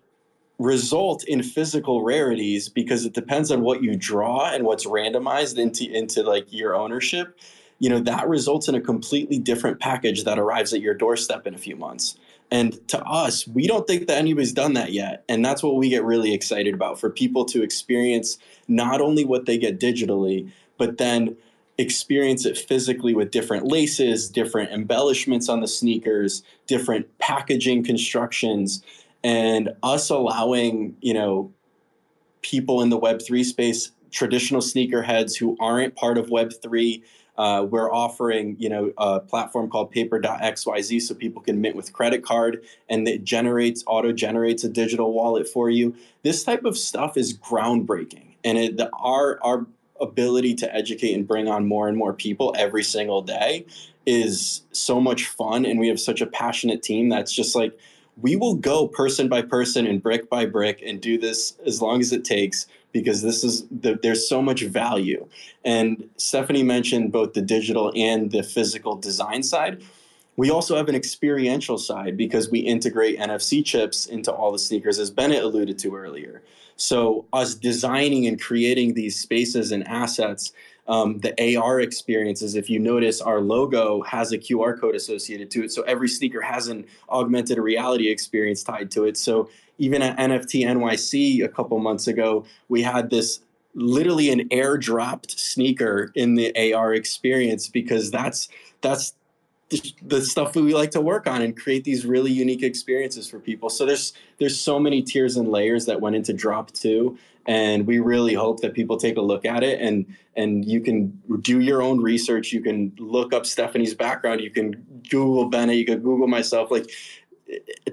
result 0.59 1.25
in 1.25 1.43
physical 1.43 2.03
rarities 2.03 2.69
because 2.69 3.05
it 3.05 3.13
depends 3.13 3.51
on 3.51 3.63
what 3.63 3.83
you 3.83 3.97
draw 3.97 4.53
and 4.53 4.65
what's 4.65 4.87
randomized 4.87 5.59
into 5.59 5.91
into 5.91 6.23
like 6.23 6.47
your 6.53 6.77
ownership 6.77 7.37
you 7.81 7.91
know 7.91 7.99
that 7.99 8.29
results 8.29 8.69
in 8.69 8.77
a 8.77 8.81
completely 8.81 9.37
different 9.37 9.81
package 9.81 10.23
that 10.23 10.39
arrives 10.39 10.73
at 10.73 10.81
your 10.81 10.95
doorstep 10.95 11.45
in 11.49 11.55
a 11.55 11.59
few 11.59 11.75
months 11.75 12.17
and 12.55 12.87
to 12.89 13.03
us 13.03 13.49
we 13.49 13.67
don't 13.67 13.87
think 13.87 14.07
that 14.07 14.17
anybody's 14.17 14.53
done 14.53 14.75
that 14.75 14.93
yet. 14.93 15.25
And 15.29 15.45
that's 15.45 15.63
what 15.63 15.75
we 15.75 15.89
get 15.89 16.05
really 16.05 16.33
excited 16.33 16.73
about 16.73 17.01
for 17.01 17.11
people 17.11 17.45
to 17.47 17.63
experience 17.63 18.39
not 18.69 19.01
only 19.01 19.25
what 19.25 19.47
they 19.47 19.59
get 19.59 19.81
digitally 19.81 20.51
but 20.79 20.99
then 20.99 21.37
experience 21.77 22.47
it 22.47 22.57
physically 22.57 23.15
with 23.15 23.33
different 23.33 23.67
laces 23.67 24.31
different 24.31 24.71
embellishments 24.71 25.49
on 25.49 25.61
the 25.61 25.67
sneakers 25.67 26.45
different 26.69 27.07
packaging 27.19 27.83
constructions 27.83 28.85
and 29.25 29.71
us 29.83 30.09
allowing 30.09 30.97
you 31.01 31.13
know 31.13 31.53
people 32.43 32.81
in 32.81 32.91
the 32.91 33.01
web3 33.01 33.45
space 33.45 33.91
traditional 34.13 34.61
sneakerheads 34.61 35.37
who 35.37 35.57
aren't 35.59 35.97
part 35.97 36.17
of 36.17 36.29
web3 36.29 37.03
uh, 37.37 37.67
we're 37.69 37.93
offering 37.93 38.57
you 38.59 38.69
know 38.69 38.93
a 38.99 39.21
platform 39.21 39.69
called 39.69 39.91
paper.xyz 39.91 41.03
so 41.03 41.15
people 41.15 41.43
can 41.43 41.61
mint 41.61 41.77
with 41.77 41.93
credit 41.93 42.25
card 42.25 42.63
and 42.89 43.07
it 43.09 43.25
generates 43.25 43.83
auto 43.87 44.13
generates 44.13 44.65
a 44.65 44.69
digital 44.69 45.13
wallet 45.13 45.49
for 45.49 45.71
you. 45.71 45.95
This 46.23 46.45
type 46.45 46.65
of 46.65 46.77
stuff 46.79 47.17
is 47.17 47.37
groundbreaking 47.37 48.35
and 48.45 48.59
it, 48.59 48.77
the, 48.77 48.91
our 48.93 49.39
our 49.43 49.67
ability 50.01 50.55
to 50.55 50.75
educate 50.75 51.15
and 51.15 51.27
bring 51.27 51.49
on 51.49 51.67
more 51.67 51.89
and 51.89 51.97
more 51.97 52.13
people 52.13 52.55
every 52.59 52.83
single 52.83 53.23
day 53.23 53.65
is 54.07 54.63
so 54.73 55.01
much 55.01 55.27
fun 55.27 55.65
and 55.65 55.81
we 55.81 55.89
have 55.89 56.01
such 56.01 56.21
a 56.21 56.27
passionate 56.27 56.83
team 56.83 57.09
that's 57.09 57.33
just 57.33 57.57
like 57.57 57.79
we 58.21 58.37
will 58.37 58.55
go 58.55 58.87
person 58.87 59.29
by 59.29 59.41
person 59.41 59.87
and 59.87 60.03
brick 60.03 60.29
by 60.29 60.47
brick 60.47 60.83
and 60.85 61.01
do 61.01 61.17
this 61.17 61.57
as 61.65 61.81
long 61.81 62.01
as 62.01 62.13
it 62.13 62.25
takes 62.25 62.67
because 62.95 63.21
this 63.21 63.43
is 63.45 63.67
the, 63.69 63.99
there's 64.03 64.27
so 64.27 64.41
much 64.41 64.63
value. 64.63 65.29
And 65.65 66.09
stephanie 66.17 66.63
mentioned 66.63 67.13
both 67.13 67.35
the 67.35 67.43
digital 67.43 67.93
and 67.95 68.31
the 68.31 68.43
physical 68.43 68.97
design 68.97 69.43
side. 69.43 69.83
We 70.37 70.51
also 70.51 70.77
have 70.77 70.89
an 70.89 70.95
experiential 70.95 71.77
side 71.77 72.17
because 72.17 72.51
we 72.51 72.61
integrate 72.61 73.19
nfc 73.19 73.65
chips 73.65 74.07
into 74.07 74.33
all 74.33 74.53
the 74.53 74.59
sneakers 74.59 74.99
as 74.99 75.11
bennett 75.11 75.43
alluded 75.43 75.79
to 75.81 75.95
earlier. 75.95 76.43
So 76.77 77.27
us 77.33 77.55
designing 77.55 78.27
and 78.27 78.41
creating 78.41 78.95
these 78.95 79.21
spaces 79.21 79.73
and 79.73 79.87
assets 79.87 80.53
um, 80.87 81.19
the 81.21 81.57
AR 81.57 81.81
experiences, 81.81 82.55
if 82.55 82.69
you 82.69 82.79
notice, 82.79 83.21
our 83.21 83.41
logo 83.41 84.03
has 84.03 84.33
a 84.33 84.39
QR 84.39 84.79
code 84.79 84.95
associated 84.95 85.51
to 85.53 85.65
it. 85.65 85.73
So 85.73 85.83
every 85.83 86.09
sneaker 86.09 86.43
has 86.43 86.69
an 86.69 86.85
augmented 87.09 87.59
reality 87.59 88.09
experience 88.09 88.63
tied 88.63 88.91
to 88.93 89.05
it. 89.05 89.17
So 89.17 89.49
even 89.79 90.03
at 90.03 90.17
NFT 90.19 90.67
NYC 90.67 91.45
a 91.45 91.49
couple 91.49 91.79
months 91.79 92.07
ago, 92.07 92.45
we 92.69 92.83
had 92.83 93.11
this 93.11 93.41
literally 93.75 94.31
an 94.31 94.49
airdropped 94.51 95.31
sneaker 95.31 96.13
in 96.15 96.35
the 96.35 96.75
AR 96.75 96.95
experience 96.95 97.69
because 97.69 98.11
that's 98.11 98.49
that's 98.83 99.15
the 100.03 100.21
stuff 100.21 100.55
we 100.55 100.75
like 100.75 100.91
to 100.93 101.01
work 101.01 101.27
on 101.27 101.43
and 101.43 101.57
create 101.57 101.85
these 101.85 102.05
really 102.05 102.31
unique 102.31 102.63
experiences 102.63 103.29
for 103.29 103.41
people. 103.41 103.71
So 103.71 103.87
there's 103.87 104.13
there's 104.39 104.61
so 104.61 104.79
many 104.79 105.03
tiers 105.03 105.37
and 105.37 105.49
layers 105.49 105.87
that 105.87 106.01
went 106.01 106.17
into 106.17 106.33
drop 106.33 106.71
2 106.73 107.19
and 107.47 107.87
we 107.87 107.99
really 107.99 108.35
hope 108.35 108.61
that 108.61 108.75
people 108.75 108.97
take 108.97 109.17
a 109.17 109.21
look 109.21 109.45
at 109.45 109.63
it 109.63 109.81
and 109.81 110.07
and 110.37 110.65
you 110.65 110.81
can 110.81 111.21
do 111.43 111.61
your 111.61 111.83
own 111.83 112.01
research. 112.01 112.53
You 112.53 112.61
can 112.61 112.93
look 112.99 113.33
up 113.33 113.47
stephanie's 113.47 113.95
background. 113.95 114.41
You 114.41 114.51
can 114.51 115.03
google 115.11 115.49
bennett. 115.49 115.77
You 115.77 115.85
can 115.85 116.01
google 116.01 116.27
myself. 116.27 116.71
Like 116.71 116.91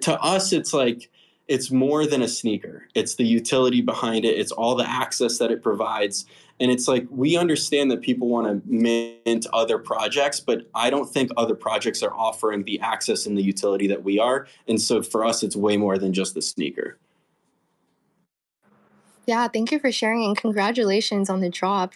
to 0.02 0.20
us 0.22 0.54
it's 0.54 0.74
like 0.74 1.10
it's 1.48 1.70
more 1.70 2.06
than 2.06 2.22
a 2.22 2.28
sneaker. 2.28 2.88
It's 2.96 3.16
the 3.16 3.26
utility 3.26 3.82
behind 3.82 4.24
it. 4.24 4.40
It's 4.40 4.54
all 4.54 4.76
the 4.76 4.90
access 4.90 5.38
that 5.40 5.52
it 5.52 5.62
provides. 5.62 6.26
And 6.62 6.72
it's 6.72 6.88
like 6.88 7.06
we 7.10 7.36
understand 7.36 7.92
that 7.92 8.02
people 8.02 8.30
want 8.30 8.48
to 8.48 8.72
mint 8.72 9.48
other 9.52 9.78
projects 9.80 10.40
but 10.40 10.68
i 10.76 10.90
don't 10.90 11.10
think 11.10 11.32
other 11.36 11.56
projects 11.56 12.04
are 12.04 12.14
offering 12.14 12.64
the 12.64 12.80
access 12.80 13.26
and 13.26 13.38
the 13.38 13.44
utility 13.44 13.88
that 13.88 14.04
we 14.04 14.18
are. 14.18 14.48
And 14.68 14.80
so 14.80 15.04
for 15.04 15.26
us 15.26 15.44
it's 15.44 15.56
way 15.56 15.76
more 15.76 15.98
than 15.98 16.14
just 16.14 16.36
the 16.36 16.42
sneaker 16.42 16.98
yeah, 19.26 19.48
thank 19.48 19.72
you 19.72 19.80
for 19.80 19.92
sharing 19.92 20.24
and 20.26 20.38
congratulations 20.38 21.30
on 21.30 21.42
the 21.42 21.50
drop. 21.50 21.94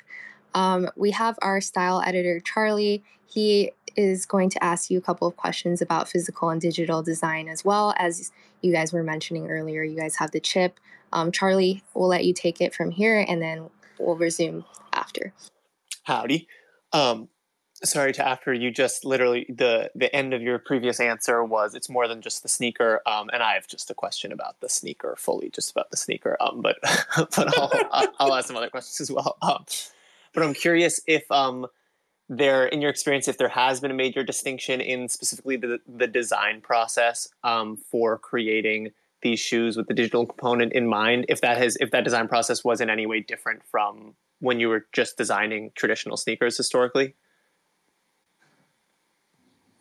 Um, 0.53 0.89
we 0.95 1.11
have 1.11 1.37
our 1.41 1.59
style 1.59 2.01
editor, 2.05 2.39
Charlie. 2.39 3.03
He 3.27 3.71
is 3.95 4.25
going 4.25 4.49
to 4.51 4.63
ask 4.63 4.89
you 4.89 4.97
a 4.97 5.01
couple 5.01 5.27
of 5.27 5.35
questions 5.35 5.81
about 5.81 6.09
physical 6.09 6.49
and 6.49 6.61
digital 6.61 7.01
design 7.01 7.47
as 7.47 7.63
well. 7.63 7.93
As 7.97 8.31
you 8.61 8.71
guys 8.71 8.93
were 8.93 9.03
mentioning 9.03 9.49
earlier, 9.49 9.83
you 9.83 9.97
guys 9.97 10.15
have 10.17 10.31
the 10.31 10.39
chip. 10.39 10.79
Um, 11.13 11.31
Charlie, 11.31 11.83
we'll 11.93 12.07
let 12.07 12.25
you 12.25 12.33
take 12.33 12.61
it 12.61 12.73
from 12.73 12.91
here 12.91 13.25
and 13.27 13.41
then 13.41 13.69
we'll 13.99 14.15
resume 14.15 14.65
after. 14.93 15.33
Howdy. 16.03 16.47
Um, 16.93 17.29
sorry 17.83 18.13
to 18.13 18.25
after 18.25 18.53
you 18.53 18.71
just 18.71 19.03
literally 19.03 19.45
the 19.49 19.91
the 19.95 20.13
end 20.15 20.33
of 20.33 20.41
your 20.41 20.57
previous 20.57 20.99
answer 20.99 21.43
was 21.43 21.75
it's 21.75 21.89
more 21.89 22.07
than 22.07 22.21
just 22.21 22.41
the 22.41 22.49
sneaker 22.49 23.01
um, 23.05 23.29
and 23.33 23.43
i 23.43 23.53
have 23.53 23.67
just 23.67 23.91
a 23.91 23.93
question 23.93 24.31
about 24.31 24.59
the 24.61 24.69
sneaker 24.69 25.15
fully 25.17 25.49
just 25.49 25.71
about 25.71 25.91
the 25.91 25.97
sneaker 25.97 26.37
um, 26.39 26.61
but 26.61 26.77
but 27.17 27.57
I'll, 27.57 28.07
I'll, 28.19 28.33
ask 28.33 28.47
some 28.47 28.57
other 28.57 28.69
questions 28.69 29.01
as 29.01 29.13
well 29.13 29.37
um, 29.41 29.65
but 30.33 30.43
i'm 30.43 30.53
curious 30.53 30.99
if 31.07 31.29
um 31.31 31.67
there 32.29 32.65
in 32.65 32.81
your 32.81 32.89
experience 32.89 33.27
if 33.27 33.37
there 33.37 33.49
has 33.49 33.79
been 33.79 33.91
a 33.91 33.95
major 33.95 34.23
distinction 34.23 34.81
in 34.81 35.07
specifically 35.09 35.57
the, 35.57 35.79
the 35.87 36.07
design 36.07 36.59
process 36.61 37.27
um, 37.43 37.77
for 37.77 38.17
creating 38.17 38.91
these 39.21 39.39
shoes 39.39 39.77
with 39.77 39.87
the 39.87 39.93
digital 39.93 40.25
component 40.25 40.73
in 40.73 40.87
mind 40.87 41.25
if 41.29 41.41
that 41.41 41.57
has 41.57 41.77
if 41.79 41.91
that 41.91 42.03
design 42.03 42.27
process 42.27 42.63
was 42.63 42.79
in 42.79 42.89
any 42.89 43.05
way 43.05 43.19
different 43.19 43.61
from 43.63 44.15
when 44.39 44.59
you 44.59 44.69
were 44.69 44.85
just 44.91 45.17
designing 45.17 45.71
traditional 45.75 46.17
sneakers 46.17 46.57
historically 46.57 47.15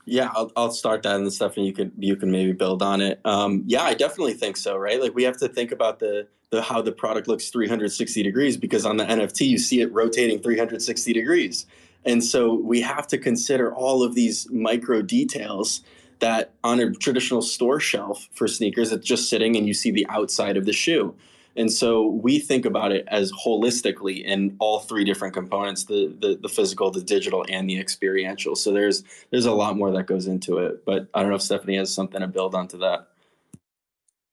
Yeah, 0.06 0.30
I'll, 0.34 0.52
I'll 0.54 0.70
start 0.70 1.02
that, 1.04 1.16
and 1.16 1.32
Stephanie, 1.32 1.66
you 1.66 1.72
can 1.72 1.92
you 1.98 2.16
can 2.16 2.30
maybe 2.30 2.52
build 2.52 2.82
on 2.82 3.00
it. 3.00 3.20
Um, 3.24 3.62
yeah, 3.66 3.82
I 3.82 3.94
definitely 3.94 4.34
think 4.34 4.56
so. 4.56 4.76
Right, 4.76 5.00
like 5.00 5.14
we 5.14 5.22
have 5.24 5.38
to 5.38 5.48
think 5.48 5.72
about 5.72 5.98
the 5.98 6.26
the 6.50 6.62
how 6.62 6.82
the 6.82 6.92
product 6.92 7.26
looks 7.26 7.48
360 7.48 8.22
degrees 8.22 8.56
because 8.56 8.84
on 8.84 8.98
the 8.98 9.04
NFT 9.04 9.48
you 9.48 9.58
see 9.58 9.80
it 9.80 9.92
rotating 9.92 10.40
360 10.40 11.12
degrees, 11.12 11.66
and 12.04 12.22
so 12.22 12.54
we 12.54 12.82
have 12.82 13.06
to 13.08 13.18
consider 13.18 13.74
all 13.74 14.02
of 14.02 14.14
these 14.14 14.48
micro 14.50 15.00
details 15.00 15.82
that 16.20 16.52
on 16.62 16.80
a 16.80 16.90
traditional 16.92 17.42
store 17.42 17.80
shelf 17.80 18.28
for 18.32 18.46
sneakers, 18.46 18.92
it's 18.92 19.06
just 19.06 19.28
sitting 19.28 19.56
and 19.56 19.66
you 19.66 19.74
see 19.74 19.90
the 19.90 20.06
outside 20.08 20.56
of 20.56 20.64
the 20.64 20.72
shoe. 20.72 21.14
And 21.56 21.72
so 21.72 22.06
we 22.06 22.38
think 22.38 22.64
about 22.64 22.92
it 22.92 23.04
as 23.08 23.32
holistically 23.32 24.24
in 24.24 24.56
all 24.58 24.80
three 24.80 25.04
different 25.04 25.34
components, 25.34 25.84
the, 25.84 26.14
the, 26.18 26.36
the 26.40 26.48
physical, 26.48 26.90
the 26.90 27.02
digital, 27.02 27.44
and 27.48 27.68
the 27.68 27.78
experiential. 27.78 28.56
So 28.56 28.72
there's 28.72 29.04
there's 29.30 29.46
a 29.46 29.52
lot 29.52 29.76
more 29.76 29.92
that 29.92 30.06
goes 30.06 30.26
into 30.26 30.58
it. 30.58 30.84
But 30.84 31.08
I 31.14 31.20
don't 31.20 31.30
know 31.30 31.36
if 31.36 31.42
Stephanie 31.42 31.76
has 31.76 31.92
something 31.92 32.20
to 32.20 32.26
build 32.26 32.54
onto 32.54 32.78
that. 32.78 33.08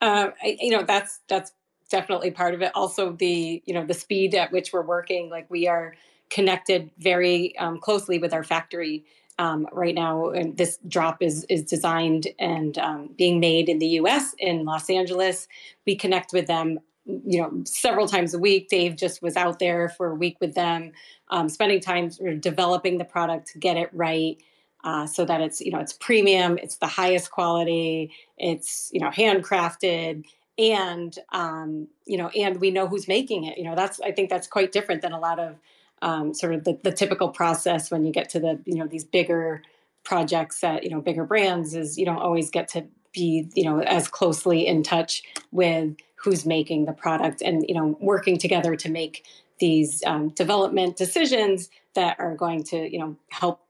Uh, 0.01 0.31
I, 0.41 0.57
you 0.59 0.71
know, 0.71 0.83
that's 0.83 1.19
that's 1.27 1.51
definitely 1.89 2.31
part 2.31 2.55
of 2.55 2.61
it. 2.61 2.71
Also 2.73 3.11
the, 3.11 3.61
you 3.65 3.73
know, 3.73 3.85
the 3.85 3.93
speed 3.93 4.33
at 4.33 4.51
which 4.51 4.73
we're 4.73 4.81
working, 4.81 5.29
like 5.29 5.49
we 5.51 5.67
are 5.67 5.93
connected 6.29 6.89
very 6.97 7.55
um, 7.57 7.79
closely 7.79 8.17
with 8.17 8.33
our 8.33 8.43
factory 8.43 9.05
um, 9.37 9.67
right 9.71 9.93
now. 9.93 10.29
And 10.29 10.57
this 10.57 10.79
drop 10.87 11.21
is 11.21 11.43
is 11.49 11.63
designed 11.63 12.27
and 12.39 12.77
um, 12.79 13.09
being 13.15 13.39
made 13.39 13.69
in 13.69 13.77
the 13.77 13.87
U.S. 13.87 14.33
in 14.39 14.65
Los 14.65 14.89
Angeles. 14.89 15.47
We 15.85 15.95
connect 15.95 16.33
with 16.33 16.47
them 16.47 16.79
you 17.05 17.41
know 17.41 17.51
several 17.65 18.07
times 18.07 18.33
a 18.33 18.39
week 18.39 18.69
dave 18.69 18.95
just 18.95 19.21
was 19.21 19.35
out 19.35 19.59
there 19.59 19.89
for 19.89 20.11
a 20.11 20.15
week 20.15 20.37
with 20.39 20.53
them 20.53 20.91
um, 21.29 21.49
spending 21.49 21.79
time 21.79 22.11
sort 22.11 22.31
of 22.31 22.41
developing 22.41 22.97
the 22.97 23.05
product 23.05 23.47
to 23.47 23.57
get 23.57 23.77
it 23.77 23.89
right 23.93 24.37
uh, 24.83 25.05
so 25.05 25.25
that 25.25 25.41
it's 25.41 25.61
you 25.61 25.71
know 25.71 25.79
it's 25.79 25.93
premium 25.93 26.57
it's 26.59 26.77
the 26.77 26.87
highest 26.87 27.31
quality 27.31 28.11
it's 28.37 28.89
you 28.93 28.99
know 28.99 29.09
handcrafted 29.09 30.23
and 30.57 31.17
um, 31.31 31.87
you 32.05 32.17
know 32.17 32.29
and 32.29 32.59
we 32.59 32.71
know 32.71 32.87
who's 32.87 33.07
making 33.07 33.45
it. 33.45 33.57
You 33.57 33.63
know 33.63 33.75
that's 33.75 33.99
i 34.01 34.11
think 34.11 34.29
that's 34.29 34.47
quite 34.47 34.71
different 34.71 35.01
than 35.01 35.11
a 35.11 35.19
lot 35.19 35.39
of 35.39 35.55
um, 36.03 36.33
sort 36.33 36.53
of 36.53 36.63
the, 36.63 36.77
the 36.83 36.91
typical 36.91 37.29
process 37.29 37.91
when 37.91 38.05
you 38.05 38.11
get 38.11 38.29
to 38.29 38.39
the 38.39 38.59
you 38.65 38.75
know 38.75 38.87
these 38.87 39.03
bigger 39.03 39.61
projects 40.03 40.61
that 40.61 40.83
you 40.83 40.89
know 40.89 41.01
bigger 41.01 41.25
brands 41.25 41.73
is 41.75 41.97
you 41.97 42.05
don't 42.05 42.17
always 42.17 42.49
get 42.49 42.67
to 42.69 42.85
be 43.13 43.49
you 43.55 43.63
know 43.63 43.81
as 43.81 44.07
closely 44.07 44.65
in 44.65 44.83
touch 44.83 45.23
with 45.51 45.95
who's 46.23 46.45
making 46.45 46.85
the 46.85 46.93
product 46.93 47.41
and 47.41 47.65
you 47.67 47.75
know 47.75 47.97
working 47.99 48.37
together 48.37 48.75
to 48.75 48.89
make 48.89 49.25
these 49.59 50.03
um, 50.05 50.29
development 50.29 50.97
decisions 50.97 51.69
that 51.93 52.19
are 52.19 52.35
going 52.35 52.63
to 52.63 52.91
you 52.91 52.99
know 52.99 53.15
help 53.29 53.61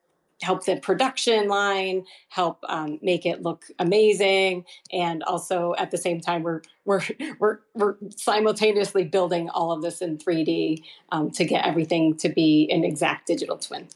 help 0.42 0.66
the 0.66 0.78
production 0.78 1.48
line 1.48 2.04
help 2.30 2.60
um, 2.68 3.00
make 3.02 3.26
it 3.26 3.42
look 3.42 3.66
amazing. 3.80 4.66
And 4.92 5.24
also 5.24 5.76
at 5.78 5.92
the 5.92 5.98
same 5.98 6.20
time 6.20 6.44
we're 6.44 6.62
we're 6.86 7.02
we're, 7.40 7.60
we're 7.74 7.96
simultaneously 8.16 9.04
building 9.04 9.50
all 9.50 9.72
of 9.72 9.82
this 9.82 10.02
in 10.02 10.18
3d 10.18 10.84
um, 11.12 11.32
to 11.32 11.46
get 11.46 11.66
everything 11.66 12.18
to 12.18 12.30
be 12.30 12.70
an 12.72 12.84
exact 12.84 13.28
digital 13.28 13.58
twin. 13.58 13.88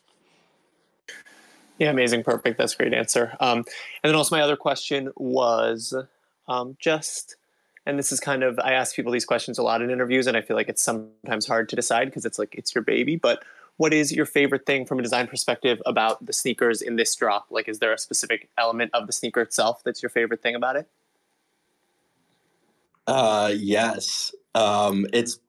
Yeah 1.77 1.89
amazing. 1.89 2.23
Perfect. 2.23 2.57
That's 2.57 2.73
a 2.73 2.77
great 2.77 2.93
answer. 2.93 3.35
Um, 3.39 3.59
and 3.59 3.65
then 4.03 4.15
also 4.15 4.35
my 4.35 4.41
other 4.41 4.55
question 4.55 5.11
was 5.15 5.95
um, 6.47 6.77
just 6.79 7.37
and 7.85 7.99
this 7.99 8.11
is 8.11 8.19
kind 8.19 8.43
of 8.43 8.57
i 8.59 8.73
ask 8.73 8.95
people 8.95 9.11
these 9.11 9.25
questions 9.25 9.57
a 9.57 9.63
lot 9.63 9.81
in 9.81 9.89
interviews 9.89 10.27
and 10.27 10.35
i 10.35 10.41
feel 10.41 10.55
like 10.55 10.69
it's 10.69 10.81
sometimes 10.81 11.45
hard 11.47 11.69
to 11.69 11.75
decide 11.75 12.05
because 12.05 12.25
it's 12.25 12.39
like 12.39 12.55
it's 12.55 12.73
your 12.73 12.83
baby. 12.83 13.15
But 13.15 13.43
what 13.77 13.93
is 13.93 14.11
your 14.13 14.25
favorite 14.25 14.65
thing 14.65 14.85
from 14.85 14.99
a 14.99 15.01
design 15.01 15.27
perspective 15.27 15.81
about 15.85 16.25
the 16.25 16.33
sneakers 16.33 16.81
in 16.81 16.95
this 16.95 17.13
drop? 17.15 17.47
Like 17.49 17.67
is 17.67 17.79
there 17.79 17.93
a 17.93 17.97
specific 17.97 18.49
element 18.57 18.91
of 18.93 19.07
the 19.07 19.13
sneaker 19.13 19.41
itself 19.41 19.83
that's 19.83 20.01
your 20.01 20.09
favorite 20.09 20.41
thing 20.41 20.55
about 20.55 20.75
it? 20.75 20.87
Uh 23.07 23.53
yes. 23.55 24.33
Um 24.53 25.05
it's 25.13 25.39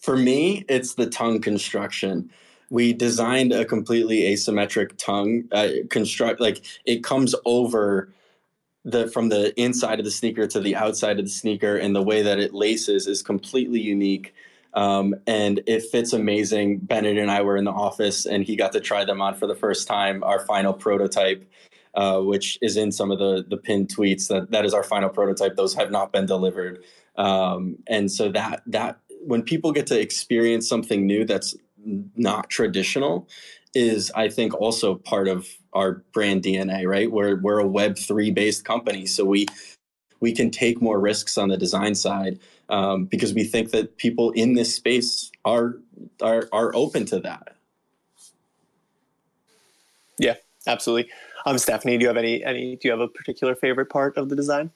for 0.00 0.16
me 0.16 0.64
it's 0.68 0.94
the 0.94 1.08
tongue 1.08 1.40
construction. 1.40 2.30
We 2.70 2.92
designed 2.92 3.52
a 3.52 3.64
completely 3.64 4.22
asymmetric 4.22 4.98
tongue 4.98 5.44
uh, 5.52 5.68
construct 5.88 6.40
like 6.40 6.64
it 6.84 7.02
comes 7.02 7.34
over 7.44 8.12
the 8.84 9.08
from 9.08 9.28
the 9.28 9.58
inside 9.60 9.98
of 9.98 10.04
the 10.04 10.10
sneaker 10.10 10.46
to 10.46 10.60
the 10.60 10.76
outside 10.76 11.18
of 11.18 11.24
the 11.24 11.30
sneaker 11.30 11.76
and 11.76 11.94
the 11.94 12.02
way 12.02 12.22
that 12.22 12.38
it 12.38 12.54
laces 12.54 13.06
is 13.06 13.22
completely 13.22 13.80
unique. 13.80 14.34
Um, 14.74 15.14
and 15.26 15.60
it 15.66 15.82
fits 15.84 16.12
amazing. 16.12 16.78
Bennett 16.78 17.18
and 17.18 17.30
i 17.30 17.42
were 17.42 17.56
in 17.56 17.64
the 17.64 17.72
office 17.72 18.26
and 18.26 18.44
he 18.44 18.54
got 18.54 18.72
to 18.72 18.80
try 18.80 19.04
them 19.04 19.20
on 19.20 19.34
for 19.34 19.46
the 19.46 19.54
first 19.54 19.88
time 19.88 20.22
our 20.22 20.44
final 20.46 20.72
prototype 20.72 21.44
uh, 21.94 22.20
which 22.20 22.58
is 22.62 22.76
in 22.76 22.92
some 22.92 23.10
of 23.10 23.18
the 23.18 23.44
the 23.48 23.56
pinned 23.56 23.88
tweets 23.88 24.28
that 24.28 24.50
that 24.52 24.64
is 24.64 24.72
our 24.72 24.84
final 24.84 25.08
prototype. 25.08 25.56
Those 25.56 25.74
have 25.74 25.90
not 25.90 26.12
been 26.12 26.26
delivered. 26.26 26.84
Um, 27.16 27.78
and 27.88 28.10
so 28.10 28.30
that 28.30 28.62
that 28.66 29.00
when 29.26 29.42
people 29.42 29.72
get 29.72 29.88
to 29.88 29.98
experience 29.98 30.68
something 30.68 31.06
new 31.06 31.24
that's 31.24 31.56
not 32.16 32.50
traditional 32.50 33.28
is 33.74 34.10
I 34.14 34.28
think 34.28 34.54
also 34.54 34.94
part 34.94 35.28
of 35.28 35.48
our 35.72 36.02
brand 36.12 36.42
DNA, 36.42 36.86
right? 36.86 37.10
We're 37.10 37.36
we're 37.40 37.58
a 37.58 37.66
web 37.66 37.98
three 37.98 38.30
based 38.30 38.64
company. 38.64 39.06
So 39.06 39.24
we 39.24 39.46
we 40.20 40.32
can 40.32 40.50
take 40.50 40.82
more 40.82 41.00
risks 41.00 41.38
on 41.38 41.48
the 41.48 41.56
design 41.56 41.94
side 41.94 42.38
um, 42.68 43.04
because 43.04 43.34
we 43.34 43.44
think 43.44 43.70
that 43.70 43.96
people 43.96 44.30
in 44.32 44.54
this 44.54 44.74
space 44.74 45.30
are 45.44 45.76
are 46.22 46.48
are 46.52 46.74
open 46.74 47.06
to 47.06 47.20
that. 47.20 47.56
Yeah, 50.18 50.34
absolutely. 50.66 51.10
Um, 51.46 51.56
Stephanie, 51.58 51.96
do 51.96 52.02
you 52.02 52.08
have 52.08 52.16
any 52.16 52.44
any 52.44 52.76
do 52.76 52.88
you 52.88 52.90
have 52.90 53.00
a 53.00 53.08
particular 53.08 53.54
favorite 53.54 53.90
part 53.90 54.16
of 54.16 54.28
the 54.28 54.36
design? 54.36 54.70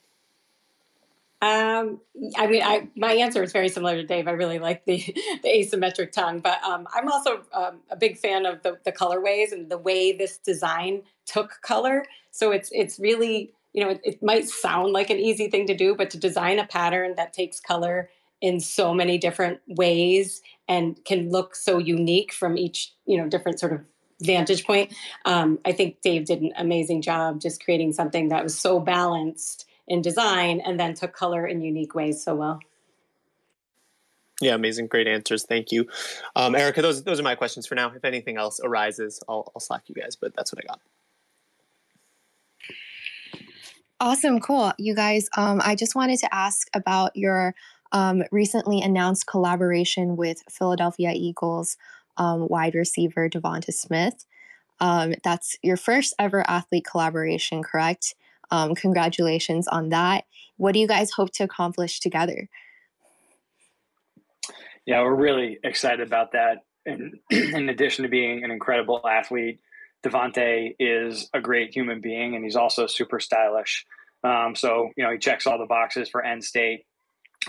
Um, 1.43 1.99
I 2.37 2.47
mean, 2.47 2.63
I, 2.63 2.87
my 2.95 3.11
answer 3.11 3.43
is 3.43 3.51
very 3.51 3.67
similar 3.67 3.95
to 3.95 4.03
Dave. 4.03 4.29
I 4.29 4.31
really 4.31 4.59
like 4.59 4.85
the, 4.85 4.99
the 5.43 5.49
asymmetric 5.49 6.13
tongue, 6.13 6.39
but 6.39 6.63
um, 6.63 6.87
I'm 6.93 7.11
also 7.11 7.41
um, 7.51 7.81
a 7.89 7.97
big 7.97 8.17
fan 8.17 8.45
of 8.45 8.63
the, 8.63 8.77
the 8.85 8.93
colorways 8.93 9.51
and 9.51 9.69
the 9.69 9.77
way 9.77 10.13
this 10.13 10.37
design 10.37 11.01
took 11.25 11.59
color. 11.61 12.05
So 12.31 12.51
it's 12.51 12.69
it's 12.71 12.97
really 12.97 13.51
you 13.73 13.83
know 13.83 13.89
it, 13.89 13.99
it 14.05 14.23
might 14.23 14.47
sound 14.47 14.93
like 14.93 15.09
an 15.09 15.17
easy 15.17 15.49
thing 15.49 15.67
to 15.67 15.75
do, 15.75 15.95
but 15.95 16.09
to 16.11 16.17
design 16.17 16.59
a 16.59 16.65
pattern 16.65 17.15
that 17.17 17.33
takes 17.33 17.59
color 17.59 18.09
in 18.39 18.61
so 18.61 18.93
many 18.93 19.17
different 19.17 19.59
ways 19.67 20.41
and 20.69 21.03
can 21.03 21.29
look 21.29 21.57
so 21.57 21.77
unique 21.77 22.31
from 22.31 22.57
each 22.57 22.93
you 23.05 23.17
know 23.17 23.27
different 23.27 23.59
sort 23.59 23.73
of 23.73 23.81
vantage 24.21 24.65
point. 24.65 24.93
Um, 25.25 25.59
I 25.65 25.73
think 25.73 25.99
Dave 26.01 26.23
did 26.23 26.41
an 26.41 26.53
amazing 26.55 27.01
job 27.01 27.41
just 27.41 27.61
creating 27.65 27.91
something 27.91 28.29
that 28.29 28.43
was 28.43 28.57
so 28.57 28.79
balanced 28.79 29.65
in 29.87 30.01
design 30.01 30.61
and 30.65 30.79
then 30.79 30.93
took 30.93 31.13
color 31.13 31.45
in 31.45 31.61
unique 31.61 31.95
ways 31.95 32.23
so 32.23 32.35
well. 32.35 32.59
Yeah, 34.41 34.55
amazing, 34.55 34.87
great 34.87 35.07
answers. 35.07 35.45
Thank 35.45 35.71
you, 35.71 35.87
um, 36.35 36.55
Erica. 36.55 36.81
Those 36.81 37.03
those 37.03 37.19
are 37.19 37.23
my 37.23 37.35
questions 37.35 37.65
for 37.65 37.75
now. 37.75 37.91
If 37.95 38.03
anything 38.03 38.37
else 38.37 38.59
arises, 38.63 39.21
I'll, 39.29 39.51
I'll 39.55 39.61
slack 39.61 39.83
you 39.87 39.95
guys. 39.95 40.15
But 40.15 40.35
that's 40.35 40.51
what 40.51 40.63
I 40.63 40.67
got. 40.67 40.79
Awesome, 43.99 44.41
cool. 44.41 44.73
You 44.77 44.95
guys, 44.95 45.29
um, 45.37 45.61
I 45.63 45.75
just 45.75 45.95
wanted 45.95 46.19
to 46.19 46.35
ask 46.35 46.67
about 46.73 47.15
your 47.15 47.55
um, 47.93 48.23
recently 48.31 48.81
announced 48.81 49.27
collaboration 49.27 50.17
with 50.17 50.43
Philadelphia 50.49 51.13
Eagles 51.15 51.77
um, 52.17 52.47
wide 52.49 52.75
receiver 52.75 53.29
DeVonta 53.29 53.73
Smith. 53.73 54.25
Um, 54.79 55.13
that's 55.23 55.57
your 55.61 55.77
first 55.77 56.13
ever 56.19 56.43
athlete 56.49 56.85
collaboration, 56.85 57.63
correct? 57.63 58.15
Um, 58.53 58.75
congratulations 58.75 59.67
on 59.67 59.89
that. 59.89 60.25
What 60.57 60.73
do 60.73 60.79
you 60.79 60.87
guys 60.87 61.09
hope 61.09 61.31
to 61.33 61.43
accomplish 61.43 61.99
together? 61.99 62.47
Yeah, 64.85 65.01
we're 65.01 65.15
really 65.15 65.57
excited 65.63 66.05
about 66.05 66.33
that. 66.33 66.57
And 66.85 67.15
in 67.31 67.69
addition 67.69 68.03
to 68.03 68.09
being 68.09 68.43
an 68.43 68.51
incredible 68.51 69.01
athlete, 69.09 69.59
DeVonta 70.05 70.75
is 70.77 71.29
a 71.33 71.41
great 71.41 71.73
human 71.73 71.99
being, 71.99 72.35
and 72.35 72.43
he's 72.43 72.55
also 72.55 72.85
super 72.85 73.19
stylish. 73.19 73.87
Um, 74.23 74.53
so 74.55 74.89
you 74.95 75.03
know 75.03 75.11
he 75.11 75.17
checks 75.17 75.47
all 75.47 75.57
the 75.57 75.65
boxes 75.65 76.09
for 76.09 76.21
Endstate, 76.21 76.85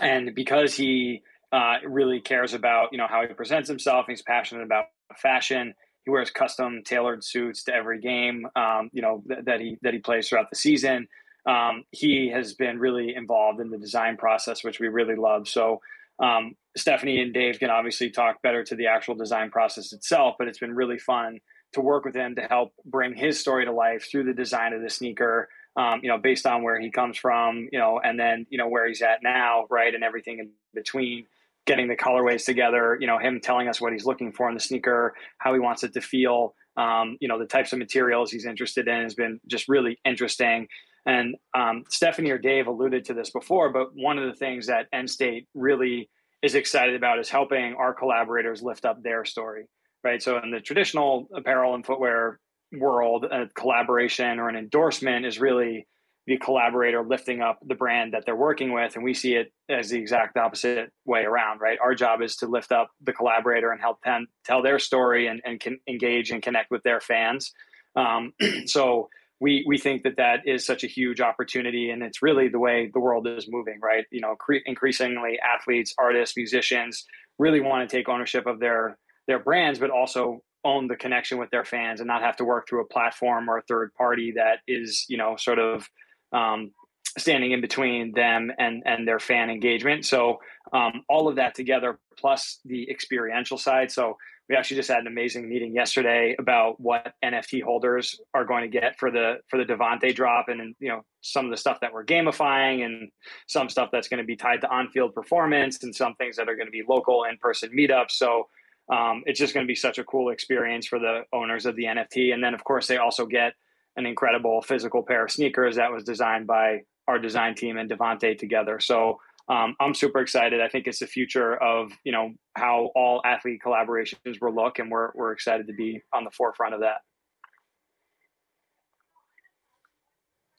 and 0.00 0.34
because 0.34 0.74
he 0.74 1.22
uh, 1.52 1.74
really 1.86 2.20
cares 2.20 2.54
about 2.54 2.92
you 2.92 2.98
know 2.98 3.08
how 3.08 3.26
he 3.26 3.34
presents 3.34 3.68
himself, 3.68 4.06
he's 4.08 4.22
passionate 4.22 4.62
about 4.62 4.86
fashion 5.16 5.74
he 6.04 6.10
wears 6.10 6.30
custom 6.30 6.82
tailored 6.84 7.24
suits 7.24 7.64
to 7.64 7.74
every 7.74 8.00
game, 8.00 8.46
um, 8.56 8.90
you 8.92 9.02
know, 9.02 9.22
th- 9.26 9.44
that 9.44 9.60
he 9.60 9.78
that 9.82 9.94
he 9.94 10.00
plays 10.00 10.28
throughout 10.28 10.50
the 10.50 10.56
season. 10.56 11.08
Um, 11.46 11.84
he 11.90 12.30
has 12.30 12.54
been 12.54 12.78
really 12.78 13.14
involved 13.14 13.60
in 13.60 13.70
the 13.70 13.78
design 13.78 14.16
process, 14.16 14.64
which 14.64 14.80
we 14.80 14.88
really 14.88 15.16
love. 15.16 15.46
So 15.48 15.80
um, 16.22 16.54
Stephanie 16.76 17.20
and 17.20 17.34
Dave 17.34 17.58
can 17.58 17.70
obviously 17.70 18.10
talk 18.10 18.42
better 18.42 18.64
to 18.64 18.74
the 18.74 18.86
actual 18.86 19.14
design 19.14 19.50
process 19.50 19.92
itself, 19.92 20.36
but 20.38 20.48
it's 20.48 20.58
been 20.58 20.74
really 20.74 20.98
fun 20.98 21.40
to 21.72 21.80
work 21.80 22.04
with 22.04 22.14
him 22.14 22.36
to 22.36 22.42
help 22.42 22.72
bring 22.84 23.14
his 23.14 23.38
story 23.38 23.64
to 23.64 23.72
life 23.72 24.08
through 24.10 24.24
the 24.24 24.32
design 24.32 24.72
of 24.72 24.82
the 24.82 24.90
sneaker. 24.90 25.48
Um, 25.76 26.00
you 26.04 26.08
know, 26.08 26.18
based 26.18 26.46
on 26.46 26.62
where 26.62 26.78
he 26.78 26.90
comes 26.92 27.18
from, 27.18 27.68
you 27.72 27.80
know, 27.80 28.00
and 28.02 28.18
then 28.18 28.46
you 28.48 28.58
know 28.58 28.68
where 28.68 28.86
he's 28.86 29.02
at 29.02 29.24
now, 29.24 29.66
right, 29.70 29.92
and 29.92 30.04
everything 30.04 30.38
in 30.38 30.50
between 30.72 31.26
getting 31.66 31.88
the 31.88 31.96
colorways 31.96 32.44
together, 32.44 32.96
you 33.00 33.06
know, 33.06 33.18
him 33.18 33.40
telling 33.42 33.68
us 33.68 33.80
what 33.80 33.92
he's 33.92 34.04
looking 34.06 34.32
for 34.32 34.48
in 34.48 34.54
the 34.54 34.60
sneaker, 34.60 35.14
how 35.38 35.52
he 35.54 35.60
wants 35.60 35.82
it 35.82 35.92
to 35.94 36.00
feel. 36.00 36.54
um, 36.76 37.16
you 37.20 37.28
know 37.28 37.38
the 37.38 37.46
types 37.46 37.72
of 37.72 37.78
materials 37.78 38.30
he's 38.30 38.46
interested 38.46 38.88
in 38.88 39.02
has 39.02 39.14
been 39.14 39.40
just 39.46 39.68
really 39.68 39.98
interesting. 40.04 40.66
And 41.06 41.36
um, 41.54 41.84
Stephanie 41.90 42.30
or 42.30 42.38
Dave 42.38 42.66
alluded 42.66 43.04
to 43.06 43.14
this 43.14 43.30
before, 43.30 43.70
but 43.72 43.88
one 43.94 44.18
of 44.18 44.26
the 44.26 44.36
things 44.36 44.66
that 44.66 44.86
Endstate 44.94 45.46
really 45.54 46.08
is 46.42 46.54
excited 46.54 46.94
about 46.94 47.18
is 47.18 47.28
helping 47.28 47.74
our 47.74 47.92
collaborators 47.94 48.62
lift 48.62 48.84
up 48.84 49.02
their 49.02 49.24
story, 49.24 49.66
right? 50.02 50.22
So 50.22 50.38
in 50.42 50.50
the 50.50 50.60
traditional 50.60 51.28
apparel 51.34 51.74
and 51.74 51.84
footwear 51.84 52.40
world, 52.72 53.24
a 53.24 53.48
collaboration 53.54 54.38
or 54.38 54.48
an 54.48 54.56
endorsement 54.56 55.26
is 55.26 55.38
really 55.38 55.86
the 56.26 56.38
collaborator 56.38 57.02
lifting 57.02 57.42
up 57.42 57.58
the 57.66 57.74
brand 57.74 58.14
that 58.14 58.24
they're 58.24 58.36
working 58.36 58.72
with 58.72 58.94
and 58.94 59.04
we 59.04 59.12
see 59.12 59.34
it 59.34 59.52
as 59.68 59.90
the 59.90 59.98
exact 59.98 60.36
opposite 60.36 60.90
way 61.04 61.22
around 61.22 61.60
right? 61.60 61.78
Our 61.82 61.94
job 61.94 62.22
is 62.22 62.36
to 62.36 62.46
lift 62.46 62.72
up 62.72 62.90
the 63.02 63.12
collaborator 63.12 63.70
and 63.70 63.80
help 63.80 63.98
them 64.04 64.26
tell 64.44 64.62
their 64.62 64.78
story 64.78 65.26
and, 65.26 65.42
and 65.44 65.60
can 65.60 65.78
engage 65.88 66.30
and 66.30 66.42
connect 66.42 66.70
with 66.70 66.82
their 66.82 67.00
fans. 67.00 67.52
Um, 67.94 68.32
so 68.66 69.08
we 69.40 69.64
we 69.66 69.76
think 69.76 70.04
that 70.04 70.16
that 70.16 70.40
is 70.46 70.64
such 70.64 70.84
a 70.84 70.86
huge 70.86 71.20
opportunity 71.20 71.90
and 71.90 72.02
it's 72.02 72.22
really 72.22 72.48
the 72.48 72.58
way 72.58 72.90
the 72.92 73.00
world 73.00 73.26
is 73.26 73.46
moving 73.48 73.78
right? 73.82 74.06
You 74.10 74.20
know 74.20 74.34
cre- 74.36 74.64
increasingly 74.64 75.38
athletes 75.40 75.94
artists 75.98 76.36
musicians 76.36 77.04
really 77.38 77.60
want 77.60 77.88
to 77.88 77.96
take 77.96 78.08
ownership 78.08 78.46
of 78.46 78.60
their 78.60 78.96
their 79.26 79.38
brands 79.38 79.78
but 79.78 79.90
also 79.90 80.40
own 80.64 80.88
the 80.88 80.96
connection 80.96 81.36
with 81.36 81.50
their 81.50 81.64
fans 81.64 82.00
and 82.00 82.06
not 82.06 82.22
have 82.22 82.36
to 82.36 82.44
work 82.44 82.66
through 82.66 82.80
a 82.80 82.86
platform 82.86 83.50
or 83.50 83.58
a 83.58 83.62
third 83.62 83.92
party 83.94 84.32
that 84.34 84.60
is 84.66 85.04
you 85.08 85.18
know 85.18 85.36
sort 85.36 85.58
of 85.58 85.88
um, 86.34 86.72
standing 87.16 87.52
in 87.52 87.60
between 87.60 88.12
them 88.12 88.50
and 88.58 88.82
and 88.84 89.06
their 89.06 89.20
fan 89.20 89.48
engagement. 89.48 90.04
So 90.04 90.40
um, 90.72 91.02
all 91.08 91.28
of 91.28 91.36
that 91.36 91.54
together, 91.54 91.98
plus 92.18 92.60
the 92.64 92.90
experiential 92.90 93.56
side. 93.56 93.90
So 93.90 94.16
we 94.48 94.56
actually 94.56 94.76
just 94.76 94.90
had 94.90 94.98
an 94.98 95.06
amazing 95.06 95.48
meeting 95.48 95.74
yesterday 95.74 96.36
about 96.38 96.78
what 96.78 97.14
NFT 97.24 97.62
holders 97.62 98.20
are 98.34 98.44
going 98.44 98.62
to 98.62 98.68
get 98.68 98.98
for 98.98 99.10
the 99.10 99.36
for 99.48 99.58
the 99.58 99.64
DeVonta 99.64 100.14
drop, 100.14 100.48
and 100.48 100.74
you 100.80 100.88
know 100.88 101.02
some 101.22 101.46
of 101.46 101.50
the 101.50 101.56
stuff 101.56 101.78
that 101.80 101.92
we're 101.92 102.04
gamifying, 102.04 102.84
and 102.84 103.10
some 103.46 103.68
stuff 103.68 103.90
that's 103.92 104.08
going 104.08 104.18
to 104.18 104.26
be 104.26 104.36
tied 104.36 104.60
to 104.62 104.68
on-field 104.68 105.14
performance, 105.14 105.82
and 105.82 105.94
some 105.94 106.14
things 106.16 106.36
that 106.36 106.48
are 106.48 106.56
going 106.56 106.66
to 106.66 106.72
be 106.72 106.82
local 106.86 107.24
in-person 107.24 107.70
meetups. 107.76 108.12
So 108.12 108.48
um, 108.92 109.22
it's 109.24 109.38
just 109.38 109.54
going 109.54 109.64
to 109.64 109.70
be 109.70 109.76
such 109.76 109.98
a 109.98 110.04
cool 110.04 110.30
experience 110.30 110.86
for 110.86 110.98
the 110.98 111.22
owners 111.32 111.64
of 111.64 111.76
the 111.76 111.84
NFT, 111.84 112.34
and 112.34 112.42
then 112.44 112.54
of 112.54 112.64
course 112.64 112.86
they 112.86 112.98
also 112.98 113.24
get 113.24 113.54
an 113.96 114.06
incredible 114.06 114.62
physical 114.62 115.02
pair 115.02 115.24
of 115.24 115.30
sneakers 115.30 115.76
that 115.76 115.92
was 115.92 116.04
designed 116.04 116.46
by 116.46 116.80
our 117.06 117.18
design 117.18 117.54
team 117.54 117.76
and 117.76 117.90
DeVonta 117.90 118.38
together. 118.38 118.80
So 118.80 119.18
um, 119.48 119.76
I'm 119.78 119.94
super 119.94 120.20
excited. 120.20 120.60
I 120.60 120.68
think 120.68 120.86
it's 120.86 121.00
the 121.00 121.06
future 121.06 121.54
of 121.62 121.92
you 122.04 122.12
know 122.12 122.32
how 122.56 122.90
all 122.94 123.20
athlete 123.24 123.60
collaborations 123.64 124.40
will 124.40 124.54
look, 124.54 124.78
and 124.78 124.90
we're 124.90 125.10
we're 125.14 125.32
excited 125.32 125.66
to 125.66 125.74
be 125.74 126.00
on 126.12 126.24
the 126.24 126.30
forefront 126.30 126.74
of 126.74 126.80
that. 126.80 127.02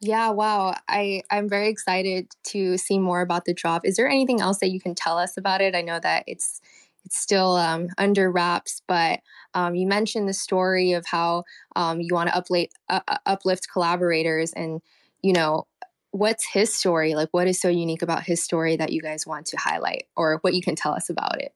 Yeah, 0.01 0.29
wow. 0.29 0.75
I 0.87 1.23
I'm 1.31 1.49
very 1.49 1.69
excited 1.69 2.27
to 2.49 2.77
see 2.77 2.99
more 2.99 3.21
about 3.21 3.45
the 3.45 3.55
drop. 3.55 3.85
Is 3.85 3.95
there 3.95 4.07
anything 4.07 4.39
else 4.39 4.59
that 4.59 4.69
you 4.69 4.79
can 4.79 4.93
tell 4.93 5.17
us 5.17 5.35
about 5.35 5.61
it? 5.61 5.73
I 5.73 5.81
know 5.81 5.99
that 5.99 6.23
it's 6.27 6.61
it's 7.05 7.17
still 7.17 7.55
um, 7.55 7.87
under 7.97 8.31
wraps, 8.31 8.81
but 8.87 9.21
um, 9.53 9.75
you 9.75 9.87
mentioned 9.87 10.27
the 10.27 10.33
story 10.33 10.93
of 10.93 11.05
how 11.05 11.43
um, 11.75 12.01
you 12.01 12.13
want 12.13 12.29
to 12.29 12.35
uplift, 12.35 12.73
uh, 12.89 12.99
uplift 13.25 13.67
collaborators 13.71 14.51
and 14.53 14.81
you 15.21 15.33
know 15.33 15.65
what's 16.11 16.45
his 16.45 16.73
story? 16.73 17.13
Like 17.13 17.29
what 17.31 17.47
is 17.47 17.59
so 17.59 17.67
unique 17.67 18.01
about 18.01 18.23
his 18.23 18.41
story 18.41 18.77
that 18.77 18.93
you 18.93 19.01
guys 19.01 19.27
want 19.27 19.47
to 19.47 19.57
highlight 19.57 20.05
or 20.15 20.37
what 20.41 20.53
you 20.53 20.61
can 20.61 20.75
tell 20.75 20.93
us 20.93 21.09
about 21.09 21.41
it? 21.41 21.53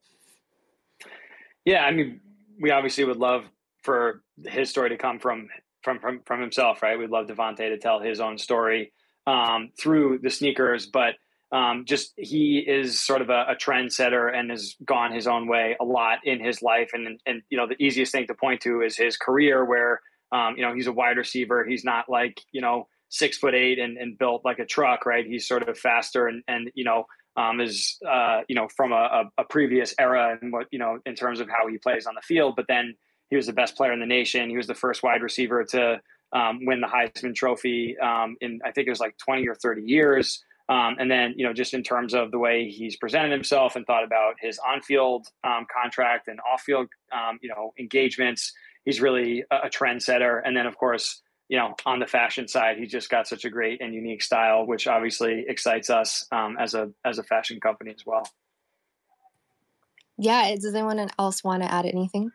Yeah 1.66 1.84
i 1.84 1.92
mean 1.92 2.22
we 2.60 2.72
obviously 2.72 3.06
would 3.06 3.18
love 3.18 3.46
for 3.84 4.22
his 4.46 4.70
story 4.70 4.90
to 4.90 4.98
come 4.98 5.20
from 5.20 5.48
from 5.82 6.00
from, 6.00 6.22
from 6.26 6.42
himself 6.42 6.82
right? 6.82 7.00
We'd 7.00 7.10
love 7.10 7.28
DeVonta 7.28 7.70
to 7.70 7.78
tell 7.78 8.00
his 8.00 8.20
own 8.20 8.38
story 8.38 8.92
um, 9.28 9.70
through 9.80 10.20
the 10.22 10.30
sneakers 10.30 10.88
but 10.88 11.16
um, 11.52 11.86
just 11.86 12.14
he 12.16 12.60
is 12.60 13.02
sort 13.02 13.22
of 13.22 13.30
a, 13.30 13.46
a 13.50 13.56
trendsetter 13.56 14.34
and 14.34 14.52
has 14.52 14.76
gone 14.86 15.12
his 15.12 15.28
own 15.28 15.48
way 15.48 15.76
a 15.80 15.84
lot 15.86 16.20
in 16.24 16.44
his 16.44 16.62
life. 16.62 16.92
And 16.94 17.20
and 17.26 17.42
you 17.50 17.58
know 17.58 17.68
the 17.68 17.82
easiest 17.84 18.12
thing 18.12 18.28
to 18.28 18.36
point 18.36 18.62
to 18.62 18.82
is 18.82 18.96
his 18.96 19.18
career, 19.18 19.66
where 19.66 20.02
um, 20.32 20.56
you 20.58 20.64
know 20.64 20.74
he's 20.74 20.88
a 20.88 20.92
wide 20.92 21.18
receiver. 21.18 21.66
He's 21.66 21.84
not 21.84 22.10
like 22.10 22.42
you 22.52 22.62
know 22.62 22.88
six 23.10 23.38
foot 23.38 23.56
eight 23.56 23.80
and, 23.80 23.98
and 23.98 24.18
built 24.18 24.46
like 24.46 24.60
a 24.60 24.66
truck, 24.66 25.06
right? 25.06 25.26
He's 25.26 25.48
sort 25.48 25.68
of 25.68 25.78
faster 25.78 26.28
and 26.28 26.44
and 26.48 26.72
you 26.76 26.84
know 26.84 27.06
um, 27.36 27.60
is 27.60 27.98
uh, 28.08 28.42
you 28.48 28.56
know 28.56 28.68
from 28.76 28.92
a, 28.92 29.26
a, 29.38 29.44
previous 29.44 29.96
era 29.98 30.38
and 30.42 30.52
what 30.52 30.68
you 30.72 30.80
know 30.80 31.00
in 31.06 31.16
terms 31.16 31.40
of 31.40 31.48
how 31.48 31.68
he 31.68 31.78
plays 31.78 32.06
on 32.06 32.16
the 32.16 32.22
field. 32.22 32.56
But 32.56 32.68
then 32.68 32.96
he 33.30 33.36
was 33.36 33.48
the 33.48 33.54
best 33.54 33.76
player 33.76 33.94
in 33.94 34.00
the 34.00 34.06
nation. 34.06 34.50
He 34.50 34.58
was 34.58 34.68
the 34.68 34.76
first 34.76 35.04
wide 35.04 35.22
receiver 35.22 35.64
to 35.66 36.02
um, 36.34 36.66
win 36.66 36.82
the 36.82 36.88
Heisman 36.88 37.34
Trophy 37.34 37.98
um, 37.98 38.36
in 38.42 38.60
I 38.64 38.72
think 38.72 38.88
it 38.88 38.92
was 38.92 39.00
like 39.00 39.18
twenty 39.18 39.48
or 39.48 39.56
thirty 39.56 39.84
years. 39.84 40.44
Um, 40.70 40.98
and 41.00 41.10
then, 41.10 41.34
you 41.36 41.46
know, 41.46 41.54
just 41.54 41.74
in 41.74 41.82
terms 41.82 42.14
of 42.14 42.30
the 42.30 42.38
way 42.38 42.70
he's 42.70 42.96
presented 42.96 43.32
himself 43.32 43.76
and 43.76 43.86
thought 43.88 44.04
about 44.04 44.36
his 44.40 44.60
on-field 44.60 45.28
um, 45.44 45.66
contract 45.74 46.28
and 46.28 46.40
off-field, 46.42 46.88
um, 47.12 47.40
you 47.42 47.50
know, 47.50 47.74
engagements, 47.80 48.54
he's 48.86 49.02
really 49.02 49.44
a, 49.50 49.56
a 49.64 49.70
trendsetter. 49.70 50.40
And 50.46 50.56
then, 50.56 50.68
of 50.68 50.78
course, 50.78 51.24
you 51.48 51.58
know, 51.58 51.74
on 51.88 51.98
the 51.98 52.06
fashion 52.06 52.48
side, 52.48 52.78
he's 52.78 52.92
just 52.92 53.10
got 53.10 53.28
such 53.28 53.46
a 53.46 53.50
great 53.50 53.82
and 53.82 53.96
unique 53.96 54.22
style, 54.22 54.68
which 54.68 54.86
obviously 54.86 55.46
excites 55.48 55.90
us 55.90 56.28
um, 56.32 56.56
as 56.60 56.76
a 56.76 56.92
as 57.04 57.18
a 57.18 57.24
fashion 57.24 57.60
company 57.60 57.90
as 57.90 58.06
well. 58.06 58.30
Yeah. 60.20 60.54
Does 60.54 60.76
anyone 60.76 61.10
else 61.18 61.44
want 61.44 61.64
to 61.64 61.74
add 61.74 61.88
anything? 61.88 62.32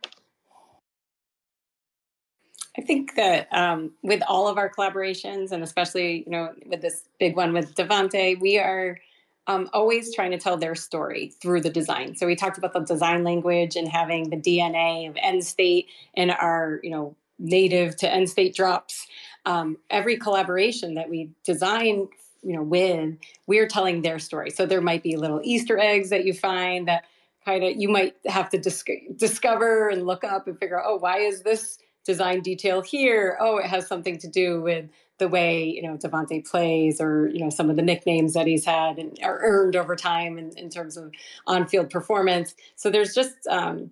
I 2.76 2.82
think 2.82 3.14
that 3.14 3.48
um, 3.52 3.92
with 4.02 4.22
all 4.28 4.48
of 4.48 4.58
our 4.58 4.68
collaborations, 4.68 5.52
and 5.52 5.62
especially 5.62 6.24
you 6.26 6.30
know 6.30 6.52
with 6.66 6.82
this 6.82 7.04
big 7.20 7.36
one 7.36 7.52
with 7.52 7.74
DeVonta, 7.74 8.40
we 8.40 8.58
are 8.58 8.98
um, 9.46 9.68
always 9.72 10.14
trying 10.14 10.30
to 10.32 10.38
tell 10.38 10.56
their 10.56 10.74
story 10.74 11.32
through 11.40 11.60
the 11.60 11.70
design. 11.70 12.16
So 12.16 12.26
we 12.26 12.34
talked 12.34 12.58
about 12.58 12.72
the 12.72 12.80
design 12.80 13.24
language 13.24 13.76
and 13.76 13.86
having 13.86 14.30
the 14.30 14.36
DNA 14.36 15.08
of 15.08 15.14
Endstate 15.16 15.86
in 16.14 16.30
our 16.30 16.80
you 16.82 16.90
know 16.90 17.16
native 17.38 17.96
to 17.96 18.08
Endstate 18.08 18.54
drops. 18.54 19.06
Um, 19.46 19.76
every 19.90 20.16
collaboration 20.16 20.94
that 20.94 21.10
we 21.10 21.30
design 21.44 22.08
you 22.42 22.56
know 22.56 22.62
with, 22.62 23.16
we're 23.46 23.68
telling 23.68 24.02
their 24.02 24.18
story. 24.18 24.50
So 24.50 24.66
there 24.66 24.80
might 24.80 25.04
be 25.04 25.16
little 25.16 25.40
Easter 25.44 25.78
eggs 25.78 26.10
that 26.10 26.24
you 26.24 26.34
find 26.34 26.88
that 26.88 27.04
kind 27.44 27.62
of 27.62 27.76
you 27.76 27.88
might 27.88 28.16
have 28.26 28.48
to 28.50 28.58
dis- 28.58 28.84
discover 29.16 29.90
and 29.90 30.06
look 30.06 30.24
up 30.24 30.48
and 30.48 30.58
figure 30.58 30.80
out 30.80 30.86
oh 30.88 30.96
why 30.96 31.18
is 31.18 31.42
this 31.42 31.78
design 32.04 32.40
detail 32.40 32.82
here. 32.82 33.38
Oh, 33.40 33.58
it 33.58 33.66
has 33.66 33.86
something 33.86 34.18
to 34.18 34.28
do 34.28 34.60
with 34.60 34.86
the 35.18 35.28
way 35.28 35.64
you 35.64 35.82
know 35.82 35.96
DeVonta 35.96 36.48
plays, 36.48 37.00
or 37.00 37.28
you 37.28 37.38
know 37.38 37.50
some 37.50 37.70
of 37.70 37.76
the 37.76 37.82
nicknames 37.82 38.34
that 38.34 38.46
he's 38.46 38.64
had 38.64 38.98
and 38.98 39.18
are 39.22 39.40
earned 39.42 39.76
over 39.76 39.96
time 39.96 40.38
in, 40.38 40.50
in 40.56 40.70
terms 40.70 40.96
of 40.96 41.12
on-field 41.46 41.90
performance. 41.90 42.54
So 42.76 42.90
there's 42.90 43.14
just 43.14 43.34
um, 43.48 43.90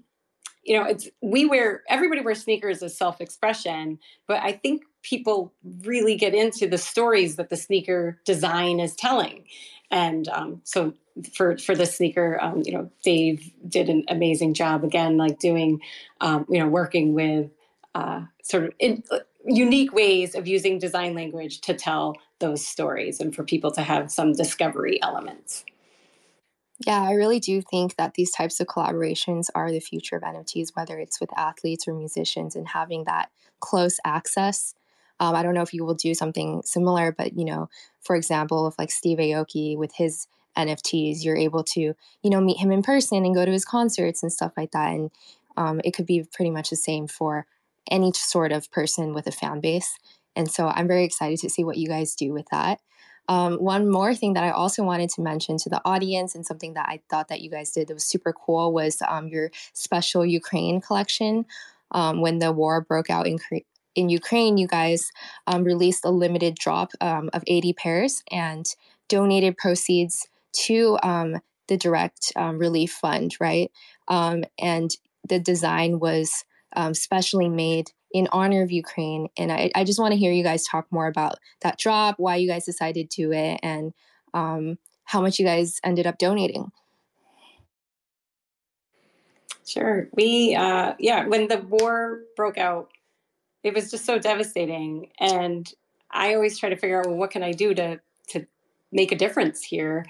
you 0.65 0.79
know 0.79 0.85
it's 0.85 1.09
we 1.21 1.45
wear 1.45 1.83
everybody 1.89 2.21
wears 2.21 2.43
sneakers 2.43 2.83
as 2.83 2.97
self-expression, 2.97 3.99
but 4.27 4.43
I 4.43 4.53
think 4.53 4.83
people 5.03 5.53
really 5.83 6.17
get 6.17 6.35
into 6.35 6.69
the 6.69 6.79
stories 6.79 7.37
that 7.37 7.51
the 7.51 7.57
sneaker 7.57 8.21
design 8.25 8.81
is 8.81 8.95
telling, 8.97 9.45
and 9.91 10.29
um, 10.29 10.61
so 10.65 10.93
for 11.35 11.59
for 11.59 11.75
the 11.75 11.87
sneaker 11.87 12.39
um, 12.43 12.63
you 12.65 12.73
know 12.73 12.91
dave 13.05 13.51
did 13.69 13.89
an 13.89 14.03
amazing 14.09 14.55
job 14.55 14.83
again 14.83 15.17
like 15.17 15.39
doing 15.39 15.81
um, 16.21 16.47
you 16.49 16.59
know 16.59 16.67
working 16.67 17.15
with 17.15 17.51
uh, 17.95 18.23
sort 18.43 18.65
of 18.65 18.73
in, 18.79 19.03
uh, 19.11 19.19
unique 19.45 19.93
ways 19.93 20.35
of 20.35 20.47
using 20.47 20.79
design 20.79 21.15
language 21.15 21.61
to 21.63 21.75
tell 21.75 22.17
those 22.39 22.67
stories 22.67 23.21
and 23.21 23.35
for 23.35 23.45
people 23.45 23.71
to 23.73 23.83
have 23.83 24.11
some 24.11 24.33
discovery 24.33 25.03
elements. 25.03 25.65
Yeah, 26.87 27.03
I 27.03 27.13
really 27.13 27.39
do 27.39 27.63
think 27.63 27.97
that 27.97 28.15
these 28.15 28.33
types 28.33 28.59
of 28.59 28.67
collaborations 28.67 29.49
are 29.55 29.71
the 29.71 29.81
future 29.81 30.17
of 30.17 30.23
NFTs, 30.23 30.75
whether 30.75 30.99
it's 30.99 31.21
with 31.21 31.31
athletes 31.39 31.87
or 31.87 31.95
musicians, 31.95 32.57
and 32.57 32.67
having 32.67 33.05
that 33.05 33.31
close 33.61 34.01
access. 34.05 34.75
Um, 35.21 35.37
I 35.37 35.43
don't 35.45 35.55
know 35.55 35.63
if 35.63 35.73
you 35.73 35.85
will 35.85 35.95
do 35.95 36.15
something 36.15 36.63
similar, 36.65 37.13
but 37.13 37.39
you 37.39 37.45
know, 37.45 37.69
for 38.01 38.17
example, 38.17 38.67
if 38.67 38.79
like 38.79 38.91
Steve 38.91 39.19
Aoki 39.19 39.77
with 39.77 39.95
his 39.95 40.27
NFTs, 40.57 41.25
you're 41.25 41.37
able 41.37 41.63
to, 41.65 41.81
you 41.81 42.31
know, 42.31 42.41
meet 42.41 42.59
him 42.59 42.73
in 42.73 42.83
person 42.83 43.25
and 43.25 43.35
go 43.35 43.45
to 43.45 43.53
his 43.53 43.65
concerts 43.65 44.23
and 44.23 44.33
stuff 44.33 44.53
like 44.57 44.73
that. 44.73 44.93
And 44.93 45.11
um, 45.57 45.81
it 45.85 45.93
could 45.93 46.07
be 46.07 46.27
pretty 46.33 46.51
much 46.51 46.71
the 46.71 46.77
same 46.77 47.07
for 47.07 47.47
any 47.91 48.13
sort 48.13 48.53
of 48.53 48.71
person 48.71 49.13
with 49.13 49.27
a 49.27 49.33
fan 49.33 49.61
base. 49.61 49.99
And 50.35 50.51
so 50.51 50.69
I'm 50.69 50.89
very 50.89 51.05
excited 51.05 51.39
to 51.41 51.51
see 51.51 51.65
what 51.65 51.77
you 51.77 51.89
guys 51.89 52.15
do 52.15 52.33
with 52.33 52.47
that. 52.51 52.81
Um, 53.29 53.55
one 53.59 53.91
more 53.91 54.15
thing 54.15 54.33
that 54.35 54.45
I 54.45 54.51
also 54.51 54.83
wanted 54.83 55.11
to 55.11 55.23
mention 55.23 55.57
to 55.59 55.71
the 55.71 55.81
audience 55.85 56.35
and 56.35 56.45
something 56.45 56.75
that 56.75 56.89
I 56.89 57.01
thought 57.09 57.29
that 57.29 57.41
you 57.41 57.51
guys 57.51 57.71
did 57.71 57.89
that 57.89 57.95
was 57.95 58.05
super 58.05 58.33
cool 58.33 58.73
was 58.73 59.01
um, 59.07 59.29
your 59.29 59.51
special 59.73 60.27
Ukraine 60.27 60.81
collection. 60.81 61.47
Um, 61.93 62.21
when 62.21 62.39
the 62.39 62.53
war 62.53 62.81
broke 62.81 63.11
out 63.11 63.27
in, 63.27 63.39
in 63.95 64.09
Ukraine, 64.09 64.57
you 64.57 64.67
guys 64.67 65.13
um, 65.47 65.63
released 65.63 66.05
a 66.05 66.11
limited 66.11 66.57
drop 66.57 66.91
um, 67.01 67.31
of 67.33 67.45
80 67.47 67.75
pairs 67.75 68.23
and 68.31 68.67
donated 69.09 69.57
proceeds 69.57 70.27
to 70.65 70.99
um, 71.03 71.41
the 71.69 71.77
direct 71.77 72.33
relief 72.37 72.93
fund, 72.93 73.37
right? 73.41 73.71
and 74.09 74.97
the 75.29 75.39
design 75.39 76.01
was 76.01 76.45
um, 76.77 76.95
specially 76.95 77.49
made 77.49 77.91
in 78.13 78.29
honor 78.33 78.63
of 78.63 78.71
Ukraine. 78.71 79.29
And 79.37 79.51
I, 79.51 79.71
I 79.75 79.85
just 79.85 79.99
want 79.99 80.13
to 80.13 80.19
hear 80.19 80.33
you 80.33 80.43
guys 80.43 80.65
talk 80.65 80.87
more 80.91 81.07
about 81.07 81.39
that 81.63 81.79
drop, 81.79 82.19
why 82.19 82.37
you 82.37 82.49
guys 82.49 82.65
decided 82.65 83.11
to 83.11 83.23
do 83.23 83.33
it, 83.33 83.61
and 83.63 83.93
um, 84.35 84.79
how 85.05 85.21
much 85.21 85.39
you 85.39 85.45
guys 85.45 85.81
ended 85.85 86.07
up 86.07 86.19
donating. 86.19 86.71
Sure. 89.67 90.09
We, 90.13 90.55
uh, 90.55 90.95
yeah, 90.99 91.27
when 91.27 91.49
the 91.49 91.59
war 91.59 92.21
broke 92.37 92.59
out, 92.59 92.91
it 93.63 93.75
was 93.75 93.91
just 93.91 94.05
so 94.05 94.19
devastating. 94.19 95.11
And 95.19 95.73
I 96.11 96.35
always 96.35 96.59
try 96.59 96.69
to 96.69 96.77
figure 96.77 97.01
out, 97.01 97.07
well, 97.07 97.17
what 97.17 97.31
can 97.31 97.43
I 97.43 97.53
do 97.53 97.73
to, 97.75 98.01
to 98.31 98.47
make 98.91 99.13
a 99.13 99.17
difference 99.17 99.63
here? 99.63 100.05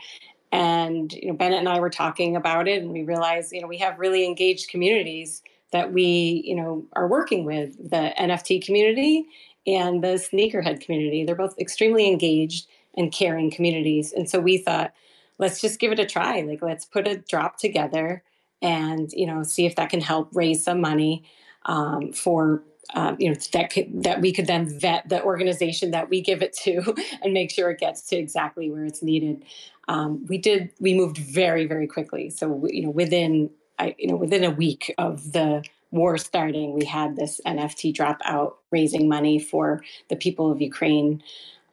And, 0.50 1.12
you 1.12 1.28
know, 1.28 1.34
Bennett 1.34 1.60
and 1.60 1.68
I 1.68 1.80
were 1.80 1.90
talking 1.90 2.34
about 2.34 2.66
it 2.66 2.82
and 2.82 2.92
we 2.92 3.02
realized, 3.02 3.52
you 3.52 3.60
know, 3.60 3.68
we 3.68 3.78
have 3.78 3.98
really 3.98 4.24
engaged 4.24 4.68
communities 4.68 5.42
that 5.72 5.92
we, 5.92 6.42
you 6.44 6.54
know, 6.54 6.84
are 6.94 7.08
working 7.08 7.44
with 7.44 7.76
the 7.90 8.12
NFT 8.18 8.64
community 8.64 9.26
and 9.66 10.02
the 10.02 10.14
sneakerhead 10.14 10.80
community. 10.80 11.24
They're 11.24 11.34
both 11.34 11.58
extremely 11.58 12.06
engaged 12.06 12.66
and 12.96 13.12
caring 13.12 13.50
communities. 13.50 14.12
And 14.12 14.28
so 14.28 14.40
we 14.40 14.58
thought, 14.58 14.92
let's 15.38 15.60
just 15.60 15.80
give 15.80 15.92
it 15.92 15.98
a 15.98 16.06
try. 16.06 16.42
Like, 16.42 16.62
let's 16.62 16.84
put 16.84 17.08
a 17.08 17.16
drop 17.16 17.58
together 17.58 18.22
and 18.62 19.10
you 19.12 19.26
know 19.26 19.42
see 19.42 19.66
if 19.66 19.76
that 19.76 19.90
can 19.90 20.00
help 20.00 20.30
raise 20.32 20.64
some 20.64 20.80
money 20.80 21.24
um, 21.66 22.12
for 22.12 22.62
um, 22.94 23.16
you 23.18 23.28
know 23.28 23.36
that 23.52 23.70
could, 23.70 24.04
that 24.04 24.20
we 24.20 24.32
could 24.32 24.46
then 24.46 24.66
vet 24.78 25.08
the 25.08 25.22
organization 25.22 25.90
that 25.90 26.08
we 26.08 26.20
give 26.20 26.42
it 26.42 26.52
to 26.54 26.94
and 27.22 27.34
make 27.34 27.50
sure 27.50 27.70
it 27.70 27.80
gets 27.80 28.02
to 28.08 28.16
exactly 28.16 28.70
where 28.70 28.84
it's 28.84 29.02
needed. 29.02 29.44
Um, 29.88 30.24
we 30.26 30.38
did 30.38 30.70
we 30.80 30.94
moved 30.94 31.18
very 31.18 31.66
very 31.66 31.86
quickly. 31.86 32.30
So 32.30 32.66
you 32.70 32.82
know 32.82 32.90
within 32.90 33.50
I, 33.82 33.94
you 33.98 34.08
know 34.08 34.16
within 34.16 34.44
a 34.44 34.50
week 34.50 34.94
of 34.98 35.32
the 35.32 35.64
war 35.90 36.16
starting, 36.16 36.72
we 36.72 36.86
had 36.86 37.16
this 37.16 37.40
NFT 37.46 37.94
drop 37.94 38.18
out 38.24 38.58
raising 38.70 39.08
money 39.08 39.38
for 39.38 39.82
the 40.08 40.16
people 40.16 40.50
of 40.50 40.60
Ukraine. 40.60 41.22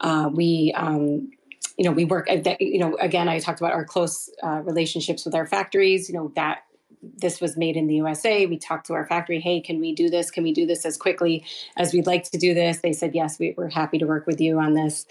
Uh, 0.02 0.30
we 0.34 0.74
um, 0.76 1.32
you 1.78 1.86
know 1.86 1.92
we 1.92 2.06
work 2.06 2.28
you 2.60 2.80
know 2.80 2.96
again 2.98 3.30
i 3.30 3.40
talked 3.40 3.62
about 3.62 3.72
our 3.72 3.86
close 3.86 4.30
uh, 4.44 4.62
relationships 4.64 5.24
with 5.24 5.34
our 5.34 5.46
factories 5.46 6.10
you 6.10 6.16
know 6.16 6.32
that 6.36 6.64
this 7.02 7.40
was 7.40 7.56
made 7.58 7.78
in 7.78 7.88
the 7.88 7.96
USA. 7.96 8.46
We 8.46 8.58
talked 8.58 8.88
to 8.88 8.94
our 8.94 9.06
factory, 9.06 9.40
hey, 9.40 9.62
can 9.62 9.80
we 9.80 9.94
do 9.94 10.10
this? 10.10 10.32
Can 10.32 10.44
we 10.44 10.52
do 10.52 10.66
this 10.66 10.86
as 10.86 10.98
quickly 10.98 11.46
as 11.78 11.94
we'd 11.94 12.08
like 12.08 12.30
to 12.32 12.38
do 12.38 12.54
this? 12.54 12.80
They 12.80 12.94
said, 12.94 13.16
yes, 13.16 13.40
we, 13.40 13.56
are 13.58 13.70
happy 13.70 13.98
to 14.00 14.06
work 14.06 14.28
with 14.28 14.42
you 14.42 14.60
on 14.60 14.74
this 14.74 15.06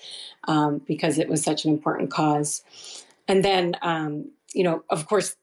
um, 0.47 0.83
because 0.87 1.19
it 1.19 1.29
was 1.29 1.43
such 1.43 1.65
an 1.65 1.73
important 1.73 2.11
cause. 2.11 2.63
And 3.27 3.45
then, 3.45 3.75
um, 3.83 4.31
you 4.53 4.65
know, 4.65 4.85
of 4.91 5.07
course, 5.07 5.37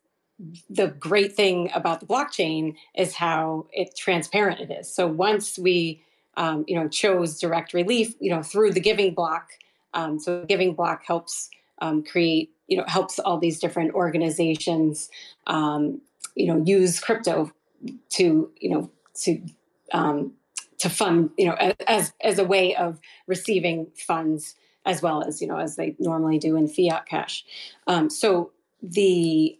the 0.69 0.87
great 0.87 1.33
thing 1.33 1.69
about 1.73 1.99
the 1.99 2.05
blockchain 2.05 2.75
is 2.95 3.15
how 3.15 3.67
it 3.71 3.95
transparent 3.95 4.59
it 4.59 4.71
is. 4.71 4.93
So 4.93 5.07
once 5.07 5.57
we, 5.57 6.03
um, 6.35 6.65
you 6.67 6.75
know, 6.75 6.87
chose 6.89 7.39
direct 7.39 7.73
relief, 7.73 8.13
you 8.19 8.29
know, 8.31 8.43
through 8.43 8.73
the 8.73 8.81
giving 8.81 9.13
block. 9.13 9.49
Um, 9.93 10.19
so 10.19 10.43
giving 10.45 10.73
block 10.73 11.05
helps 11.05 11.49
um, 11.79 12.03
create, 12.03 12.51
you 12.67 12.77
know, 12.77 12.83
helps 12.87 13.17
all 13.17 13.37
these 13.37 13.59
different 13.59 13.93
organizations 13.93 15.09
um, 15.47 16.01
you 16.35 16.47
know 16.47 16.61
use 16.63 16.99
crypto 16.99 17.51
to 18.09 18.51
you 18.59 18.69
know 18.69 18.91
to 19.21 19.41
um, 19.93 20.33
to 20.77 20.89
fund 20.89 21.31
you 21.37 21.47
know 21.47 21.55
as 21.87 22.13
as 22.21 22.37
a 22.37 22.43
way 22.43 22.75
of 22.75 22.99
receiving 23.27 23.87
funds 24.07 24.55
as 24.85 25.01
well 25.01 25.23
as 25.23 25.41
you 25.41 25.47
know 25.47 25.57
as 25.57 25.77
they 25.77 25.95
normally 25.97 26.37
do 26.37 26.55
in 26.55 26.67
fiat 26.67 27.05
cash. 27.07 27.43
Um, 27.87 28.09
so 28.09 28.51
the 28.83 29.55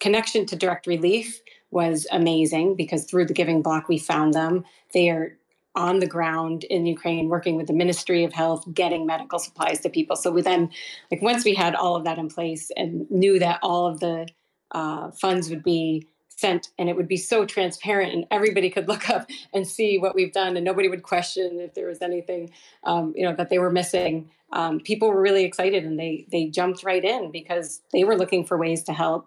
connection 0.00 0.46
to 0.46 0.56
direct 0.56 0.86
relief 0.86 1.40
was 1.70 2.06
amazing 2.12 2.74
because 2.76 3.04
through 3.04 3.26
the 3.26 3.34
giving 3.34 3.62
block 3.62 3.88
we 3.88 3.98
found 3.98 4.34
them. 4.34 4.64
They 4.94 5.10
are 5.10 5.36
on 5.74 6.00
the 6.00 6.06
ground 6.06 6.64
in 6.64 6.86
Ukraine, 6.86 7.28
working 7.28 7.54
with 7.54 7.68
the 7.68 7.72
Ministry 7.72 8.24
of 8.24 8.32
Health, 8.32 8.64
getting 8.74 9.06
medical 9.06 9.38
supplies 9.38 9.80
to 9.80 9.88
people. 9.88 10.16
So 10.16 10.30
we 10.30 10.42
then, 10.42 10.70
like, 11.10 11.22
once 11.22 11.44
we 11.44 11.54
had 11.54 11.74
all 11.74 11.94
of 11.94 12.04
that 12.04 12.18
in 12.18 12.28
place 12.28 12.70
and 12.76 13.08
knew 13.10 13.38
that 13.38 13.60
all 13.62 13.86
of 13.86 14.00
the 14.00 14.26
uh, 14.72 15.10
funds 15.12 15.50
would 15.50 15.62
be 15.62 16.06
sent 16.38 16.68
and 16.78 16.88
it 16.88 16.96
would 16.96 17.08
be 17.08 17.16
so 17.16 17.44
transparent 17.44 18.12
and 18.12 18.24
everybody 18.30 18.70
could 18.70 18.88
look 18.92 19.10
up 19.10 19.28
and 19.52 19.66
see 19.66 19.98
what 19.98 20.14
we've 20.14 20.32
done 20.32 20.56
and 20.56 20.64
nobody 20.64 20.88
would 20.88 21.02
question 21.02 21.58
if 21.60 21.74
there 21.74 21.88
was 21.88 22.00
anything 22.00 22.50
um, 22.84 23.12
you 23.16 23.24
know 23.24 23.34
that 23.34 23.50
they 23.50 23.58
were 23.58 23.70
missing. 23.70 24.30
Um, 24.50 24.80
people 24.80 25.08
were 25.08 25.20
really 25.20 25.44
excited 25.44 25.84
and 25.84 25.98
they 25.98 26.26
they 26.30 26.46
jumped 26.46 26.82
right 26.82 27.04
in 27.04 27.30
because 27.30 27.82
they 27.92 28.04
were 28.04 28.16
looking 28.16 28.44
for 28.44 28.56
ways 28.56 28.82
to 28.84 28.92
help. 28.92 29.26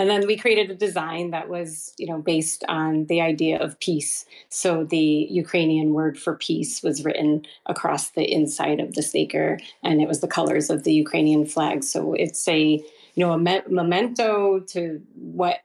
And 0.00 0.08
then 0.08 0.28
we 0.28 0.36
created 0.36 0.70
a 0.70 0.74
design 0.74 1.30
that 1.30 1.48
was 1.48 1.94
you 1.96 2.06
know 2.06 2.18
based 2.18 2.64
on 2.68 3.06
the 3.06 3.20
idea 3.20 3.58
of 3.58 3.78
peace. 3.80 4.26
So 4.48 4.84
the 4.84 5.26
ukrainian 5.30 5.94
word 5.94 6.18
for 6.18 6.34
peace 6.36 6.82
was 6.82 7.04
written 7.04 7.46
across 7.66 8.10
the 8.10 8.30
inside 8.30 8.80
of 8.80 8.94
the 8.94 9.02
sneaker 9.02 9.58
and 9.82 10.02
it 10.02 10.08
was 10.08 10.20
the 10.20 10.28
colors 10.28 10.70
of 10.70 10.84
the 10.84 10.92
ukrainian 10.92 11.46
flag. 11.46 11.82
So 11.84 12.14
it's 12.14 12.46
a 12.48 12.82
you 13.14 13.26
know 13.26 13.32
a 13.32 13.38
me- 13.38 13.62
memento 13.68 14.60
to 14.60 15.00
what 15.14 15.60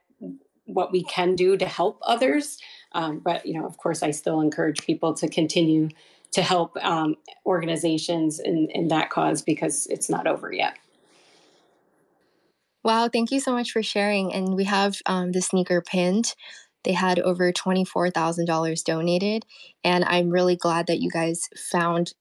what 0.66 0.92
we 0.92 1.02
can 1.04 1.34
do 1.34 1.56
to 1.56 1.66
help 1.66 1.98
others 2.02 2.58
um, 2.92 3.18
but 3.18 3.44
you 3.44 3.54
know 3.54 3.66
of 3.66 3.76
course 3.76 4.02
i 4.02 4.10
still 4.10 4.40
encourage 4.40 4.84
people 4.84 5.14
to 5.14 5.28
continue 5.28 5.88
to 6.32 6.42
help 6.42 6.76
um, 6.82 7.14
organizations 7.46 8.40
in, 8.40 8.68
in 8.74 8.88
that 8.88 9.08
cause 9.08 9.40
because 9.40 9.86
it's 9.86 10.10
not 10.10 10.26
over 10.26 10.52
yet. 10.52 10.76
Wow 12.82 13.08
thank 13.08 13.30
you 13.30 13.40
so 13.40 13.52
much 13.52 13.70
for 13.70 13.82
sharing 13.82 14.32
and 14.34 14.54
we 14.54 14.64
have 14.64 15.00
um, 15.06 15.32
the 15.32 15.40
sneaker 15.40 15.80
pinned. 15.80 16.34
They 16.82 16.92
had 16.92 17.18
over 17.20 17.50
$24000 17.50 18.84
donated 18.84 19.46
and 19.82 20.04
i'm 20.04 20.28
really 20.28 20.56
glad 20.56 20.86
that 20.88 21.00
you 21.00 21.10
guys 21.10 21.48
found 21.56 22.12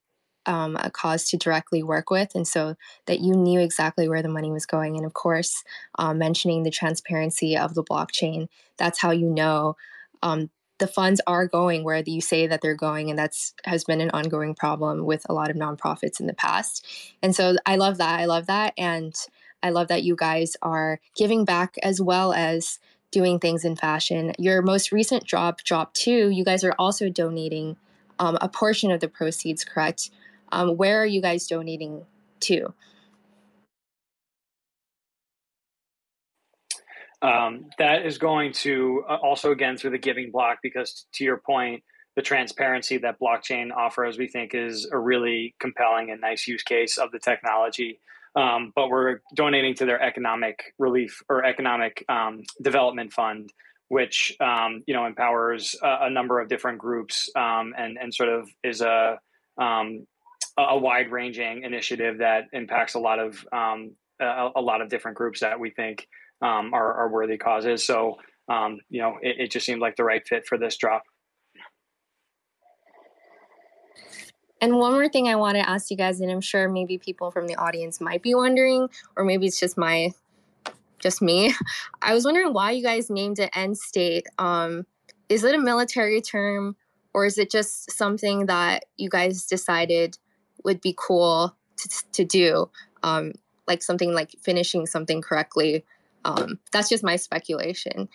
um, 0.45 0.77
a 0.79 0.91
cause 0.91 1.27
to 1.29 1.38
directly 1.38 1.84
work 1.84 2.10
with, 2.10 2.36
and 2.36 2.47
so 2.47 2.75
that 3.06 3.19
you 3.19 3.34
knew 3.34 3.60
exactly 3.60 4.08
where 4.08 4.21
the 4.21 4.29
money 4.29 4.51
was 4.51 4.65
going. 4.65 4.97
And 4.97 5.06
of 5.06 5.13
course, 5.13 5.63
um, 5.97 6.17
mentioning 6.17 6.63
the 6.63 6.71
transparency 6.71 7.58
of 7.58 7.75
the 7.75 7.84
blockchain, 7.84 8.47
that's 8.77 8.99
how 8.99 9.12
you 9.12 9.29
know 9.29 9.75
um, 10.21 10.49
the 10.79 10.88
funds 10.88 11.21
are 11.27 11.47
going 11.47 11.84
where 11.84 12.03
you 12.06 12.21
say 12.21 12.47
that 12.47 12.62
they're 12.62 12.75
going, 12.75 13.10
and 13.10 13.17
that's 13.17 13.53
has 13.65 13.84
been 13.84 14.01
an 14.01 14.12
ongoing 14.12 14.56
problem 14.56 15.06
with 15.06 15.25
a 15.29 15.34
lot 15.34 15.49
of 15.49 15.56
nonprofits 15.56 16.19
in 16.19 16.27
the 16.27 16.34
past. 16.34 16.86
And 17.21 17.36
so 17.36 17.56
I 17.65 17.75
love 17.75 17.97
that. 17.97 18.19
I 18.19 18.25
love 18.25 18.47
that, 18.47 18.73
and 18.77 19.13
I 19.62 19.69
love 19.69 19.88
that 19.88 20.03
you 20.03 20.15
guys 20.15 20.58
are 20.62 20.99
giving 21.15 21.45
back 21.45 21.75
as 21.82 22.01
well 22.01 22.34
as 22.34 22.79
doing 23.12 23.39
things 23.39 23.63
in 23.63 23.75
fashion. 23.75 24.34
Your 24.38 24.62
most 24.62 24.91
recent 24.91 25.23
drop, 25.25 25.63
drop 25.63 25.93
two, 25.93 26.29
you 26.29 26.43
guys 26.43 26.63
are 26.63 26.75
also 26.77 27.10
donating 27.10 27.77
um, 28.19 28.38
a 28.41 28.49
portion 28.49 28.91
of 28.91 28.99
the 28.99 29.08
proceeds, 29.08 29.63
correct? 29.63 30.10
Um, 30.53 30.77
where 30.77 31.01
are 31.01 31.05
you 31.05 31.19
guys 31.19 31.47
donating 31.47 32.05
to? 32.41 32.73
Um, 37.23 37.69
that 37.79 38.05
is 38.05 38.17
going 38.17 38.53
to 38.53 39.03
uh, 39.09 39.15
also 39.15 39.51
again 39.51 39.77
through 39.77 39.91
the 39.91 39.97
giving 39.97 40.29
block 40.29 40.59
because 40.61 41.07
to 41.13 41.23
your 41.23 41.37
point, 41.37 41.83
the 42.15 42.21
transparency 42.21 42.97
that 42.97 43.19
blockchain 43.19 43.71
offers, 43.75 44.19
we 44.19 44.27
think, 44.27 44.53
is 44.53 44.87
a 44.91 44.99
really 44.99 45.55
compelling 45.59 46.11
and 46.11 46.21
nice 46.21 46.47
use 46.47 46.61
case 46.61 46.97
of 46.97 47.11
the 47.11 47.19
technology. 47.19 47.99
Um, 48.35 48.73
but 48.75 48.89
we're 48.89 49.21
donating 49.35 49.73
to 49.75 49.85
their 49.85 50.01
economic 50.01 50.73
relief 50.77 51.23
or 51.29 51.45
economic 51.45 52.05
um, 52.09 52.41
development 52.61 53.13
fund, 53.13 53.51
which 53.87 54.35
um, 54.39 54.83
you 54.85 54.93
know 54.93 55.05
empowers 55.05 55.75
a, 55.81 56.05
a, 56.05 56.09
number 56.09 56.39
of 56.39 56.49
different 56.49 56.77
groups 56.77 57.29
um, 57.35 57.73
and 57.77 57.97
and 57.99 58.13
sort 58.13 58.29
of 58.29 58.49
is 58.63 58.81
a 58.81 59.17
um, 59.57 60.05
a 60.57 60.77
wide 60.77 61.11
ranging 61.11 61.63
initiative 61.63 62.19
that 62.19 62.45
impacts 62.53 62.93
a 62.93 62.99
lot 62.99 63.19
of 63.19 63.45
um, 63.51 63.95
a, 64.21 64.49
a, 64.55 64.61
lot 64.61 64.81
of 64.81 64.89
different 64.89 65.17
groups 65.17 65.39
that 65.39 65.59
we 65.59 65.71
think 65.71 66.07
um, 66.41 66.73
are, 66.73 66.93
are, 66.93 67.09
worthy 67.09 67.37
causes. 67.37 67.83
So 67.83 68.17
um, 68.47 68.79
you 68.89 69.01
know, 69.01 69.17
it, 69.21 69.37
it, 69.39 69.51
just 69.51 69.65
seemed 69.65 69.81
like 69.81 69.95
the 69.95 70.03
right 70.03 70.25
fit 70.27 70.45
for 70.45 70.57
this 70.57 70.77
drop. 70.77 71.03
And 74.61 74.77
one 74.77 74.93
more 74.93 75.09
thing 75.09 75.27
I 75.27 75.35
want 75.35 75.55
to 75.55 75.67
ask 75.67 75.89
you 75.91 75.97
guys, 75.97 76.21
and 76.21 76.31
I'm 76.31 76.41
sure 76.41 76.69
maybe 76.69 76.97
people 76.97 77.31
from 77.31 77.47
the 77.47 77.55
audience 77.55 77.99
might 77.99 78.21
be 78.21 78.35
wondering, 78.35 78.89
or 79.17 79.23
maybe 79.25 79.47
it's 79.47 79.60
just 79.60 79.77
my 79.77 80.12
just 80.99 81.21
me. 81.21 81.54
I 82.01 82.13
was 82.13 82.25
wondering 82.25 82.54
why 82.54 82.71
you 82.71 82.83
guys 82.83 83.10
named 83.10 83.39
it 83.39 83.51
Endstate. 83.54 84.23
Um, 84.37 84.85
is 85.29 85.43
it 85.43 85.56
a 85.56 85.60
military 85.60 86.21
term 86.21 86.75
or 87.13 87.25
is 87.25 87.37
it 87.37 87.51
just 87.51 87.91
something 87.91 88.47
that 88.47 88.85
you 88.97 89.10
guys 89.10 89.45
decided 89.45 90.17
would 90.63 90.81
be 90.81 90.95
cool 90.97 91.55
to, 91.77 91.89
to 92.13 92.23
do 92.23 92.69
um, 93.03 93.33
like 93.67 93.81
something 93.81 94.13
like 94.13 94.31
finishing 94.41 94.85
something 94.85 95.21
correctly. 95.21 95.85
Um, 96.25 96.59
that's 96.71 96.89
just 96.89 97.03
my 97.03 97.15
speculation. 97.15 98.09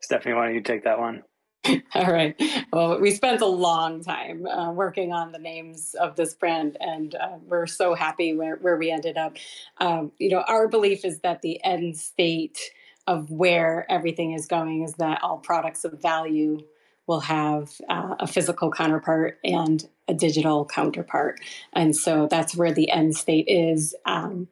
Stephanie 0.00 0.34
why 0.34 0.46
don't 0.46 0.54
you 0.54 0.62
take 0.62 0.84
that 0.84 0.98
one? 0.98 1.22
All 1.94 2.12
right. 2.12 2.40
Well 2.72 3.00
we 3.00 3.12
spent 3.12 3.40
a 3.40 3.46
long 3.46 4.02
time 4.02 4.46
uh, 4.46 4.72
working 4.72 5.12
on 5.12 5.32
the 5.32 5.38
names 5.38 5.94
of 5.94 6.16
this 6.16 6.34
brand 6.34 6.76
and 6.80 7.14
uh, 7.14 7.36
we're 7.46 7.66
so 7.66 7.94
happy 7.94 8.34
where, 8.34 8.56
where 8.56 8.76
we 8.76 8.90
ended 8.90 9.16
up. 9.16 9.36
Um, 9.78 10.12
you 10.18 10.30
know 10.30 10.42
our 10.48 10.68
belief 10.68 11.04
is 11.04 11.20
that 11.20 11.42
the 11.42 11.62
end 11.64 11.96
state 11.96 12.58
of 13.06 13.30
where 13.30 13.86
everything 13.90 14.32
is 14.32 14.46
going 14.46 14.82
is 14.82 14.94
that 14.94 15.20
all 15.22 15.38
products 15.38 15.84
of 15.84 16.00
value 16.00 16.58
will 17.06 17.20
have 17.20 17.72
uh, 17.88 18.14
a 18.20 18.26
physical 18.26 18.70
counterpart 18.70 19.38
and 19.44 19.88
a 20.08 20.14
digital 20.14 20.64
counterpart. 20.64 21.40
And 21.72 21.96
so 21.96 22.28
that's 22.30 22.56
where 22.56 22.72
the 22.72 22.90
end 22.90 23.16
state 23.16 23.46
is. 23.48 23.94
Um, 24.04 24.48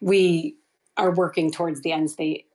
we 0.00 0.56
are 0.96 1.12
working 1.12 1.50
towards 1.50 1.82
the 1.82 1.92
end 1.92 2.10
state. 2.10 2.46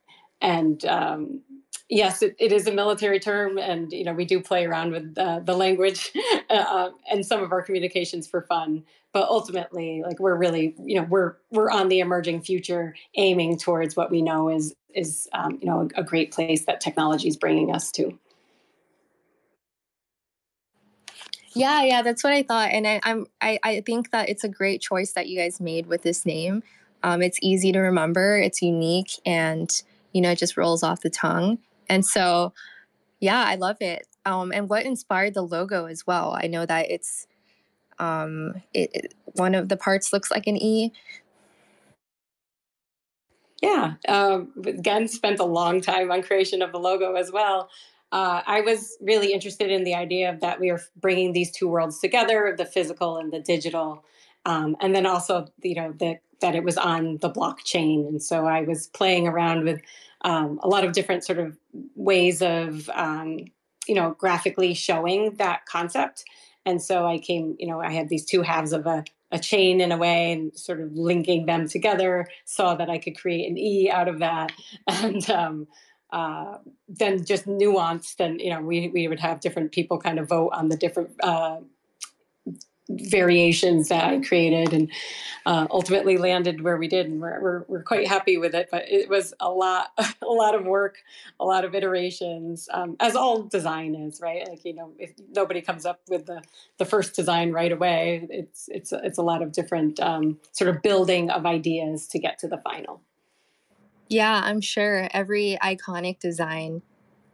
And 0.42 0.84
um, 0.86 1.42
yes, 1.90 2.22
it, 2.22 2.36
it 2.40 2.52
is 2.52 2.68
a 2.68 2.72
military 2.72 3.20
term, 3.20 3.58
and 3.58 3.92
you 3.92 4.04
know 4.06 4.14
we 4.14 4.26
do 4.26 4.40
play 4.40 4.66
around 4.66 4.92
with 4.92 5.18
uh, 5.18 5.40
the 5.40 5.56
language 5.56 6.12
uh, 6.50 6.90
and 7.12 7.26
some 7.26 7.44
of 7.44 7.52
our 7.52 7.62
communications 7.62 8.28
for 8.28 8.44
fun. 8.44 8.84
But 9.12 9.28
ultimately, 9.28 10.04
like 10.06 10.20
we're 10.20 10.36
really, 10.36 10.76
you 10.86 10.96
know, 10.96 11.08
we're 11.10 11.36
we're 11.52 11.72
on 11.72 11.90
the 11.90 12.00
emerging 12.00 12.42
future, 12.42 12.96
aiming 13.16 13.58
towards 13.58 13.96
what 13.96 14.12
we 14.12 14.22
know 14.22 14.50
is 14.50 14.76
is 14.94 15.28
um, 15.34 15.58
you 15.62 15.68
know 15.68 15.90
a, 15.96 16.02
a 16.02 16.04
great 16.04 16.32
place 16.32 16.66
that 16.66 16.80
technology 16.80 17.28
is 17.28 17.36
bringing 17.36 17.74
us 17.74 17.92
to. 17.94 18.18
Yeah, 21.54 21.84
yeah, 21.84 22.02
that's 22.02 22.24
what 22.24 22.34
I 22.34 22.44
thought, 22.44 22.70
and 22.72 22.88
I, 22.88 23.00
I'm 23.04 23.26
I, 23.42 23.60
I 23.64 23.82
think 23.82 24.12
that 24.12 24.30
it's 24.30 24.44
a 24.44 24.50
great 24.50 24.82
choice 24.82 25.14
that 25.14 25.28
you 25.28 25.38
guys 25.40 25.60
made 25.60 25.88
with 25.88 26.04
this 26.04 26.26
name. 26.26 26.64
Um, 27.02 27.22
it's 27.22 27.40
easy 27.42 27.72
to 27.72 27.80
remember, 27.80 28.38
it's 28.38 28.62
unique, 28.62 29.14
and 29.26 29.70
you 30.14 30.22
know, 30.22 30.32
it 30.32 30.38
just 30.38 30.58
rolls 30.58 30.84
off 30.84 31.02
the 31.02 31.10
tongue. 31.10 31.60
And 31.90 32.06
so, 32.06 32.54
yeah, 33.20 33.44
I 33.46 33.56
love 33.56 33.78
it. 33.82 34.08
Um, 34.26 34.52
and 34.52 34.70
what 34.70 34.86
inspired 34.86 35.34
the 35.34 35.42
logo 35.42 35.86
as 35.86 36.06
well? 36.06 36.38
I 36.40 36.48
know 36.48 36.66
that 36.66 36.92
it's 36.92 37.26
um, 37.98 38.62
it, 38.74 38.90
it, 38.94 39.14
one 39.34 39.56
of 39.56 39.70
the 39.70 39.78
parts 39.78 40.14
looks 40.14 40.32
like 40.32 40.48
an 40.48 40.58
E. 40.58 40.92
Yeah, 43.62 43.96
um, 44.08 44.54
again, 44.66 45.08
spent 45.08 45.40
a 45.40 45.46
long 45.46 45.82
time 45.82 46.12
on 46.12 46.22
creation 46.22 46.62
of 46.62 46.72
the 46.72 46.80
logo 46.80 47.16
as 47.16 47.32
well. 47.32 47.70
Uh, 48.12 48.42
I 48.46 48.62
was 48.62 48.98
really 49.02 49.34
interested 49.34 49.70
in 49.72 49.84
the 49.84 49.94
idea 49.94 50.32
of 50.32 50.40
that 50.40 50.60
we 50.60 50.70
are 50.70 50.82
bringing 50.96 51.34
these 51.34 51.52
two 51.52 51.68
worlds 51.68 52.00
together, 52.00 52.56
the 52.58 52.66
physical 52.66 53.18
and 53.18 53.32
the 53.32 53.40
digital, 53.40 54.04
um, 54.46 54.76
and 54.82 54.96
then 54.96 55.06
also, 55.06 55.48
you 55.62 55.76
know, 55.76 55.92
the, 55.92 56.18
that 56.42 56.56
it 56.56 56.64
was 56.64 56.78
on 56.78 57.18
the 57.18 57.30
blockchain. 57.30 58.08
And 58.08 58.22
so 58.22 58.48
I 58.48 58.62
was 58.62 58.88
playing 58.88 59.28
around 59.28 59.64
with 59.64 59.82
um, 60.22 60.60
a 60.64 60.68
lot 60.68 60.84
of 60.84 60.94
different 60.94 61.24
sort 61.24 61.40
of 61.40 61.58
ways 61.96 62.42
of 62.42 62.90
um, 62.94 63.46
you 63.90 63.96
know 63.96 64.12
graphically 64.12 64.74
showing 64.74 65.34
that 65.36 65.66
concept. 65.66 66.24
And 66.66 66.82
so 66.82 67.06
i 67.06 67.18
came 67.18 67.56
you 67.60 67.68
know 67.68 67.82
i 67.82 67.92
had 67.92 68.10
these 68.10 68.26
two 68.26 68.44
halves 68.44 68.74
of 68.74 68.86
a, 68.86 69.04
a 69.32 69.40
chain 69.40 69.82
in 69.82 69.92
a 69.92 69.98
way 69.98 70.32
and 70.32 70.56
sort 70.58 70.80
of 70.80 70.94
linking 70.94 71.46
them 71.48 71.68
together 71.68 72.28
saw 72.46 72.76
that 72.76 72.90
i 72.90 73.00
could 73.00 73.18
create 73.18 73.50
an 73.50 73.58
e 73.58 73.90
out 73.90 74.08
of 74.08 74.20
that. 74.20 74.52
And 74.88 75.28
um, 75.30 75.68
uh, 76.12 76.58
then 76.88 77.24
just 77.24 77.48
nuanced 77.48 78.20
and 78.20 78.42
you 78.42 78.50
know 78.50 78.62
we, 78.62 78.90
we 78.90 79.08
would 79.08 79.20
have 79.20 79.40
different 79.40 79.72
people 79.72 80.00
kind 80.00 80.20
of 80.20 80.28
vote 80.28 80.50
on 80.54 80.70
the 80.70 80.78
different 80.78 81.12
uh, 81.22 81.60
variations 82.90 83.90
that 83.90 84.04
I 84.04 84.20
created 84.20 84.74
and 84.74 84.92
uh, 85.46 85.68
ultimately 85.70 86.18
landed 86.18 86.62
where 86.62 86.78
we 86.78 86.88
did. 86.88 87.06
And 87.06 87.22
we're, 87.22 87.42
we're, 87.42 87.66
we're, 87.68 87.84
quite 87.84 88.08
happy 88.08 88.38
with 88.38 88.56
it, 88.56 88.70
but 88.72 88.84
it 88.90 89.10
was 89.10 89.34
a 89.40 89.50
lot, 89.50 89.92
a 90.22 90.26
lot 90.26 90.56
of 90.56 90.66
work, 90.66 90.98
a 91.40 91.46
lot 91.46 91.66
of 91.66 91.76
iterations, 91.76 92.68
um, 92.72 92.96
as 93.00 93.16
all 93.16 93.44
design 93.44 93.96
is, 93.96 94.20
right? 94.22 94.48
Like, 94.48 94.66
you 94.66 94.74
know, 94.74 94.92
if 94.98 95.12
nobody 95.34 95.62
comes 95.62 95.86
up 95.86 96.02
with 96.10 96.26
the, 96.26 96.42
the 96.78 96.86
first 96.86 97.16
design 97.16 97.52
right 97.52 97.72
away, 97.72 98.28
it's, 98.30 98.68
it's, 98.70 98.92
it's 98.92 99.18
a 99.18 99.24
lot 99.24 99.42
of 99.42 99.52
different 99.52 100.00
um, 100.00 100.40
sort 100.52 100.70
of 100.70 100.82
building 100.82 101.30
of 101.30 101.46
ideas 101.46 102.08
to 102.08 102.20
get 102.20 102.40
to 102.40 102.48
the 102.48 102.58
final. 102.58 103.02
Yeah, 104.10 104.42
I'm 104.44 104.60
sure. 104.60 105.08
Every 105.14 105.58
iconic 105.62 106.20
design 106.20 106.82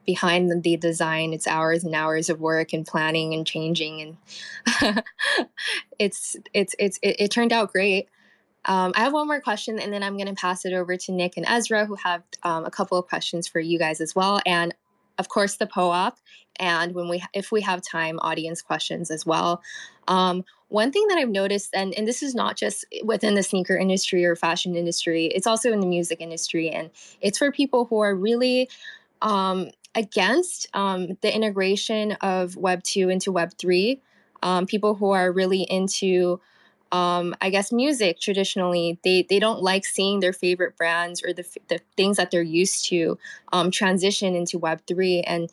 behind 0.06 0.52
the, 0.52 0.78
design 0.78 1.34
it's 1.34 1.48
hours 1.48 1.84
and 1.84 1.96
hours 1.96 2.30
of 2.30 2.40
work 2.40 2.74
and 2.74 2.86
planning 2.86 3.34
and 3.34 3.46
changing 3.46 4.18
and 4.82 5.04
it's 6.00 6.36
it's 6.54 6.76
it's 6.78 7.00
it, 7.02 7.16
it, 7.20 7.32
turned 7.32 7.52
out 7.52 7.72
great. 7.72 8.08
Um, 8.66 8.94
i 8.96 9.02
have 9.02 9.14
one 9.14 9.28
more 9.28 9.42
question 9.42 9.80
and 9.80 9.94
then 9.94 10.02
i'm 10.04 10.18
going 10.18 10.28
to 10.28 10.34
pass 10.34 10.66
it 10.66 10.74
over 10.74 10.98
to 10.98 11.12
nick 11.12 11.38
and 11.38 11.46
ezra 11.48 11.86
who 11.86 11.96
have 11.96 12.24
um, 12.44 12.66
a 12.66 12.72
couple 12.72 12.98
of 12.98 13.08
questions 13.08 13.48
for 13.48 13.60
you 13.60 13.78
guys 13.78 14.02
as 14.02 14.16
well. 14.16 14.40
And 14.46 14.74
of 15.18 15.30
course 15.30 15.58
the 15.58 15.68
POAP 15.68 16.18
and 16.58 16.94
when 16.94 17.10
we 17.10 17.24
if 17.34 17.52
we 17.52 17.62
have 17.62 17.82
time 17.82 18.20
audience 18.20 18.62
questions 18.62 19.12
as 19.12 19.26
well 19.26 19.62
um, 20.08 20.44
one 20.70 20.92
thing 20.92 21.06
that 21.08 21.18
i've 21.18 21.30
noticed 21.30 21.72
and, 21.74 21.94
and 21.96 22.08
this 22.08 22.24
is 22.24 22.34
not 22.34 22.56
just 22.56 22.86
within 23.04 23.36
the 23.36 23.44
sneaker 23.44 23.76
industry 23.76 24.26
or 24.26 24.36
fashion 24.36 24.76
industry 24.76 25.26
it's 25.28 25.48
also 25.48 25.72
in 25.72 25.80
the 25.80 25.88
music 25.88 26.22
industry 26.22 26.70
and 26.70 26.90
it's 27.22 27.38
for 27.38 27.52
people 27.52 27.86
who 27.86 28.00
are 28.00 28.16
really 28.16 28.70
um, 29.22 29.70
against 29.96 30.68
um, 30.74 31.18
the 31.22 31.34
integration 31.34 32.14
of 32.22 32.56
Web 32.58 32.84
2 32.84 33.10
into 33.10 33.32
Web 33.32 33.54
3. 33.58 34.00
Um, 34.44 34.68
people 34.68 34.96
who 34.96 35.12
are 35.12 35.32
really 35.32 35.64
into, 35.64 36.40
um, 36.92 37.36
I 37.42 37.50
guess, 37.50 37.72
music 37.72 38.20
traditionally, 38.20 39.00
they, 39.04 39.26
they 39.30 39.40
don't 39.40 39.62
like 39.62 39.86
seeing 39.86 40.20
their 40.20 40.34
favorite 40.34 40.78
brands 40.78 41.24
or 41.24 41.34
the, 41.34 41.46
the 41.68 41.80
things 41.98 42.18
that 42.18 42.32
they're 42.32 42.42
used 42.42 42.86
to 42.90 43.18
um, 43.54 43.72
transition 43.72 44.36
into 44.36 44.58
Web 44.58 44.82
3. 44.88 45.22
And 45.22 45.50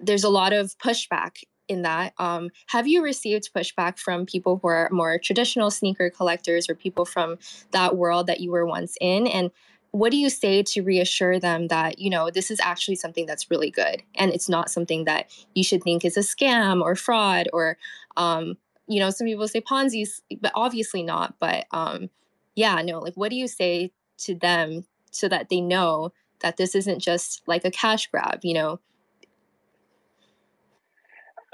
there's 0.00 0.24
a 0.24 0.28
lot 0.28 0.52
of 0.52 0.76
pushback 0.78 1.44
in 1.68 1.82
that. 1.82 2.12
Um, 2.18 2.50
have 2.66 2.86
you 2.86 3.02
received 3.02 3.54
pushback 3.54 3.98
from 3.98 4.26
people 4.26 4.58
who 4.60 4.68
are 4.68 4.88
more 4.90 5.18
traditional 5.18 5.70
sneaker 5.70 6.10
collectors 6.10 6.68
or 6.68 6.74
people 6.74 7.04
from 7.04 7.38
that 7.70 7.96
world 7.96 8.26
that 8.26 8.40
you 8.40 8.50
were 8.50 8.66
once 8.66 8.96
in? 9.00 9.26
And 9.26 9.50
what 9.92 10.10
do 10.10 10.16
you 10.16 10.30
say 10.30 10.62
to 10.62 10.82
reassure 10.82 11.38
them 11.38 11.68
that 11.68 11.98
you 11.98 12.10
know 12.10 12.30
this 12.30 12.50
is 12.50 12.58
actually 12.60 12.96
something 12.96 13.26
that's 13.26 13.50
really 13.50 13.70
good 13.70 14.02
and 14.14 14.32
it's 14.32 14.48
not 14.48 14.70
something 14.70 15.04
that 15.04 15.30
you 15.54 15.62
should 15.62 15.82
think 15.82 16.02
is 16.02 16.16
a 16.16 16.20
scam 16.20 16.80
or 16.80 16.96
fraud 16.96 17.46
or 17.52 17.76
um, 18.16 18.56
you 18.86 19.00
know 19.00 19.10
some 19.10 19.26
people 19.26 19.46
say 19.48 19.60
ponzi's 19.60 20.22
but 20.40 20.52
obviously 20.54 21.02
not 21.02 21.34
but 21.38 21.66
um, 21.70 22.10
yeah 22.54 22.80
no 22.82 22.98
like 22.98 23.14
what 23.14 23.30
do 23.30 23.36
you 23.36 23.48
say 23.48 23.92
to 24.18 24.34
them 24.34 24.84
so 25.10 25.28
that 25.28 25.48
they 25.48 25.60
know 25.60 26.12
that 26.40 26.56
this 26.56 26.74
isn't 26.74 27.00
just 27.00 27.42
like 27.46 27.64
a 27.64 27.70
cash 27.70 28.08
grab 28.08 28.40
you 28.42 28.54
know 28.54 28.80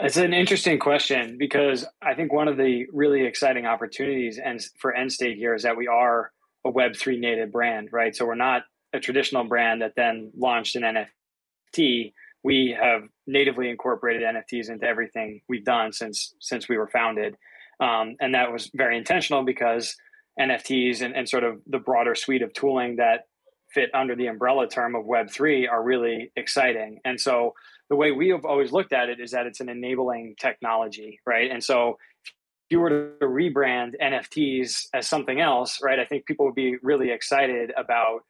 it's 0.00 0.16
an 0.16 0.32
interesting 0.32 0.78
question 0.78 1.36
because 1.38 1.84
I 2.00 2.14
think 2.14 2.32
one 2.32 2.46
of 2.46 2.56
the 2.56 2.86
really 2.92 3.24
exciting 3.24 3.66
opportunities 3.66 4.38
and 4.38 4.64
for 4.78 4.94
Endstate 4.96 5.36
here 5.36 5.54
is 5.54 5.64
that 5.64 5.76
we 5.76 5.88
are 5.88 6.30
a 6.64 6.70
Web3 6.70 7.18
native 7.18 7.50
brand, 7.50 7.88
right? 7.92 8.14
So 8.14 8.24
we're 8.24 8.36
not 8.36 8.62
a 8.92 9.00
traditional 9.00 9.44
brand 9.44 9.82
that 9.82 9.94
then 9.96 10.30
launched 10.36 10.76
an 10.76 10.82
NFT. 10.82 12.12
We 12.44 12.76
have 12.80 13.02
natively 13.26 13.68
incorporated 13.68 14.22
NFTs 14.22 14.70
into 14.70 14.86
everything 14.86 15.40
we've 15.48 15.64
done 15.64 15.92
since 15.92 16.34
since 16.40 16.68
we 16.68 16.76
were 16.76 16.88
founded, 16.88 17.36
um, 17.80 18.16
and 18.20 18.34
that 18.34 18.52
was 18.52 18.70
very 18.74 18.96
intentional 18.96 19.44
because 19.44 19.96
NFTs 20.40 21.02
and, 21.02 21.16
and 21.16 21.28
sort 21.28 21.44
of 21.44 21.60
the 21.66 21.78
broader 21.78 22.14
suite 22.14 22.42
of 22.42 22.52
tooling 22.52 22.96
that 22.96 23.26
fit 23.72 23.90
under 23.94 24.14
the 24.14 24.26
umbrella 24.26 24.66
term 24.68 24.94
of 24.94 25.04
Web3 25.04 25.68
are 25.70 25.82
really 25.82 26.32
exciting. 26.36 27.00
And 27.04 27.20
so 27.20 27.54
the 27.90 27.96
way 27.96 28.12
we 28.12 28.28
have 28.30 28.44
always 28.44 28.72
looked 28.72 28.92
at 28.92 29.08
it 29.08 29.20
is 29.20 29.32
that 29.32 29.46
it's 29.46 29.60
an 29.60 29.68
enabling 29.68 30.36
technology, 30.40 31.20
right? 31.26 31.50
And 31.50 31.62
so 31.62 31.98
if 32.24 32.32
you 32.70 32.80
were 32.80 32.90
to 32.90 33.26
rebrand 33.26 33.92
NFTs 34.02 34.86
as 34.94 35.08
something 35.08 35.40
else, 35.40 35.80
right, 35.82 35.98
I 35.98 36.04
think 36.04 36.26
people 36.26 36.46
would 36.46 36.54
be 36.54 36.76
really 36.82 37.10
excited 37.10 37.72
about 37.76 38.20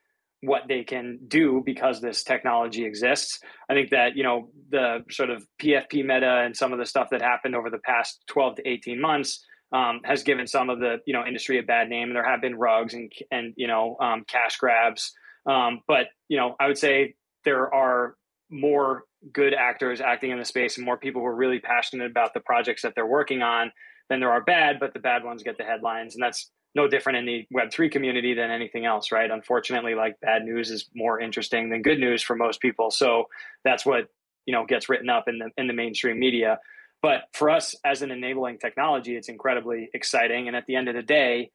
what 0.40 0.62
they 0.68 0.84
can 0.84 1.18
do 1.26 1.62
because 1.64 2.00
this 2.00 2.22
technology 2.22 2.84
exists. 2.84 3.40
I 3.68 3.74
think 3.74 3.90
that, 3.90 4.16
you 4.16 4.22
know, 4.22 4.50
the 4.70 5.04
sort 5.10 5.30
of 5.30 5.44
PFP 5.60 6.04
meta 6.04 6.42
and 6.44 6.56
some 6.56 6.72
of 6.72 6.78
the 6.78 6.86
stuff 6.86 7.08
that 7.10 7.22
happened 7.22 7.56
over 7.56 7.70
the 7.70 7.78
past 7.78 8.22
12 8.28 8.56
to 8.56 8.68
18 8.68 9.00
months 9.00 9.44
um, 9.72 10.00
has 10.04 10.22
given 10.22 10.46
some 10.46 10.70
of 10.70 10.78
the, 10.78 10.98
you 11.06 11.12
know, 11.12 11.24
industry 11.26 11.58
a 11.58 11.62
bad 11.62 11.88
name. 11.88 12.08
And 12.08 12.16
there 12.16 12.28
have 12.28 12.40
been 12.40 12.56
rugs 12.56 12.94
and, 12.94 13.10
and 13.30 13.52
you 13.56 13.66
know, 13.66 13.96
um, 14.00 14.24
cash 14.28 14.56
grabs. 14.58 15.12
Um, 15.46 15.80
but, 15.88 16.06
you 16.28 16.36
know, 16.36 16.54
I 16.60 16.68
would 16.68 16.78
say 16.78 17.14
there 17.44 17.72
are 17.74 18.14
more 18.50 19.04
good 19.32 19.54
actors 19.54 20.00
acting 20.00 20.30
in 20.30 20.38
the 20.38 20.44
space 20.44 20.76
and 20.76 20.86
more 20.86 20.96
people 20.96 21.20
who 21.20 21.26
are 21.26 21.34
really 21.34 21.58
passionate 21.58 22.10
about 22.10 22.32
the 22.32 22.40
projects 22.40 22.82
that 22.82 22.92
they're 22.94 23.06
working 23.06 23.42
on 23.42 23.72
than 24.08 24.20
there 24.20 24.30
are 24.30 24.42
bad, 24.42 24.76
but 24.78 24.94
the 24.94 25.00
bad 25.00 25.24
ones 25.24 25.42
get 25.42 25.58
the 25.58 25.64
headlines. 25.64 26.14
And 26.14 26.22
that's 26.22 26.50
no 26.74 26.88
different 26.88 27.18
in 27.18 27.26
the 27.26 27.46
Web3 27.54 27.90
community 27.90 28.34
than 28.34 28.50
anything 28.50 28.84
else, 28.84 29.10
right? 29.10 29.30
Unfortunately, 29.30 29.94
like 29.94 30.20
bad 30.20 30.44
news 30.44 30.70
is 30.70 30.88
more 30.94 31.20
interesting 31.20 31.70
than 31.70 31.82
good 31.82 31.98
news 31.98 32.22
for 32.22 32.36
most 32.36 32.60
people. 32.60 32.90
So 32.90 33.24
that's 33.64 33.84
what, 33.86 34.08
you 34.46 34.52
know, 34.52 34.64
gets 34.66 34.88
written 34.88 35.08
up 35.08 35.24
in 35.28 35.38
the 35.38 35.50
in 35.56 35.66
the 35.66 35.72
mainstream 35.72 36.18
media. 36.18 36.58
But 37.00 37.22
for 37.32 37.50
us 37.50 37.74
as 37.84 38.02
an 38.02 38.10
enabling 38.10 38.58
technology, 38.58 39.16
it's 39.16 39.28
incredibly 39.28 39.88
exciting. 39.94 40.48
And 40.48 40.56
at 40.56 40.66
the 40.66 40.76
end 40.76 40.88
of 40.88 40.94
the 40.94 41.02
day, 41.02 41.50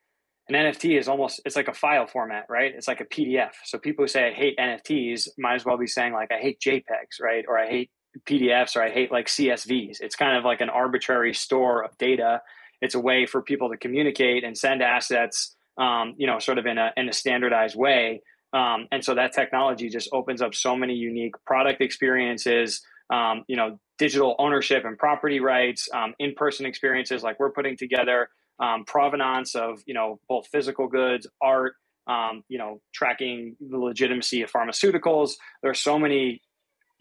an 0.50 0.56
NFT 0.56 1.00
is 1.00 1.08
almost 1.08 1.42
it's 1.46 1.56
like 1.56 1.68
a 1.68 1.74
file 1.74 2.08
format, 2.08 2.46
right? 2.50 2.74
It's 2.76 2.88
like 2.88 3.02
a 3.02 3.06
PDF. 3.06 3.52
So 3.66 3.78
people 3.78 4.04
who 4.04 4.08
say 4.08 4.28
I 4.28 4.34
hate 4.34 4.58
NFTs 4.58 5.30
might 5.38 5.56
as 5.56 5.66
well 5.66 5.78
be 5.78 5.88
saying 5.88 6.14
like 6.14 6.32
I 6.32 6.40
hate 6.40 6.60
JPEGs, 6.60 7.22
right? 7.22 7.46
Or 7.48 7.58
I 7.58 7.68
hate 7.68 7.92
PDFs 8.28 8.76
or 8.76 8.84
I 8.84 8.92
hate 8.92 9.12
like 9.12 9.28
CSVs. 9.28 10.02
It's 10.02 10.16
kind 10.16 10.38
of 10.38 10.44
like 10.44 10.62
an 10.62 10.70
arbitrary 10.70 11.34
store 11.34 11.84
of 11.84 11.98
data. 11.98 12.42
It's 12.84 12.96
a 12.96 13.04
way 13.10 13.26
for 13.26 13.42
people 13.42 13.68
to 13.70 13.78
communicate 13.78 14.44
and 14.44 14.54
send 14.66 14.82
assets, 14.82 15.56
um, 15.86 16.06
you 16.22 16.28
know, 16.30 16.38
sort 16.48 16.58
of 16.62 16.66
in 16.72 16.78
a 16.78 16.92
in 17.00 17.06
a 17.10 17.14
standardized 17.14 17.76
way. 17.76 18.22
Um, 18.62 18.80
and 18.92 19.04
so 19.04 19.16
that 19.16 19.34
technology 19.34 19.88
just 19.98 20.10
opens 20.20 20.42
up 20.46 20.54
so 20.54 20.76
many 20.76 20.94
unique 20.94 21.36
product 21.52 21.82
experiences, 21.82 22.68
um, 23.10 23.44
you 23.48 23.58
know, 23.60 23.80
digital 23.98 24.36
ownership 24.38 24.86
and 24.86 24.96
property 24.98 25.40
rights, 25.40 25.90
um, 25.92 26.14
in-person 26.20 26.66
experiences 26.68 27.24
like 27.24 27.40
we're 27.40 27.56
putting 27.58 27.76
together, 27.78 28.28
um, 28.60 28.86
provenance 28.86 29.56
of, 29.56 29.82
you 29.88 29.96
know, 29.96 30.20
both 30.30 30.46
physical 30.52 30.88
goods, 30.88 31.26
art, 31.42 31.74
um, 32.06 32.44
you 32.48 32.60
know, 32.60 32.80
tracking 32.94 33.56
the 33.60 33.80
legitimacy 33.90 34.44
of 34.44 34.52
pharmaceuticals. 34.52 35.32
There 35.62 35.72
are 35.72 35.82
so 35.90 35.98
many 35.98 36.43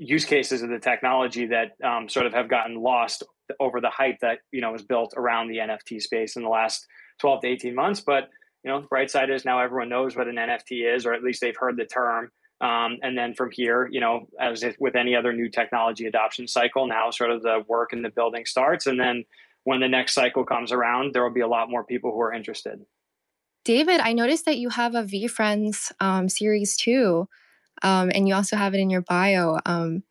use 0.02 0.24
cases 0.24 0.62
of 0.62 0.68
the 0.68 0.78
technology 0.78 1.46
that 1.46 1.72
um, 1.84 2.08
sort 2.08 2.26
of 2.26 2.32
have 2.32 2.48
gotten 2.48 2.76
lost 2.76 3.22
over 3.60 3.80
the 3.80 3.90
hype 3.90 4.18
that, 4.20 4.38
you 4.50 4.60
know, 4.60 4.72
was 4.72 4.82
built 4.82 5.14
around 5.16 5.48
the 5.48 5.58
NFT 5.58 6.00
space 6.00 6.36
in 6.36 6.42
the 6.42 6.48
last 6.48 6.86
12 7.20 7.42
to 7.42 7.48
18 7.48 7.74
months. 7.74 8.00
But 8.00 8.28
you 8.64 8.70
know, 8.70 8.80
the 8.80 8.86
bright 8.86 9.10
side 9.10 9.30
is 9.30 9.44
now 9.44 9.60
everyone 9.60 9.88
knows 9.88 10.16
what 10.16 10.28
an 10.28 10.36
NFT 10.36 10.94
is, 10.94 11.04
or 11.04 11.12
at 11.12 11.22
least 11.22 11.40
they've 11.40 11.56
heard 11.56 11.76
the 11.76 11.84
term. 11.84 12.30
Um, 12.60 12.98
and 13.02 13.18
then 13.18 13.34
from 13.34 13.50
here, 13.50 13.88
you 13.90 14.00
know, 14.00 14.28
as 14.40 14.64
with 14.78 14.94
any 14.94 15.16
other 15.16 15.32
new 15.32 15.48
technology 15.48 16.06
adoption 16.06 16.46
cycle, 16.46 16.86
now 16.86 17.10
sort 17.10 17.32
of 17.32 17.42
the 17.42 17.64
work 17.66 17.92
and 17.92 18.04
the 18.04 18.10
building 18.10 18.46
starts. 18.46 18.86
And 18.86 19.00
then 19.00 19.24
when 19.64 19.80
the 19.80 19.88
next 19.88 20.14
cycle 20.14 20.44
comes 20.44 20.70
around, 20.70 21.12
there 21.12 21.24
will 21.24 21.32
be 21.32 21.40
a 21.40 21.48
lot 21.48 21.70
more 21.70 21.82
people 21.82 22.12
who 22.12 22.20
are 22.20 22.32
interested. 22.32 22.80
David, 23.64 24.00
I 24.00 24.12
noticed 24.12 24.44
that 24.44 24.58
you 24.58 24.68
have 24.70 24.94
a 24.94 25.02
VeeFriends 25.02 25.92
um, 26.00 26.28
series 26.28 26.76
too, 26.76 27.28
um, 27.82 28.10
and 28.14 28.28
you 28.28 28.34
also 28.34 28.56
have 28.56 28.74
it 28.74 28.78
in 28.78 28.90
your 28.90 29.02
bio. 29.02 29.58
Um, 29.66 30.02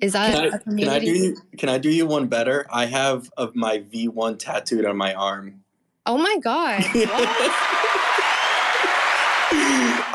is 0.00 0.14
that 0.14 0.34
can 0.34 0.54
I, 0.54 0.58
can 0.58 0.88
I, 0.88 0.98
do 0.98 1.06
you, 1.06 1.36
can 1.56 1.68
I 1.68 1.78
do 1.78 1.90
you 1.90 2.06
one 2.06 2.26
better? 2.26 2.66
I 2.70 2.86
have 2.86 3.30
of 3.36 3.54
my 3.54 3.78
V1 3.78 4.38
tattooed 4.38 4.84
on 4.84 4.96
my 4.96 5.14
arm. 5.14 5.62
Oh 6.06 6.18
my 6.18 6.36
god. 6.42 6.84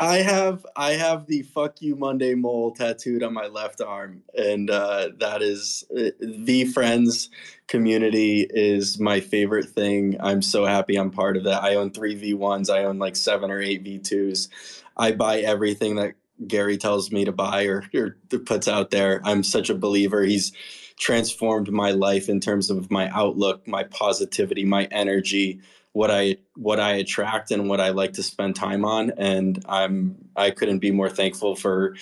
I 0.00 0.22
have 0.24 0.66
I 0.76 0.92
have 0.92 1.26
the 1.26 1.42
"fuck 1.42 1.80
you 1.80 1.96
Monday" 1.96 2.34
mole 2.34 2.72
tattooed 2.72 3.22
on 3.22 3.32
my 3.32 3.46
left 3.46 3.80
arm, 3.80 4.22
and 4.36 4.70
uh, 4.70 5.10
that 5.18 5.42
is 5.42 5.84
uh, 5.96 6.10
VeeFriends 6.22 7.28
community 7.66 8.46
is 8.48 9.00
my 9.00 9.20
favorite 9.20 9.68
thing. 9.68 10.16
I'm 10.20 10.42
so 10.42 10.66
happy 10.66 10.96
I'm 10.96 11.10
part 11.10 11.36
of 11.36 11.44
that. 11.44 11.62
I 11.62 11.74
own 11.76 11.90
three 11.90 12.20
V1s. 12.20 12.70
I 12.70 12.84
own 12.84 12.98
like 12.98 13.16
seven 13.16 13.50
or 13.50 13.60
eight 13.60 13.84
V2s. 13.84 14.48
I 14.96 15.12
buy 15.12 15.40
everything 15.40 15.96
that 15.96 16.14
Gary 16.46 16.76
tells 16.78 17.10
me 17.10 17.24
to 17.24 17.32
buy 17.32 17.64
or, 17.64 17.84
or 17.94 18.16
puts 18.46 18.68
out 18.68 18.90
there. 18.90 19.20
I'm 19.24 19.42
such 19.42 19.70
a 19.70 19.74
believer. 19.74 20.22
He's 20.22 20.52
transformed 20.98 21.70
my 21.70 21.92
life 21.92 22.28
in 22.28 22.40
terms 22.40 22.70
of 22.70 22.90
my 22.90 23.08
outlook, 23.10 23.66
my 23.66 23.84
positivity, 23.84 24.64
my 24.64 24.84
energy 24.90 25.60
what 25.92 26.10
I 26.12 26.36
what 26.54 26.78
I 26.78 26.92
attract 26.92 27.50
and 27.50 27.68
what 27.68 27.80
I 27.80 27.88
like 27.88 28.12
to 28.14 28.22
spend 28.22 28.54
time 28.54 28.84
on, 28.84 29.10
and 29.16 29.60
I'm 29.68 30.28
I 30.36 30.50
couldn't 30.50 30.78
be 30.78 30.92
more 30.92 31.10
thankful 31.10 31.56
for 31.56 31.96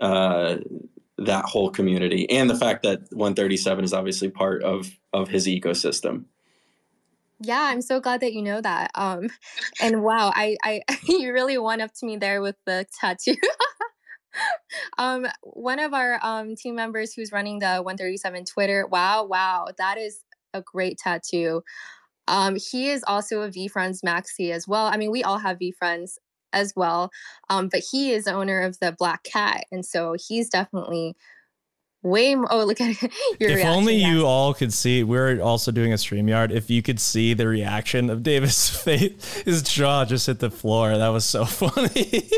uh, 0.00 0.56
that 1.16 1.44
whole 1.46 1.70
community 1.70 2.28
and 2.30 2.48
the 2.48 2.54
fact 2.54 2.82
that 2.82 3.00
137 3.10 3.84
is 3.84 3.94
obviously 3.94 4.28
part 4.28 4.62
of 4.62 4.90
of 5.14 5.28
his 5.28 5.46
ecosystem. 5.46 6.24
Yeah, 7.40 7.62
I'm 7.62 7.82
so 7.82 8.00
glad 8.00 8.20
that 8.20 8.32
you 8.32 8.42
know 8.42 8.60
that. 8.60 8.90
Um, 8.96 9.28
and 9.80 10.02
wow, 10.02 10.32
I, 10.34 10.56
I 10.62 10.82
you 11.08 11.32
really 11.32 11.56
went 11.56 11.80
up 11.80 11.94
to 11.94 12.06
me 12.06 12.16
there 12.18 12.42
with 12.42 12.56
the 12.66 12.84
tattoo. 13.00 13.36
um, 14.98 15.26
one 15.42 15.78
of 15.78 15.94
our 15.94 16.18
um, 16.22 16.54
team 16.56 16.74
members 16.74 17.12
who's 17.12 17.32
running 17.32 17.58
the 17.58 17.76
137 17.76 18.44
Twitter. 18.44 18.86
Wow, 18.86 19.24
wow, 19.24 19.66
that 19.78 19.98
is 19.98 20.20
a 20.54 20.62
great 20.62 20.98
tattoo. 20.98 21.62
Um, 22.26 22.56
he 22.56 22.90
is 22.90 23.02
also 23.06 23.42
a 23.42 23.48
VeeFriends 23.48 24.02
Maxi 24.04 24.50
as 24.52 24.68
well. 24.68 24.86
I 24.86 24.96
mean, 24.96 25.10
we 25.10 25.24
all 25.24 25.38
have 25.38 25.58
VeeFriends 25.58 26.18
as 26.52 26.72
well, 26.76 27.10
um, 27.50 27.68
but 27.68 27.82
he 27.90 28.12
is 28.12 28.26
owner 28.26 28.60
of 28.60 28.78
the 28.80 28.94
Black 28.98 29.24
Cat, 29.24 29.64
and 29.72 29.84
so 29.84 30.16
he's 30.18 30.48
definitely 30.48 31.14
way 32.02 32.34
more. 32.34 32.46
Oh, 32.50 32.64
look 32.64 32.80
at 32.80 33.00
your. 33.40 33.50
If 33.50 33.64
only 33.64 33.96
you 33.96 34.26
all 34.26 34.54
could 34.54 34.72
see. 34.72 35.02
We're 35.02 35.40
also 35.40 35.72
doing 35.72 35.92
a 35.92 35.96
StreamYard. 35.96 36.50
If 36.50 36.70
you 36.70 36.82
could 36.82 37.00
see 37.00 37.34
the 37.34 37.46
reaction 37.46 38.10
of 38.10 38.22
Davis' 38.22 38.68
face, 38.84 39.42
his 39.44 39.62
jaw 39.62 40.04
just 40.04 40.26
hit 40.26 40.38
the 40.38 40.50
floor. 40.50 40.96
That 40.96 41.08
was 41.08 41.24
so 41.24 41.44
funny. 41.46 42.30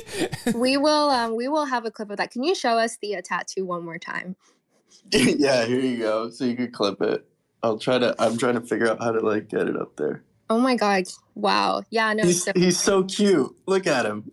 we 0.55 0.77
will. 0.77 1.11
Um, 1.11 1.37
we 1.37 1.49
will 1.49 1.67
have 1.67 1.85
a 1.85 1.91
clip 1.91 2.11
of 2.11 2.17
that. 2.19 2.31
Can 2.31 2.43
you 2.43 2.55
show 2.55 2.79
us 2.79 2.99
the 3.01 3.17
uh, 3.17 3.23
tattoo 3.25 3.65
one 3.65 3.85
more 3.85 3.99
time? 3.99 4.37
yeah, 5.13 5.65
here 5.65 5.81
you 5.81 5.99
go. 5.99 6.31
So 6.31 6.45
you 6.45 6.55
could 6.57 6.73
clip 6.73 7.01
it. 7.03 7.27
I'll 7.63 7.79
try 7.79 7.99
to. 7.99 8.15
I'm 8.19 8.39
trying 8.39 8.55
to 8.55 8.61
figure 8.63 8.91
out 8.91 8.99
how 9.01 9.13
to 9.13 9.21
like 9.21 9.49
get 9.49 9.69
it 9.69 9.77
up 9.77 9.97
there. 9.97 10.23
Oh 10.49 10.59
my 10.59 10.75
god! 10.75 11.05
Wow. 11.35 11.83
Yeah. 11.91 12.13
No. 12.13 12.25
He's, 12.25 12.45
so, 12.45 12.53
he's 12.55 12.79
so 12.79 13.05
cute. 13.05 13.55
Look 13.67 13.87
at 13.87 14.07
him. 14.07 14.29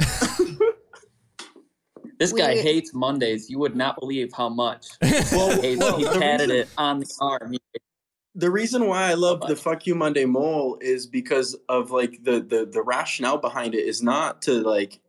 This 2.18 2.34
guy 2.34 2.54
we, 2.56 2.62
hates 2.62 2.94
Mondays. 2.94 3.50
You 3.50 3.60
would 3.60 3.76
not 3.76 4.00
believe 4.00 4.32
how 4.34 4.50
much. 4.50 4.88
Well, 5.32 5.62
he, 5.62 5.76
well, 5.76 5.98
he 5.98 6.04
tatted 6.06 6.50
it 6.50 6.70
on 6.78 7.00
the 7.00 7.14
arm. 7.20 7.56
the 8.34 8.50
reason 8.50 8.88
why 8.88 9.10
I 9.10 9.14
love 9.14 9.42
the 9.42 9.56
"fuck 9.56 9.86
you 9.86 9.94
Monday" 9.94 10.26
mole 10.26 10.78
is 10.82 11.06
because 11.06 11.56
of 11.70 11.92
like 11.92 12.24
the 12.24 12.40
the 12.40 12.66
the 12.66 12.82
rationale 12.82 13.38
behind 13.38 13.76
it 13.76 13.86
is 13.86 14.02
not 14.02 14.42
to 14.44 14.62
like 14.62 15.00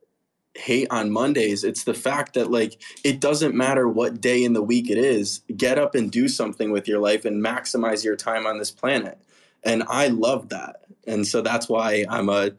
hate 0.59 0.89
on 0.91 1.11
Mondays. 1.11 1.65
It's 1.65 1.85
the 1.85 1.95
fact 1.95 2.35
that 2.35 2.51
like 2.51 2.81
it 3.05 3.21
doesn't 3.21 3.55
matter 3.55 3.89
what 3.89 4.21
day 4.21 4.43
in 4.43 4.53
the 4.53 4.63
week 4.63 4.91
it 4.91 4.99
is. 4.99 5.41
Get 5.57 5.79
up 5.79 5.95
and 5.95 6.11
do 6.11 6.29
something 6.29 6.71
with 6.71 6.89
your 6.89 6.99
life 6.99 7.25
and 7.25 7.45
maximize 7.45 8.05
your 8.05 8.17
time 8.17 8.47
on 8.47 8.59
this 8.59 8.71
planet. 8.71 9.19
And 9.63 9.85
I 9.89 10.09
love 10.09 10.51
that. 10.51 10.85
And 11.07 11.27
so 11.27 11.41
that's 11.41 11.69
why 11.69 12.05
I'm 12.09 12.29
a 12.29 12.51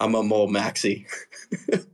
I'm 0.00 0.14
a 0.14 0.22
mole 0.22 0.48
maxi. 0.48 1.06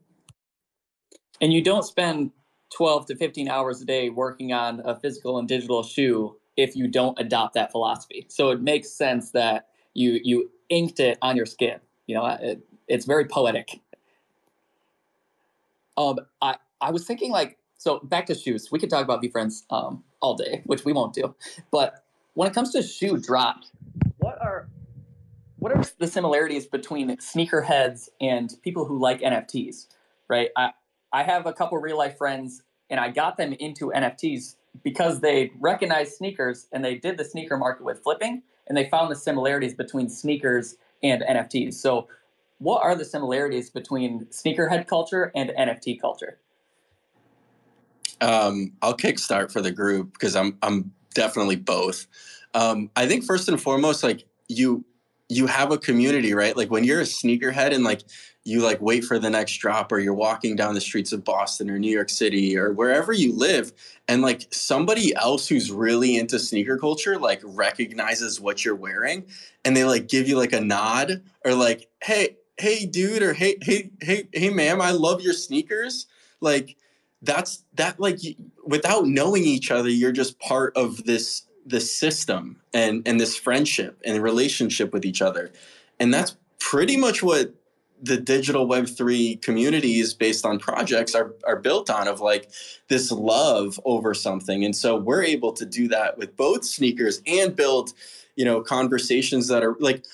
and 1.45 1.53
you 1.53 1.63
don't 1.63 1.85
spend 1.85 2.31
12 2.75 3.07
to 3.07 3.17
15 3.17 3.49
hours 3.49 3.83
a 3.83 3.85
day 3.85 4.09
working 4.09 4.53
on 4.53 4.81
a 4.85 4.99
physical 4.99 5.39
and 5.39 5.47
digital 5.47 5.83
shoe 5.83 6.37
if 6.57 6.75
you 6.75 6.89
don't 6.89 7.19
adopt 7.21 7.55
that 7.55 7.71
philosophy. 7.71 8.27
So 8.29 8.51
it 8.51 8.63
makes 8.63 8.91
sense 8.91 9.33
that 9.33 9.69
you 9.93 10.21
you 10.25 10.51
inked 10.71 10.99
it 10.99 11.19
on 11.21 11.37
your 11.37 11.47
skin. 11.47 11.79
You 12.07 12.17
know, 12.17 12.27
it, 12.27 12.61
it's 12.89 13.05
very 13.05 13.27
poetic 13.27 13.81
um, 15.97 16.19
I 16.41 16.57
I 16.81 16.91
was 16.91 17.07
thinking 17.07 17.31
like 17.31 17.59
so 17.77 18.01
back 18.01 18.27
to 18.27 18.35
shoes. 18.35 18.69
We 18.71 18.79
could 18.79 18.91
talk 18.91 19.05
about 19.05 19.23
VeeFriends 19.23 19.65
um 19.71 20.05
all 20.21 20.35
day, 20.35 20.63
which 20.67 20.85
we 20.85 20.93
won't 20.93 21.15
do. 21.15 21.35
But 21.71 22.05
when 22.35 22.49
it 22.49 22.55
comes 22.55 22.73
to 22.73 22.83
shoe 22.83 23.19
drop, 23.19 23.63
what 24.19 24.41
are 24.41 24.69
what 25.59 25.73
are 25.73 25.83
the 25.99 26.07
similarities 26.07 26.67
between 26.67 27.17
sneakerheads 27.19 28.09
and 28.21 28.51
people 28.63 28.85
who 28.85 28.99
like 28.99 29.21
NFTs? 29.21 29.87
Right. 30.29 30.51
I 30.57 30.73
I 31.15 31.23
have 31.23 31.47
a 31.47 31.53
couple 31.53 31.79
real 31.79 31.97
life 31.97 32.19
friends, 32.19 32.65
and 32.91 32.99
I 32.99 33.09
got 33.09 33.37
them 33.37 33.53
into 33.53 33.93
NFTs 33.95 34.57
because 34.83 35.21
they 35.21 35.53
recognized 35.61 36.15
sneakers 36.15 36.67
and 36.73 36.85
they 36.85 36.97
did 36.97 37.17
the 37.17 37.25
sneaker 37.25 37.57
market 37.57 37.85
with 37.85 38.03
flipping, 38.03 38.43
and 38.67 38.77
they 38.77 38.91
found 38.91 39.13
the 39.13 39.17
similarities 39.17 39.75
between 39.75 40.09
sneakers 40.09 40.77
and 41.05 41.23
NFTs. 41.23 41.75
So 41.75 42.09
what 42.59 42.83
are 42.83 42.97
the 42.97 43.05
similarities 43.05 43.71
between 43.71 44.27
sneakerhead 44.27 44.89
culture 44.89 45.31
and 45.37 45.51
NFT 45.51 46.01
culture? 46.01 46.39
Um, 48.21 48.73
I'll 48.83 48.97
kickstart 48.97 49.53
for 49.53 49.63
the 49.63 49.71
group 49.71 50.15
because 50.15 50.35
I'm 50.35 50.59
I'm 50.63 50.93
definitely 51.15 51.57
both. 51.57 52.09
Um, 52.55 52.91
I 52.97 53.07
think 53.07 53.25
first 53.25 53.49
and 53.49 53.61
foremost, 53.61 54.03
like 54.03 54.25
you 54.49 54.85
you 55.29 55.47
have 55.47 55.71
a 55.71 55.79
community, 55.79 56.35
right? 56.35 56.57
Like 56.57 56.73
when 56.73 56.83
you're 56.83 57.01
a 57.01 57.05
sneakerhead 57.05 57.73
and 57.73 57.85
like 57.85 58.03
you 58.45 58.61
like 58.61 58.81
wait 58.81 59.05
for 59.05 59.19
the 59.19 59.31
next 59.31 59.57
drop 59.57 59.91
or 59.91 59.99
you're 59.99 60.13
walking 60.13 60.55
down 60.55 60.75
the 60.75 60.81
streets 60.81 61.13
of 61.13 61.25
Boston 61.25 61.71
or 61.71 61.79
New 61.79 61.91
York 61.91 62.11
City 62.11 62.57
or 62.57 62.73
wherever 62.73 63.13
you 63.13 63.33
live 63.33 63.73
and 64.07 64.21
like 64.21 64.47
somebody 64.53 65.15
else 65.17 65.49
who's 65.49 65.71
really 65.71 66.17
into 66.19 66.39
sneaker 66.39 66.79
culture 66.79 67.19
like 67.19 67.41
recognizes 67.43 68.41
what 68.41 68.65
you're 68.65 68.75
wearing 68.75 69.25
and 69.65 69.77
they 69.77 69.85
like 69.85 70.09
give 70.09 70.29
you 70.29 70.37
like 70.37 70.53
a 70.53 70.61
nod 70.61 71.23
or 71.45 71.55
like 71.55 71.89
hey 72.03 72.37
hey 72.59 72.85
dude 72.85 73.23
or 73.23 73.33
hey 73.33 73.57
hey 73.63 73.91
hey 74.03 74.29
hey 74.33 74.51
ma'am 74.51 74.81
i 74.81 74.91
love 74.91 75.21
your 75.21 75.35
sneakers. 75.35 76.07
Like 76.41 76.77
that's 77.23 77.65
that 77.75 77.99
like 77.99 78.19
without 78.67 79.07
knowing 79.07 79.45
each 79.45 79.71
other 79.71 79.89
you're 79.89 80.13
just 80.13 80.39
part 80.39 80.77
of 80.77 81.05
this 81.05 81.45
this 81.65 81.97
system 81.97 82.61
and 82.75 83.07
and 83.09 83.19
this 83.19 83.35
friendship 83.35 83.99
and 84.05 84.23
relationship 84.23 84.93
with 84.93 85.07
each 85.07 85.23
other 85.23 85.51
and 85.99 86.13
that's 86.13 86.37
pretty 86.59 86.99
much 86.99 87.23
what 87.23 87.55
the 88.03 88.17
digital 88.17 88.67
web 88.67 88.87
3 88.87 89.37
communities 89.37 90.15
based 90.15 90.45
on 90.45 90.59
projects 90.59 91.15
are 91.15 91.35
are 91.45 91.57
built 91.57 91.89
on 91.89 92.09
of 92.09 92.21
like 92.21 92.51
this 92.89 93.11
love 93.11 93.81
over 93.85 94.13
something 94.15 94.65
and 94.65 94.77
so 94.77 94.97
we're 94.97 95.23
able 95.23 95.53
to 95.53 95.65
do 95.65 95.89
that 95.89 96.19
with 96.19 96.37
both 96.37 96.65
sneakers 96.65 97.23
and 97.27 97.57
build 97.57 97.93
you 98.37 98.45
know 98.45 98.61
conversations 98.61 99.49
that 99.49 99.63
are 99.63 99.77
like 99.81 100.05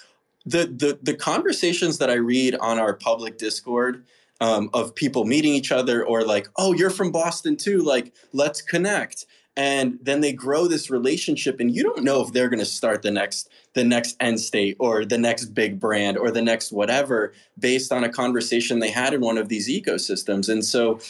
the 0.47 0.66
the 0.66 0.99
the 1.03 1.14
conversations 1.14 1.99
that 1.99 2.11
I 2.11 2.14
read 2.14 2.55
on 2.57 2.78
our 2.78 2.95
public 2.95 3.39
Discord 3.39 4.05
um, 4.41 4.70
of 4.72 4.95
people 4.95 5.24
meeting 5.24 5.53
each 5.53 5.70
other 5.70 6.05
or 6.05 6.22
like, 6.22 6.49
oh, 6.57 6.72
you're 6.72 6.91
from 6.91 7.12
Boston 7.12 7.57
too, 7.57 7.83
like 7.83 8.14
let's 8.33 8.62
connect. 8.62 9.26
And 9.57 9.98
then 10.01 10.20
they 10.20 10.32
grow 10.32 10.68
this 10.68 10.90
relationship 10.90 11.61
and 11.61 11.74
you 11.74 11.82
don't 11.82 12.05
know 12.05 12.22
if 12.22 12.32
they're 12.32 12.48
going 12.48 12.61
to 12.61 12.64
start 12.64 13.03
the 13.03 13.11
next 13.11 13.51
the 13.74 13.84
next 13.84 14.18
Endstate 14.20 14.76
or 14.78 15.05
the 15.05 15.18
next 15.18 15.46
big 15.46 15.78
brand 15.78 16.16
or 16.16 16.30
the 16.30 16.40
next 16.40 16.72
whatever 16.72 17.32
based 17.59 17.92
on 17.92 18.05
a 18.05 18.09
conversation 18.09 18.78
they 18.78 18.90
had 18.90 19.12
in 19.12 19.20
one 19.20 19.38
of 19.38 19.48
these 19.48 19.68
ecosystems. 19.68 20.48
And 20.48 20.64
so 20.64 21.01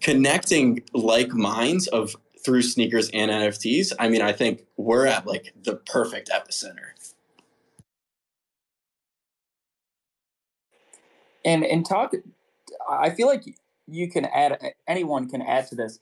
connecting 0.00 0.82
like 0.92 1.32
minds 1.34 1.86
of 1.88 2.16
through 2.44 2.62
sneakers 2.62 3.10
and 3.12 3.30
nfts 3.30 3.92
i 3.98 4.08
mean 4.08 4.22
i 4.22 4.32
think 4.32 4.64
we're 4.76 5.06
at 5.06 5.26
like 5.26 5.52
the 5.64 5.74
perfect 5.74 6.30
epicenter. 6.30 6.92
And 11.44 11.64
and 11.64 11.86
talk 11.86 12.14
i 12.88 13.10
feel 13.10 13.26
like 13.26 13.44
you 13.86 14.10
can 14.10 14.24
add 14.26 14.58
anyone 14.86 15.28
can 15.28 15.42
add 15.42 15.66
to 15.68 15.74
this 15.74 15.98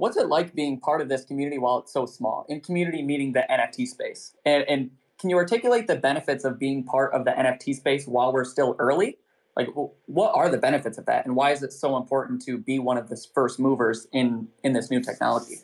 what's 0.00 0.16
it 0.16 0.28
like 0.28 0.54
being 0.54 0.80
part 0.80 1.02
of 1.02 1.08
this 1.08 1.24
community 1.24 1.58
while 1.58 1.78
it's 1.78 1.92
so 1.92 2.06
small? 2.06 2.46
In 2.48 2.60
community 2.60 3.02
meaning 3.02 3.32
the 3.32 3.44
nft 3.50 3.86
space. 3.86 4.34
And, 4.44 4.64
and 4.66 4.90
can 5.20 5.28
you 5.28 5.36
articulate 5.36 5.86
the 5.86 5.96
benefits 5.96 6.44
of 6.44 6.58
being 6.58 6.84
part 6.84 7.12
of 7.12 7.26
the 7.26 7.32
nft 7.32 7.74
space 7.74 8.06
while 8.06 8.32
we're 8.32 8.46
still 8.46 8.74
early? 8.78 9.18
Like 9.56 9.68
what 10.06 10.32
are 10.34 10.48
the 10.48 10.56
benefits 10.56 10.96
of 10.96 11.04
that? 11.06 11.26
And 11.26 11.36
why 11.36 11.50
is 11.50 11.62
it 11.62 11.72
so 11.72 11.98
important 11.98 12.42
to 12.46 12.56
be 12.56 12.78
one 12.78 12.96
of 12.96 13.08
the 13.10 13.26
first 13.34 13.60
movers 13.60 14.06
in 14.12 14.48
in 14.64 14.72
this 14.72 14.90
new 14.90 15.02
technology? 15.02 15.56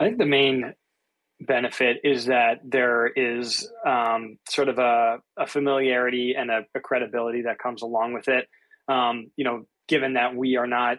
I 0.00 0.04
think 0.04 0.18
the 0.18 0.26
main 0.26 0.74
benefit 1.40 1.98
is 2.02 2.26
that 2.26 2.60
there 2.64 3.06
is 3.06 3.70
um, 3.86 4.38
sort 4.48 4.68
of 4.68 4.78
a, 4.78 5.18
a, 5.36 5.46
familiarity 5.46 6.34
and 6.36 6.50
a, 6.50 6.62
a, 6.74 6.80
credibility 6.80 7.42
that 7.42 7.58
comes 7.58 7.82
along 7.82 8.14
with 8.14 8.26
it. 8.28 8.48
Um, 8.88 9.30
you 9.36 9.44
know, 9.44 9.66
given 9.88 10.14
that 10.14 10.34
we 10.34 10.56
are 10.56 10.66
not 10.66 10.98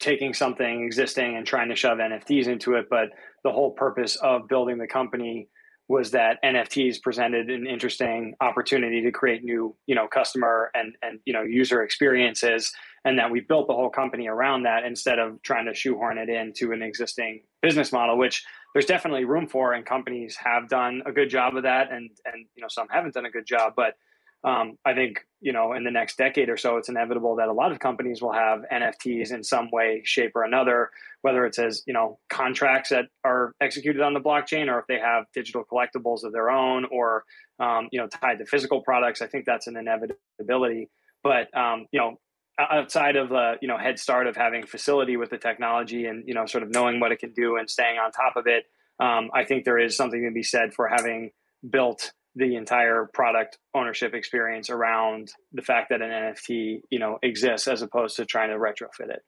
taking 0.00 0.32
something 0.32 0.82
existing 0.82 1.36
and 1.36 1.46
trying 1.46 1.68
to 1.68 1.76
shove 1.76 1.98
NFTs 1.98 2.46
into 2.46 2.74
it, 2.74 2.86
but 2.88 3.10
the 3.44 3.52
whole 3.52 3.70
purpose 3.70 4.16
of 4.16 4.48
building 4.48 4.78
the 4.78 4.86
company 4.86 5.48
was 5.88 6.12
that 6.12 6.38
NFTs 6.44 7.02
presented 7.02 7.50
an 7.50 7.66
interesting 7.66 8.34
opportunity 8.40 9.02
to 9.02 9.10
create 9.10 9.42
new, 9.42 9.76
you 9.86 9.94
know, 9.96 10.06
customer 10.06 10.70
and 10.72 10.94
and 11.02 11.18
you 11.24 11.32
know 11.32 11.42
user 11.42 11.82
experiences, 11.82 12.72
and 13.04 13.18
that 13.18 13.30
we 13.30 13.40
built 13.40 13.66
the 13.66 13.74
whole 13.74 13.90
company 13.90 14.28
around 14.28 14.62
that 14.62 14.84
instead 14.84 15.18
of 15.18 15.42
trying 15.42 15.66
to 15.66 15.74
shoehorn 15.74 16.16
it 16.16 16.28
into 16.28 16.70
an 16.70 16.80
existing 16.80 17.42
business 17.60 17.90
model, 17.90 18.16
which 18.16 18.44
there's 18.72 18.86
definitely 18.86 19.24
room 19.24 19.48
for, 19.48 19.72
and 19.72 19.84
companies 19.84 20.36
have 20.36 20.68
done 20.68 21.02
a 21.06 21.12
good 21.12 21.28
job 21.28 21.56
of 21.56 21.64
that, 21.64 21.90
and 21.90 22.08
and 22.24 22.46
you 22.54 22.62
know 22.62 22.68
some 22.68 22.86
haven't 22.88 23.14
done 23.14 23.26
a 23.26 23.30
good 23.30 23.46
job, 23.46 23.72
but 23.74 23.94
um, 24.42 24.78
I 24.84 24.94
think 24.94 25.20
you 25.40 25.52
know 25.52 25.74
in 25.74 25.84
the 25.84 25.90
next 25.90 26.16
decade 26.16 26.48
or 26.48 26.56
so, 26.56 26.76
it's 26.76 26.88
inevitable 26.88 27.36
that 27.36 27.48
a 27.48 27.52
lot 27.52 27.72
of 27.72 27.78
companies 27.78 28.22
will 28.22 28.32
have 28.32 28.60
NFTs 28.72 29.32
in 29.32 29.44
some 29.44 29.70
way, 29.70 30.02
shape, 30.04 30.32
or 30.34 30.44
another. 30.44 30.90
Whether 31.22 31.44
it's 31.44 31.58
as 31.58 31.82
you 31.86 31.92
know 31.92 32.18
contracts 32.30 32.88
that 32.88 33.06
are 33.24 33.54
executed 33.60 34.00
on 34.00 34.14
the 34.14 34.20
blockchain, 34.20 34.68
or 34.68 34.78
if 34.78 34.86
they 34.86 34.98
have 34.98 35.26
digital 35.34 35.64
collectibles 35.70 36.24
of 36.24 36.32
their 36.32 36.50
own, 36.50 36.86
or 36.90 37.24
um, 37.58 37.88
you 37.92 38.00
know 38.00 38.08
tied 38.08 38.38
to 38.38 38.46
physical 38.46 38.80
products. 38.80 39.20
I 39.20 39.26
think 39.26 39.44
that's 39.44 39.66
an 39.66 39.76
inevitability. 39.76 40.88
But 41.22 41.54
um, 41.54 41.86
you 41.92 42.00
know, 42.00 42.18
outside 42.58 43.16
of 43.16 43.28
the 43.28 43.54
you 43.60 43.68
know 43.68 43.76
head 43.76 43.98
start 43.98 44.26
of 44.26 44.36
having 44.36 44.66
facility 44.66 45.18
with 45.18 45.28
the 45.28 45.38
technology 45.38 46.06
and 46.06 46.26
you 46.26 46.34
know 46.34 46.46
sort 46.46 46.62
of 46.62 46.70
knowing 46.70 46.98
what 46.98 47.12
it 47.12 47.18
can 47.18 47.32
do 47.32 47.56
and 47.56 47.68
staying 47.68 47.98
on 47.98 48.10
top 48.10 48.36
of 48.36 48.46
it, 48.46 48.64
um, 49.00 49.30
I 49.34 49.44
think 49.44 49.66
there 49.66 49.78
is 49.78 49.96
something 49.96 50.24
to 50.24 50.30
be 50.30 50.42
said 50.42 50.72
for 50.72 50.88
having 50.88 51.32
built 51.68 52.12
the 52.36 52.56
entire 52.56 53.08
product 53.12 53.58
ownership 53.74 54.14
experience 54.14 54.70
around 54.70 55.32
the 55.52 55.62
fact 55.62 55.90
that 55.90 56.00
an 56.00 56.10
NFT, 56.10 56.82
you 56.90 56.98
know, 56.98 57.18
exists 57.22 57.66
as 57.66 57.82
opposed 57.82 58.16
to 58.16 58.24
trying 58.24 58.50
to 58.50 58.56
retrofit 58.56 59.10
it. 59.10 59.22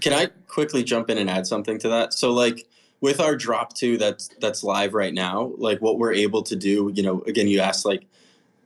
Can 0.00 0.12
I 0.12 0.26
quickly 0.48 0.82
jump 0.82 1.10
in 1.10 1.18
and 1.18 1.30
add 1.30 1.46
something 1.46 1.78
to 1.78 1.88
that? 1.88 2.12
So 2.12 2.32
like 2.32 2.66
with 3.00 3.20
our 3.20 3.36
drop 3.36 3.74
two 3.74 3.96
that's 3.96 4.28
that's 4.40 4.62
live 4.62 4.94
right 4.94 5.14
now, 5.14 5.52
like 5.56 5.80
what 5.80 5.98
we're 5.98 6.12
able 6.12 6.42
to 6.42 6.56
do, 6.56 6.90
you 6.94 7.02
know, 7.02 7.22
again 7.22 7.48
you 7.48 7.60
asked 7.60 7.84
like 7.84 8.06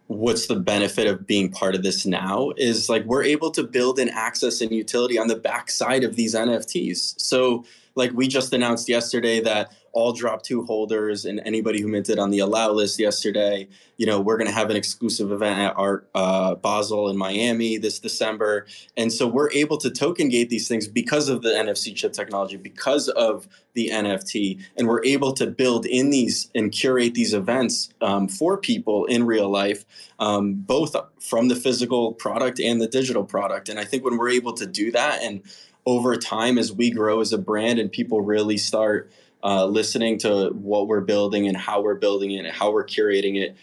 what's 0.07 0.47
the 0.47 0.57
benefit 0.57 1.07
of 1.07 1.27
being 1.27 1.51
part 1.51 1.75
of 1.75 1.83
this 1.83 2.05
now 2.05 2.53
is 2.57 2.89
like 2.89 3.05
we're 3.05 3.23
able 3.23 3.51
to 3.51 3.63
build 3.63 3.99
an 3.99 4.11
access 4.11 4.61
and 4.61 4.71
utility 4.71 5.19
on 5.19 5.29
the 5.29 5.37
backside 5.37 6.05
of 6.05 6.15
these 6.15 6.35
NFTs. 6.35 7.19
So 7.19 7.65
like 7.95 8.13
we 8.13 8.29
just 8.29 8.53
announced 8.53 8.89
yesterday 8.89 9.41
that 9.41 9.73
all 9.95 10.13
drop 10.13 10.43
two 10.43 10.65
holders 10.65 11.25
and 11.25 11.41
anybody 11.45 11.81
who 11.81 11.89
minted 11.89 12.19
on 12.19 12.31
the 12.31 12.41
allow 12.41 12.71
list 12.71 12.99
yesterday. 12.99 13.67
You 13.97 14.07
know 14.07 14.21
we're 14.21 14.37
going 14.37 14.49
to 14.49 14.55
have 14.55 14.71
an 14.71 14.77
exclusive 14.77 15.31
event 15.33 15.59
at 15.61 15.75
art 15.77 16.09
uh, 16.15 16.57
basel 16.57 17.09
in 17.09 17.17
miami 17.17 17.79
this 17.79 18.01
december. 18.01 18.67
And 18.97 19.13
so 19.13 19.27
we're 19.27 19.53
able 19.53 19.79
to 19.79 19.91
token 19.91 20.29
gate 20.29 20.51
these 20.51 20.69
things 20.69 20.89
because 20.89 21.29
of 21.29 21.43
the 21.43 21.51
nfc 21.51 21.95
chip 21.95 22.13
technology 22.13 22.57
because 22.57 23.09
of 23.09 23.47
the 23.75 23.91
nft 23.93 24.61
and 24.77 24.89
we're 24.89 25.05
able 25.05 25.33
to 25.35 25.47
build 25.47 25.87
in 25.87 26.11
these 26.11 26.51
and 26.55 26.73
curate 26.73 27.15
these 27.15 27.33
events 27.33 27.91
um, 28.01 28.29
for 28.29 28.59
people 28.59 29.05
in 29.07 29.25
real 29.25 29.49
life 29.49 29.85
um, 30.19 30.55
both 30.55 30.97
from 31.21 31.49
the 31.49 31.57
physical 31.57 32.13
product 32.13 32.61
and 32.61 32.81
the 32.81 32.89
digital 32.89 33.25
product. 33.25 33.69
And 33.69 33.79
i 33.79 33.85
think 33.85 34.05
when 34.05 34.19
we're 34.19 34.31
able 34.31 34.55
to 34.55 34.67
do 34.67 34.91
that 34.91 35.23
and 35.23 35.43
over 35.87 36.17
time 36.17 36.59
as 36.59 36.73
we 36.73 36.91
grow 36.91 37.21
as 37.21 37.33
a 37.33 37.39
brand 37.39 37.79
and 37.79 37.93
people 37.93 38.21
really 38.23 38.57
start 38.57 39.11
uh, 39.45 39.67
listening 39.67 40.19
to 40.19 40.49
what 40.55 40.89
we're 40.89 41.03
building 41.03 41.47
and 41.47 41.57
how 41.57 41.83
we're 41.83 41.95
building 41.95 42.31
it 42.31 42.47
and 42.47 42.55
how 42.55 42.73
we're 42.73 42.87
curating 42.87 43.37
it. 43.37 43.55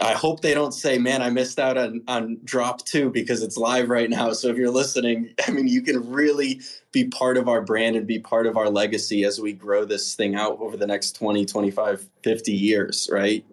I 0.00 0.12
hope 0.14 0.40
they 0.40 0.54
don't 0.54 0.72
say, 0.72 0.98
man, 0.98 1.20
I 1.20 1.28
missed 1.28 1.58
out 1.58 1.76
on, 1.76 2.02
on 2.08 2.38
drop 2.44 2.84
two 2.86 3.10
because 3.10 3.42
it's 3.42 3.56
live 3.56 3.90
right 3.90 4.08
now. 4.08 4.32
So 4.32 4.48
if 4.48 4.56
you're 4.56 4.70
listening, 4.70 5.34
I 5.46 5.50
mean, 5.50 5.66
you 5.66 5.82
can 5.82 6.08
really 6.10 6.60
be 6.92 7.08
part 7.08 7.36
of 7.36 7.48
our 7.48 7.60
brand 7.60 7.96
and 7.96 8.06
be 8.06 8.20
part 8.20 8.46
of 8.46 8.56
our 8.56 8.70
legacy 8.70 9.24
as 9.24 9.40
we 9.40 9.52
grow 9.52 9.84
this 9.84 10.14
thing 10.14 10.36
out 10.36 10.58
over 10.60 10.76
the 10.76 10.86
next 10.86 11.16
20, 11.16 11.44
25, 11.44 12.08
50 12.22 12.52
years, 12.52 13.10
right? 13.12 13.44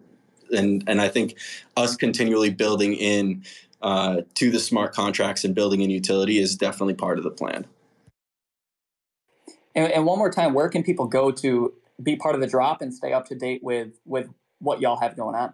And, 0.56 0.84
and 0.88 1.02
I 1.02 1.10
think 1.10 1.38
us 1.76 1.98
continually 1.98 2.52
building 2.52 2.94
in 2.94 3.44
uh, 3.82 4.22
to 4.36 4.52
the 4.52 4.60
smart 4.60 4.94
contracts 4.94 5.44
and 5.44 5.54
building 5.54 5.82
in 5.82 5.90
utility 5.90 6.38
is 6.40 6.56
definitely 6.56 6.94
part 6.94 7.18
of 7.18 7.24
the 7.24 7.32
plan. 7.32 7.66
And, 9.78 9.92
and 9.92 10.06
one 10.06 10.18
more 10.18 10.32
time, 10.32 10.54
where 10.54 10.70
can 10.70 10.84
people 10.84 11.08
go 11.08 11.32
to 11.32 11.74
be 12.02 12.16
part 12.18 12.36
of 12.36 12.42
the 12.42 12.48
drop 12.48 12.82
and 12.82 12.94
stay 12.94 13.14
up 13.14 13.28
to 13.28 13.36
date 13.36 13.64
with 13.64 14.00
with 14.06 14.28
what 14.60 14.82
y'all 14.82 15.00
have 15.00 15.16
going 15.16 15.36
on? 15.36 15.54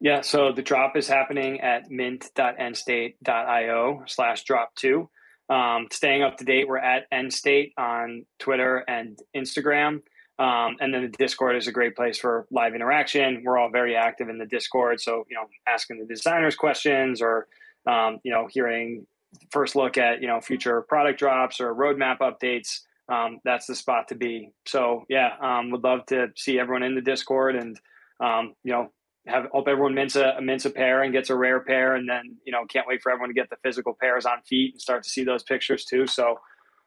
Yeah, 0.00 0.22
so 0.22 0.52
the 0.52 0.62
drop 0.62 0.96
is 0.96 1.06
happening 1.08 1.60
at 1.60 1.90
mint.endstate.io 1.90 4.02
slash 4.06 4.44
drop 4.44 4.74
two. 4.74 5.08
Um, 5.48 5.88
staying 5.92 6.22
up 6.22 6.38
to 6.38 6.44
date, 6.44 6.66
we're 6.68 6.78
at 6.78 7.10
Endstate 7.10 7.72
on 7.78 8.24
Twitter 8.38 8.78
and 8.88 9.18
Instagram. 9.36 10.02
Um, 10.38 10.76
and 10.80 10.92
then 10.92 11.02
the 11.02 11.16
Discord 11.16 11.56
is 11.56 11.68
a 11.68 11.72
great 11.72 11.94
place 11.94 12.18
for 12.18 12.46
live 12.50 12.74
interaction. 12.74 13.42
We're 13.44 13.58
all 13.58 13.70
very 13.70 13.94
active 13.94 14.28
in 14.28 14.38
the 14.38 14.46
Discord, 14.46 15.00
so 15.00 15.24
you 15.30 15.36
know, 15.36 15.46
asking 15.66 16.00
the 16.00 16.06
designers 16.06 16.56
questions 16.56 17.22
or 17.22 17.46
um, 17.86 18.18
you 18.24 18.32
know, 18.32 18.48
hearing 18.50 19.06
first 19.50 19.76
look 19.76 19.96
at 19.96 20.20
you 20.20 20.26
know 20.26 20.40
future 20.40 20.82
product 20.82 21.18
drops 21.18 21.60
or 21.60 21.74
roadmap 21.74 22.18
updates. 22.18 22.80
Um, 23.08 23.38
that's 23.44 23.66
the 23.66 23.74
spot 23.76 24.08
to 24.08 24.16
be. 24.16 24.50
So 24.66 25.04
yeah, 25.08 25.34
um, 25.40 25.70
would 25.70 25.84
love 25.84 26.06
to 26.06 26.28
see 26.36 26.58
everyone 26.58 26.82
in 26.82 26.94
the 26.94 27.00
Discord 27.00 27.54
and 27.54 27.78
um, 28.20 28.54
you 28.64 28.72
know 28.72 28.90
have 29.26 29.46
hope 29.52 29.68
everyone 29.68 29.94
mints 29.94 30.16
a, 30.16 30.38
mints 30.42 30.66
a 30.66 30.70
pair 30.70 31.02
and 31.02 31.12
gets 31.12 31.30
a 31.30 31.36
rare 31.36 31.60
pair, 31.60 31.94
and 31.94 32.08
then 32.08 32.38
you 32.44 32.52
know 32.52 32.64
can't 32.68 32.88
wait 32.88 33.02
for 33.02 33.12
everyone 33.12 33.30
to 33.30 33.34
get 33.34 33.50
the 33.50 33.56
physical 33.62 33.96
pairs 34.00 34.26
on 34.26 34.42
feet 34.42 34.74
and 34.74 34.80
start 34.80 35.04
to 35.04 35.10
see 35.10 35.22
those 35.22 35.44
pictures 35.44 35.84
too. 35.84 36.08
So 36.08 36.40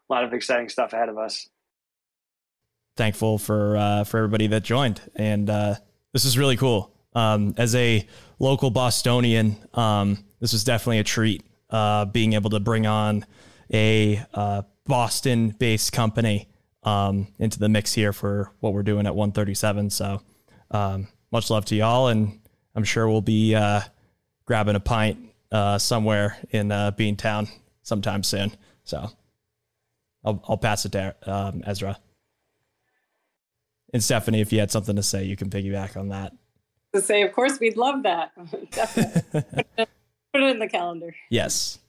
a 0.09 0.13
lot 0.13 0.25
of 0.25 0.33
exciting 0.33 0.67
stuff 0.67 0.91
ahead 0.91 1.07
of 1.07 1.17
us 1.17 1.47
thankful 2.97 3.37
for 3.37 3.77
uh, 3.77 4.03
for 4.03 4.17
everybody 4.17 4.47
that 4.47 4.63
joined, 4.63 4.99
and 5.15 5.49
uh, 5.49 5.75
this 6.13 6.25
is 6.25 6.37
really 6.37 6.57
cool. 6.57 6.93
Um, 7.13 7.53
as 7.57 7.75
a 7.75 8.05
local 8.39 8.69
Bostonian, 8.69 9.57
um, 9.73 10.23
this 10.39 10.53
was 10.53 10.63
definitely 10.63 10.99
a 10.99 11.03
treat. 11.03 11.43
Uh, 11.69 12.05
being 12.05 12.33
able 12.33 12.49
to 12.49 12.59
bring 12.59 12.85
on 12.87 13.25
a 13.73 14.23
uh, 14.33 14.61
Boston-based 14.85 15.91
company 15.91 16.47
um, 16.83 17.27
into 17.39 17.59
the 17.59 17.67
mix 17.67 17.93
here 17.93 18.13
for 18.13 18.51
what 18.61 18.71
we're 18.73 18.83
doing 18.83 19.05
at 19.05 19.13
137. 19.13 19.89
So 19.89 20.21
um, 20.71 21.09
much 21.29 21.49
love 21.49 21.65
to 21.65 21.75
y'all, 21.75 22.07
and 22.07 22.39
I'm 22.73 22.85
sure 22.85 23.07
we'll 23.09 23.19
be 23.19 23.53
uh, 23.53 23.81
grabbing 24.45 24.77
a 24.77 24.79
pint 24.79 25.19
uh, 25.51 25.77
somewhere 25.77 26.37
in 26.51 26.69
Beantown 26.69 27.49
sometime 27.83 28.23
soon. 28.23 28.53
So 28.85 29.09
I'll, 30.23 30.41
I'll 30.47 30.57
pass 30.57 30.85
it 30.85 30.93
to 30.93 31.15
um, 31.25 31.63
Ezra. 31.65 31.97
And 33.93 34.03
Stephanie, 34.03 34.41
if 34.41 34.51
you 34.51 34.59
had 34.59 34.71
something 34.71 34.95
to 34.95 35.03
say, 35.03 35.23
you 35.23 35.35
can 35.35 35.49
piggyback 35.49 35.95
on 35.95 36.09
that. 36.09 36.33
To 36.93 37.01
say, 37.01 37.21
of 37.23 37.31
course, 37.31 37.59
we'd 37.59 37.77
love 37.77 38.03
that. 38.03 38.31
Definitely. 38.71 39.63
Put 40.33 40.43
it 40.43 40.51
in 40.51 40.59
the 40.59 40.67
calendar. 40.67 41.15
Yes. 41.29 41.79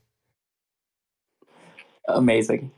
Amazing. 2.09 2.71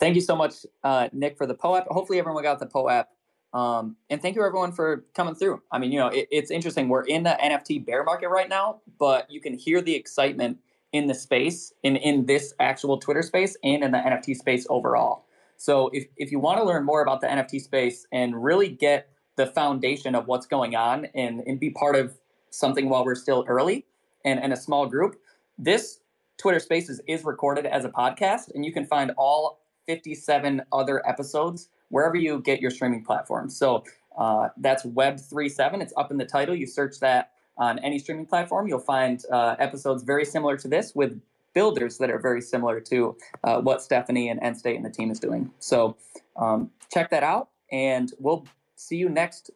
Thank 0.00 0.14
you 0.14 0.20
so 0.20 0.36
much, 0.36 0.64
uh, 0.84 1.08
Nick, 1.12 1.36
for 1.36 1.46
the 1.46 1.54
POAP. 1.54 1.86
Hopefully, 1.88 2.18
everyone 2.18 2.42
got 2.42 2.60
the 2.60 2.66
POAP 2.66 3.06
Um, 3.52 3.96
and 4.10 4.22
thank 4.22 4.36
you 4.36 4.44
everyone 4.44 4.72
for 4.72 5.04
coming 5.14 5.34
through. 5.34 5.60
I 5.72 5.78
mean, 5.78 5.90
you 5.90 5.98
know, 5.98 6.08
it, 6.08 6.28
it's 6.30 6.50
interesting. 6.50 6.88
We're 6.88 7.02
in 7.02 7.24
the 7.24 7.36
NFT 7.42 7.84
bear 7.84 8.04
market 8.04 8.28
right 8.28 8.48
now, 8.48 8.80
but 8.98 9.30
you 9.30 9.40
can 9.40 9.54
hear 9.54 9.80
the 9.80 9.94
excitement 9.94 10.58
in 10.92 11.06
the 11.06 11.14
space, 11.14 11.72
in 11.82 11.96
in 11.96 12.26
this 12.26 12.54
actual 12.60 12.98
Twitter 12.98 13.22
space, 13.22 13.56
and 13.64 13.82
in 13.82 13.90
the 13.90 13.98
NFT 13.98 14.36
space 14.36 14.66
overall. 14.70 15.24
So 15.58 15.90
if 15.92 16.06
if 16.16 16.32
you 16.32 16.38
want 16.38 16.58
to 16.58 16.64
learn 16.64 16.84
more 16.84 17.02
about 17.02 17.20
the 17.20 17.26
NFT 17.26 17.60
space 17.60 18.06
and 18.10 18.42
really 18.42 18.68
get 18.68 19.10
the 19.36 19.46
foundation 19.46 20.14
of 20.14 20.26
what's 20.26 20.46
going 20.46 20.74
on 20.74 21.06
and, 21.14 21.42
and 21.46 21.60
be 21.60 21.70
part 21.70 21.94
of 21.94 22.18
something 22.50 22.88
while 22.88 23.04
we're 23.04 23.14
still 23.14 23.44
early 23.46 23.86
and, 24.24 24.40
and 24.40 24.52
a 24.52 24.56
small 24.56 24.86
group, 24.86 25.16
this 25.58 26.00
Twitter 26.38 26.58
Spaces 26.58 27.00
is 27.06 27.24
recorded 27.24 27.66
as 27.66 27.84
a 27.84 27.88
podcast, 27.88 28.54
and 28.54 28.64
you 28.64 28.72
can 28.72 28.86
find 28.86 29.12
all 29.16 29.60
57 29.86 30.62
other 30.72 31.06
episodes 31.08 31.68
wherever 31.88 32.16
you 32.16 32.40
get 32.40 32.60
your 32.60 32.70
streaming 32.70 33.04
platforms. 33.04 33.56
So 33.56 33.84
uh, 34.16 34.48
that's 34.58 34.84
Web37. 34.84 35.82
It's 35.82 35.92
up 35.96 36.10
in 36.10 36.18
the 36.18 36.24
title. 36.24 36.54
You 36.54 36.66
search 36.66 37.00
that 37.00 37.32
on 37.56 37.78
any 37.80 37.98
streaming 37.98 38.26
platform. 38.26 38.68
You'll 38.68 38.78
find 38.78 39.22
uh, 39.32 39.56
episodes 39.58 40.02
very 40.02 40.24
similar 40.24 40.56
to 40.58 40.68
this 40.68 40.94
with 40.94 41.20
builders 41.54 41.98
that 41.98 42.10
are 42.10 42.18
very 42.18 42.40
similar 42.40 42.80
to 42.80 43.16
uh, 43.44 43.60
what 43.60 43.82
Stephanie 43.82 44.28
and 44.28 44.40
Endstate 44.40 44.76
and 44.76 44.84
the 44.84 44.90
team 44.90 45.10
is 45.10 45.18
doing. 45.18 45.50
So 45.58 45.96
um, 46.36 46.70
check 46.92 47.10
that 47.10 47.22
out, 47.22 47.48
and 47.72 48.12
we'll 48.18 48.46
see 48.76 48.96
you 48.96 49.08
next 49.08 49.50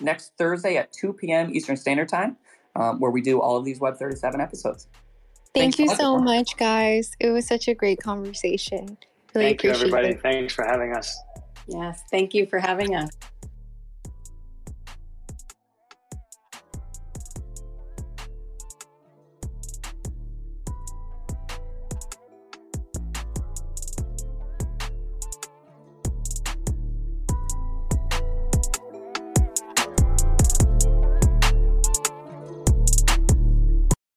next 0.00 0.32
Thursday 0.36 0.76
at 0.76 0.92
2 0.92 1.12
p.m. 1.12 1.54
Eastern 1.54 1.76
Standard 1.76 2.08
Time, 2.08 2.36
um, 2.76 2.98
where 2.98 3.10
we 3.10 3.20
do 3.20 3.40
all 3.40 3.56
of 3.56 3.64
these 3.64 3.80
Web 3.80 3.96
37 3.96 4.40
episodes. 4.40 4.88
Thank 5.54 5.76
Thanks 5.76 5.78
you 5.78 5.96
so 5.96 6.18
much, 6.18 6.56
guys. 6.56 7.12
It 7.20 7.30
was 7.30 7.46
such 7.46 7.68
a 7.68 7.74
great 7.74 8.02
conversation. 8.02 8.98
Really 9.34 9.48
Thank 9.48 9.62
you, 9.62 9.70
everybody. 9.70 10.08
It. 10.08 10.20
Thanks 10.20 10.52
for 10.52 10.64
having 10.64 10.94
us. 10.94 11.16
Yes, 11.68 12.02
thank 12.10 12.34
you 12.34 12.46
for 12.46 12.58
having 12.58 12.94
us. 12.94 13.10